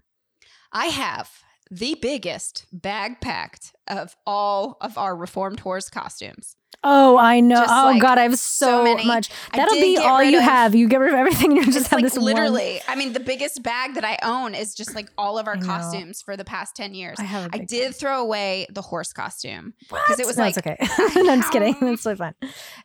I 0.72 0.88
have 0.88 1.30
the 1.70 1.98
biggest 2.02 2.66
bag 2.74 3.22
packed 3.22 3.74
of 3.88 4.16
all 4.26 4.78
of 4.82 4.98
our 4.98 5.16
Reformed 5.16 5.62
Whores 5.62 5.92
costumes. 5.92 6.56
Oh, 6.84 7.16
I 7.16 7.42
know. 7.42 7.58
Just, 7.58 7.70
oh 7.72 7.86
like, 7.86 8.02
God, 8.02 8.18
I 8.18 8.24
have 8.24 8.40
so, 8.40 8.66
so 8.66 8.84
many. 8.84 9.06
much. 9.06 9.30
That'll 9.54 9.76
be 9.76 9.98
all 9.98 10.24
you 10.24 10.40
of- 10.40 10.44
have. 10.44 10.74
You 10.74 10.88
get 10.88 11.00
rid 11.00 11.14
of 11.14 11.20
everything. 11.20 11.56
You 11.56 11.66
just 11.66 11.90
have 11.90 11.98
like 11.98 12.04
this 12.04 12.16
one- 12.16 12.26
literally. 12.26 12.82
I 12.88 12.96
mean, 12.96 13.14
the 13.14 13.20
biggest 13.20 13.62
bag 13.62 13.94
that 13.96 14.04
I 14.04 14.18
own 14.24 14.56
is 14.56 14.74
just 14.74 14.96
like 14.96 15.10
all 15.16 15.38
of 15.38 15.48
our 15.48 15.58
costumes 15.58 16.24
for 16.24 16.36
the 16.36 16.46
past 16.46 16.76
ten 16.76 16.96
years. 16.96 17.18
I 17.20 17.50
I 17.54 17.58
did 17.60 17.94
throw 17.94 18.22
away 18.22 18.66
the 18.72 18.82
horse 18.82 19.14
costume 19.14 19.76
because 19.80 20.20
it 20.20 20.26
was 20.26 20.38
no, 20.38 20.44
like 20.44 20.58
it's 20.58 20.66
okay. 20.66 20.78
no, 21.22 21.32
I'm 21.32 21.42
just 21.42 21.52
kidding. 21.52 21.76
That's 21.82 22.02
so 22.02 22.16
fun. 22.16 22.34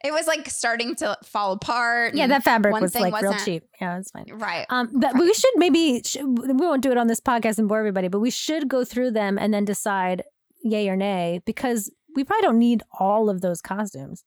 it 0.05 0.13
was 0.13 0.27
like 0.27 0.51
starting 0.51 0.95
to 0.97 1.17
fall 1.25 1.53
apart. 1.53 2.15
Yeah, 2.15 2.27
that 2.27 2.45
fabric 2.45 2.73
one 2.73 2.83
was 2.83 2.95
like 2.95 3.19
real 3.23 3.35
cheap. 3.45 3.65
Yeah, 3.81 3.99
it's 3.99 4.11
fine. 4.11 4.27
right. 4.35 4.67
Um, 4.69 4.91
but 4.93 5.15
we 5.15 5.33
should 5.33 5.53
maybe 5.57 6.03
we 6.23 6.53
won't 6.53 6.83
do 6.83 6.91
it 6.91 6.99
on 6.99 7.07
this 7.07 7.21
podcast 7.21 7.59
and 7.59 7.67
bore 7.67 7.79
everybody, 7.79 8.09
but 8.09 8.21
we 8.21 8.31
should 8.31 8.69
go 8.69 8.85
through 8.85 9.13
them 9.13 9.39
and 9.39 9.55
then 9.55 9.65
decide 9.65 10.23
yay 10.63 10.89
or 10.89 10.97
nay 10.97 11.41
because 11.45 11.91
we 12.15 12.25
probably 12.25 12.43
don't 12.43 12.59
need 12.59 12.83
all 12.99 13.29
of 13.29 13.41
those 13.41 13.61
costumes. 13.61 14.25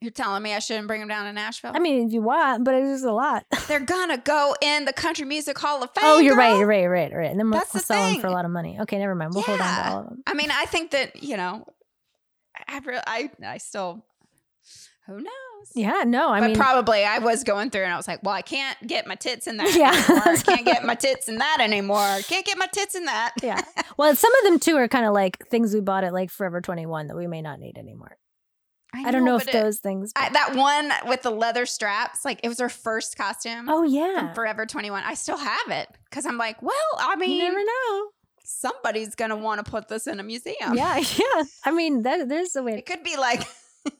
You're 0.00 0.12
telling 0.12 0.44
me 0.44 0.54
I 0.54 0.60
shouldn't 0.60 0.86
bring 0.86 1.00
them 1.00 1.08
down 1.08 1.24
to 1.24 1.32
Nashville? 1.32 1.72
I 1.74 1.80
mean, 1.80 2.06
if 2.06 2.12
you 2.12 2.22
want, 2.22 2.62
but 2.62 2.74
it's 2.74 2.88
just 2.88 3.04
a 3.04 3.12
lot. 3.12 3.44
they're 3.68 3.80
gonna 3.80 4.18
go 4.18 4.54
in 4.60 4.84
the 4.84 4.92
Country 4.92 5.24
Music 5.26 5.58
Hall 5.58 5.82
of 5.82 5.90
Fame. 5.92 6.04
oh, 6.06 6.18
you're 6.18 6.36
right, 6.36 6.50
girl. 6.50 6.58
you're 6.58 6.68
right, 6.68 6.80
you're 6.82 6.90
right, 6.90 7.10
you're 7.10 7.20
right. 7.20 7.30
And 7.30 7.40
then 7.40 7.50
we'll, 7.50 7.58
we'll 7.58 7.66
the 7.72 7.80
sell 7.80 8.12
them 8.12 8.20
for 8.20 8.28
a 8.28 8.32
lot 8.32 8.44
of 8.44 8.52
money. 8.52 8.78
Okay, 8.80 8.98
never 8.98 9.16
mind. 9.16 9.32
We'll 9.34 9.42
hold 9.42 9.60
on 9.60 9.66
to 9.66 9.90
all 9.90 10.00
of 10.02 10.08
them. 10.08 10.22
I 10.26 10.34
mean, 10.34 10.50
I 10.52 10.66
think 10.66 10.92
that 10.92 11.20
you 11.22 11.36
know, 11.36 11.66
I 12.68 12.80
I, 12.86 13.02
I, 13.06 13.30
I 13.44 13.58
still 13.58 14.04
Who 15.06 15.16
knows? 15.16 15.24
Yeah, 15.74 16.02
no, 16.06 16.30
I 16.30 16.40
but 16.40 16.46
mean, 16.48 16.56
probably 16.56 17.04
I 17.04 17.18
was 17.18 17.44
going 17.44 17.70
through 17.70 17.82
and 17.84 17.92
I 17.92 17.96
was 17.96 18.08
like, 18.08 18.22
well, 18.22 18.34
I 18.34 18.42
can't 18.42 18.76
get 18.86 19.06
my 19.06 19.14
tits 19.14 19.46
in 19.46 19.56
that 19.58 19.74
Yeah. 19.76 19.90
anymore. 19.92 20.22
I 20.34 20.36
can't 20.36 20.64
get 20.66 20.84
my 20.86 20.94
tits 20.94 21.28
in 21.28 21.36
that 21.38 21.58
anymore. 21.60 22.18
Can't 22.26 22.44
get 22.46 22.58
my 22.58 22.66
tits 22.72 22.94
in 22.94 23.04
that. 23.04 23.34
yeah. 23.42 23.60
Well, 23.98 24.14
some 24.14 24.32
of 24.42 24.44
them 24.50 24.58
too 24.60 24.76
are 24.76 24.86
kind 24.88 25.06
of 25.06 25.12
like 25.12 25.48
things 25.48 25.74
we 25.74 25.80
bought 25.80 26.04
at 26.04 26.12
like 26.12 26.30
Forever 26.30 26.60
21 26.60 27.08
that 27.08 27.16
we 27.16 27.26
may 27.26 27.42
not 27.42 27.58
need 27.58 27.76
anymore. 27.78 28.16
I, 28.94 29.10
don't 29.10 29.24
know, 29.24 29.36
if 29.36 29.46
it- 29.48 29.52
those 29.52 29.80
things. 29.80 30.12
I, 30.16 30.30
that 30.30 30.54
one 30.54 30.90
with 31.10 31.22
the 31.22 31.30
leather 31.30 31.66
straps, 31.66 32.24
like 32.24 32.40
it 32.42 32.48
was 32.48 32.58
her 32.60 32.68
first 32.70 33.16
costume 33.18 33.68
oh 33.68 33.82
from 33.82 33.92
yeah. 33.92 34.32
Forever 34.34 34.64
21. 34.66 35.02
I 35.04 35.14
still 35.14 35.36
have 35.36 35.68
it 35.68 35.88
because 36.08 36.24
I'm 36.26 36.38
like, 36.38 36.62
well, 36.62 36.72
I 36.98 37.16
mean, 37.16 37.30
You 37.32 37.38
never 37.42 37.58
know. 37.58 38.06
somebody's 38.44 39.14
going 39.14 39.30
to 39.30 39.36
want 39.36 39.64
to 39.64 39.70
put 39.70 39.88
this 39.88 40.06
in 40.06 40.20
a 40.20 40.22
museum. 40.22 40.74
Yeah, 40.74 40.96
yeah. 40.96 41.42
I 41.64 41.70
mean, 41.70 42.02
that, 42.04 42.28
there's 42.28 42.56
a 42.56 42.62
way. 42.62 42.74
It 42.78 42.86
could 42.86 43.02
be 43.02 43.16
like 43.16 43.42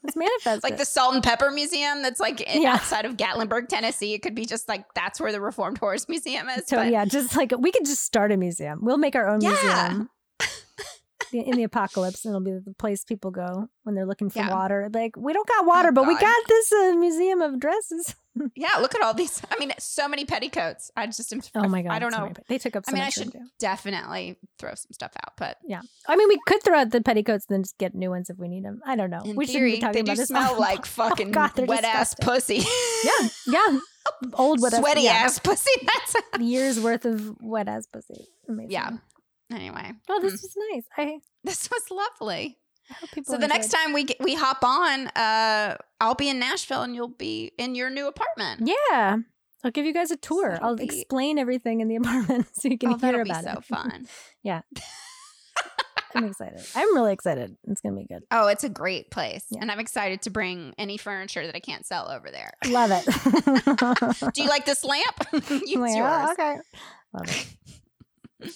Let's 0.03 0.15
manifest 0.15 0.63
like 0.63 0.77
the 0.77 0.85
Salt 0.85 1.15
and 1.15 1.23
Pepper 1.23 1.51
Museum 1.51 2.01
that's 2.01 2.19
like 2.19 2.41
in, 2.41 2.61
Yeah. 2.61 2.73
outside 2.75 3.05
of 3.05 3.17
Gatlinburg, 3.17 3.67
Tennessee. 3.69 4.13
It 4.13 4.19
could 4.21 4.35
be 4.35 4.45
just 4.45 4.67
like 4.67 4.85
that's 4.93 5.19
where 5.19 5.31
the 5.31 5.41
Reformed 5.41 5.79
Whores 5.79 6.07
Museum 6.09 6.47
is. 6.49 6.67
So 6.67 6.77
but 6.77 6.91
yeah, 6.91 7.05
just 7.05 7.35
like 7.35 7.53
we 7.57 7.71
could 7.71 7.85
just 7.85 8.03
start 8.03 8.31
a 8.31 8.37
museum. 8.37 8.79
We'll 8.81 8.97
make 8.97 9.15
our 9.15 9.27
own 9.27 9.41
Yeah. 9.41 9.49
museum. 9.49 10.09
The- 11.31 11.39
In 11.47 11.55
the 11.55 11.63
apocalypse, 11.63 12.25
and 12.25 12.31
it'll 12.31 12.41
be 12.43 12.51
the 12.51 12.73
place 12.77 13.03
people 13.03 13.31
go 13.31 13.69
when 13.83 13.95
they're 13.95 14.05
looking 14.05 14.29
for 14.29 14.39
Yeah. 14.39 14.49
water. 14.53 14.89
Like 14.93 15.15
we 15.17 15.31
don't 15.33 15.47
got 15.47 15.65
water, 15.65 15.89
Oh, 15.89 15.91
but 15.93 16.07
we 16.07 16.15
got 16.17 16.35
this 16.47 16.71
uh, 16.71 16.93
museum 16.95 17.41
of 17.41 17.59
dresses. 17.59 18.15
yeah, 18.55 18.69
look 18.79 18.95
at 18.95 19.01
all 19.01 19.13
these. 19.13 19.41
I 19.51 19.57
mean, 19.59 19.71
so 19.79 20.07
many 20.07 20.25
petticoats. 20.25 20.91
I 20.95 21.05
just 21.07 21.31
am. 21.33 21.41
Oh 21.55 21.67
my 21.67 21.81
god! 21.81 21.91
I 21.91 21.99
don't 21.99 22.11
know. 22.11 22.23
many- 22.23 22.35
They 22.47 22.57
took 22.57 22.75
up. 22.75 22.85
So 22.85 22.91
I 22.91 22.93
mean, 22.93 23.01
I 23.01 23.05
room, 23.05 23.11
should 23.11 23.33
definitely 23.59 24.37
throw 24.57 24.73
some 24.75 24.91
stuff 24.91 25.11
out, 25.25 25.33
but 25.37 25.57
Yeah. 25.67 25.81
I 26.07 26.15
mean, 26.15 26.27
we 26.29 26.39
could 26.47 26.63
throw 26.63 26.79
out 26.79 26.89
the 26.91 27.01
petticoats 27.01 27.45
and 27.49 27.55
then 27.55 27.63
just 27.63 27.77
get 27.77 27.93
new 27.93 28.09
ones 28.09 28.29
if 28.29 28.37
we 28.37 28.47
need 28.47 28.63
them. 28.65 28.81
I 28.85 28.95
don't 28.95 29.09
know. 29.09 29.21
in 29.23 29.35
we 29.35 29.45
theory, 29.45 29.73
be 29.73 29.79
talking 29.79 29.93
they 29.93 29.99
about 30.01 30.13
do 30.15 30.21
this. 30.21 30.27
smell 30.29 30.53
Oh, 30.57 30.59
like 30.59 30.85
fucking 30.85 31.31
God, 31.31 31.51
they're 31.55 31.65
wet 31.65 31.83
ass 31.83 32.15
pussy. 32.15 32.63
yeah, 33.03 33.29
yeah. 33.47 33.79
Old 34.33 34.61
wet 34.61 34.73
sweaty 34.73 35.01
yeah. 35.01 35.11
ass 35.11 35.37
pussy. 35.39 35.69
That's 35.83 36.15
Years 36.41 36.79
worth 36.79 37.05
of 37.05 37.35
wet 37.41 37.67
ass 37.67 37.85
pussy. 37.85 38.27
Amazing. 38.47 38.71
yeah. 38.71 38.89
Anyway, 39.51 39.91
Oh, 40.09 40.19
this 40.21 40.33
mm, 40.33 40.43
was 40.43 40.57
nice. 40.73 40.83
I, 40.97 41.19
this 41.43 41.69
was 41.71 41.81
lovely. 41.91 42.57
I 42.89 42.93
hope 42.95 43.11
people. 43.11 43.33
So 43.33 43.39
the 43.39 43.47
next 43.47 43.69
time 43.69 43.93
we 43.93 44.03
get, 44.03 44.17
we 44.19 44.35
hop 44.35 44.63
on, 44.63 45.07
uh, 45.09 45.77
I'll 46.01 46.15
be 46.15 46.29
in 46.29 46.39
Nashville 46.39 46.81
and 46.83 46.95
you'll 46.95 47.07
be 47.07 47.51
in 47.57 47.75
your 47.75 47.89
new 47.89 48.07
apartment. 48.07 48.67
Yeah. 48.91 49.17
I'll 49.63 49.71
give 49.71 49.85
you 49.85 49.93
guys 49.93 50.09
a 50.11 50.17
tour. 50.17 50.51
that'll 50.51 50.69
I'll 50.69 50.75
be- 50.75 50.85
explain 50.85 51.37
everything 51.37 51.81
in 51.81 51.87
the 51.87 51.95
apartment 51.97 52.47
so 52.53 52.67
you 52.69 52.77
can 52.77 52.93
oh, 52.93 52.97
hear 52.97 53.23
be 53.23 53.29
about 53.29 53.43
so 53.43 53.51
it. 53.51 53.63
fun. 53.65 54.07
Yeah. 54.43 54.61
I'm 56.15 56.25
excited. 56.25 56.59
I'm 56.75 56.95
really 56.95 57.13
excited. 57.13 57.55
It's 57.67 57.81
gonna 57.81 57.95
be 57.95 58.05
good. 58.05 58.23
Oh, 58.31 58.47
it's 58.47 58.63
a 58.63 58.69
great 58.69 59.11
place, 59.11 59.45
Yeah. 59.51 59.59
and 59.61 59.71
I'm 59.71 59.79
excited 59.79 60.23
to 60.23 60.31
bring 60.31 60.73
any 60.79 60.97
furniture 60.97 61.45
that 61.45 61.55
I 61.55 61.59
can't 61.59 61.85
sell 61.85 62.09
over 62.09 62.31
there. 62.31 62.51
Love 62.67 62.89
it. 62.91 64.33
Do 64.33 64.41
you 64.41 64.49
like 64.49 64.65
this 64.65 64.83
lamp? 64.83 65.05
Use 65.31 65.75
like, 65.75 65.95
yours. 65.95 66.25
"Oh, 66.29 66.31
okay. 66.31 66.57
Love 67.13 67.27
it. 67.27 67.47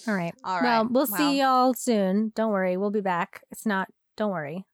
All 0.08 0.14
right. 0.14 0.34
All 0.44 0.60
right. 0.60 0.80
Well, 0.80 0.88
we'll 0.90 1.06
see 1.06 1.40
y'all 1.40 1.74
soon. 1.74 2.32
Don't 2.34 2.50
worry. 2.52 2.76
We'll 2.76 2.90
be 2.90 3.00
back. 3.00 3.42
It's 3.50 3.66
not. 3.66 3.88
Don't 4.16 4.30
worry. 4.30 4.64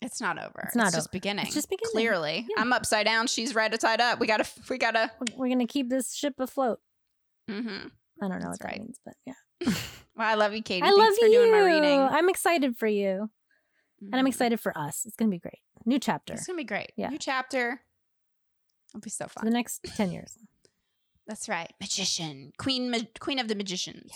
It's 0.00 0.20
not 0.20 0.38
over. 0.38 0.60
It's 0.64 0.76
not 0.76 0.92
just 0.92 1.08
over. 1.08 1.08
beginning. 1.12 1.46
It's 1.46 1.54
just 1.54 1.68
beginning. 1.68 1.90
Clearly, 1.92 2.46
Yeah. 2.48 2.62
I'm 2.62 2.72
upside 2.72 3.04
down. 3.06 3.26
She's 3.26 3.54
right 3.54 3.72
tied 3.80 4.00
up. 4.00 4.20
We 4.20 4.26
gotta. 4.28 4.46
We 4.70 4.78
gotta. 4.78 5.10
We're, 5.36 5.48
gonna 5.48 5.66
keep 5.66 5.88
this 5.90 6.14
ship 6.14 6.34
aflout. 6.38 6.76
hmm 7.48 7.88
I 8.22 8.28
don't 8.28 8.40
know 8.40 8.48
That's 8.48 8.48
what 8.48 8.58
that 8.60 8.64
right. 8.64 8.80
means, 8.80 8.98
but 9.04 9.14
yeah. 9.26 9.34
Well, 10.16 10.26
I 10.28 10.34
love 10.34 10.52
you, 10.52 10.62
Katie. 10.62 10.82
I 10.82 10.86
Thanks 10.86 10.98
love 10.98 11.14
for 11.20 11.26
you. 11.26 11.32
doing 11.38 11.52
my 11.52 11.60
reading. 11.60 12.00
I'm 12.00 12.28
excited 12.28 12.76
for 12.76 12.88
you, 12.88 13.30
and 14.00 14.14
I'm 14.16 14.24
Mhm. 14.24 14.28
excited 14.28 14.58
for 14.58 14.76
us. 14.76 15.04
It's 15.06 15.14
gonna 15.14 15.30
be 15.30 15.38
great. 15.38 15.60
New 15.84 15.98
chapter 16.00 16.32
It's 16.34 16.44
gonna 16.46 16.56
be 16.56 16.64
great. 16.64 16.90
Yeah. 16.96 17.08
New 17.10 17.18
chapter. 17.18 17.80
It'll 18.90 19.00
be 19.00 19.10
so 19.10 19.26
for 19.26 19.34
fun. 19.40 19.44
the 19.44 19.50
next 19.52 19.84
ten 19.96 20.10
years. 20.10 20.36
That's 21.28 21.48
right. 21.48 21.72
Magician, 21.78 22.52
queen, 22.56 22.90
ma- 22.90 22.98
queen 23.20 23.38
of 23.38 23.48
the 23.48 23.54
magicians. 23.54 24.12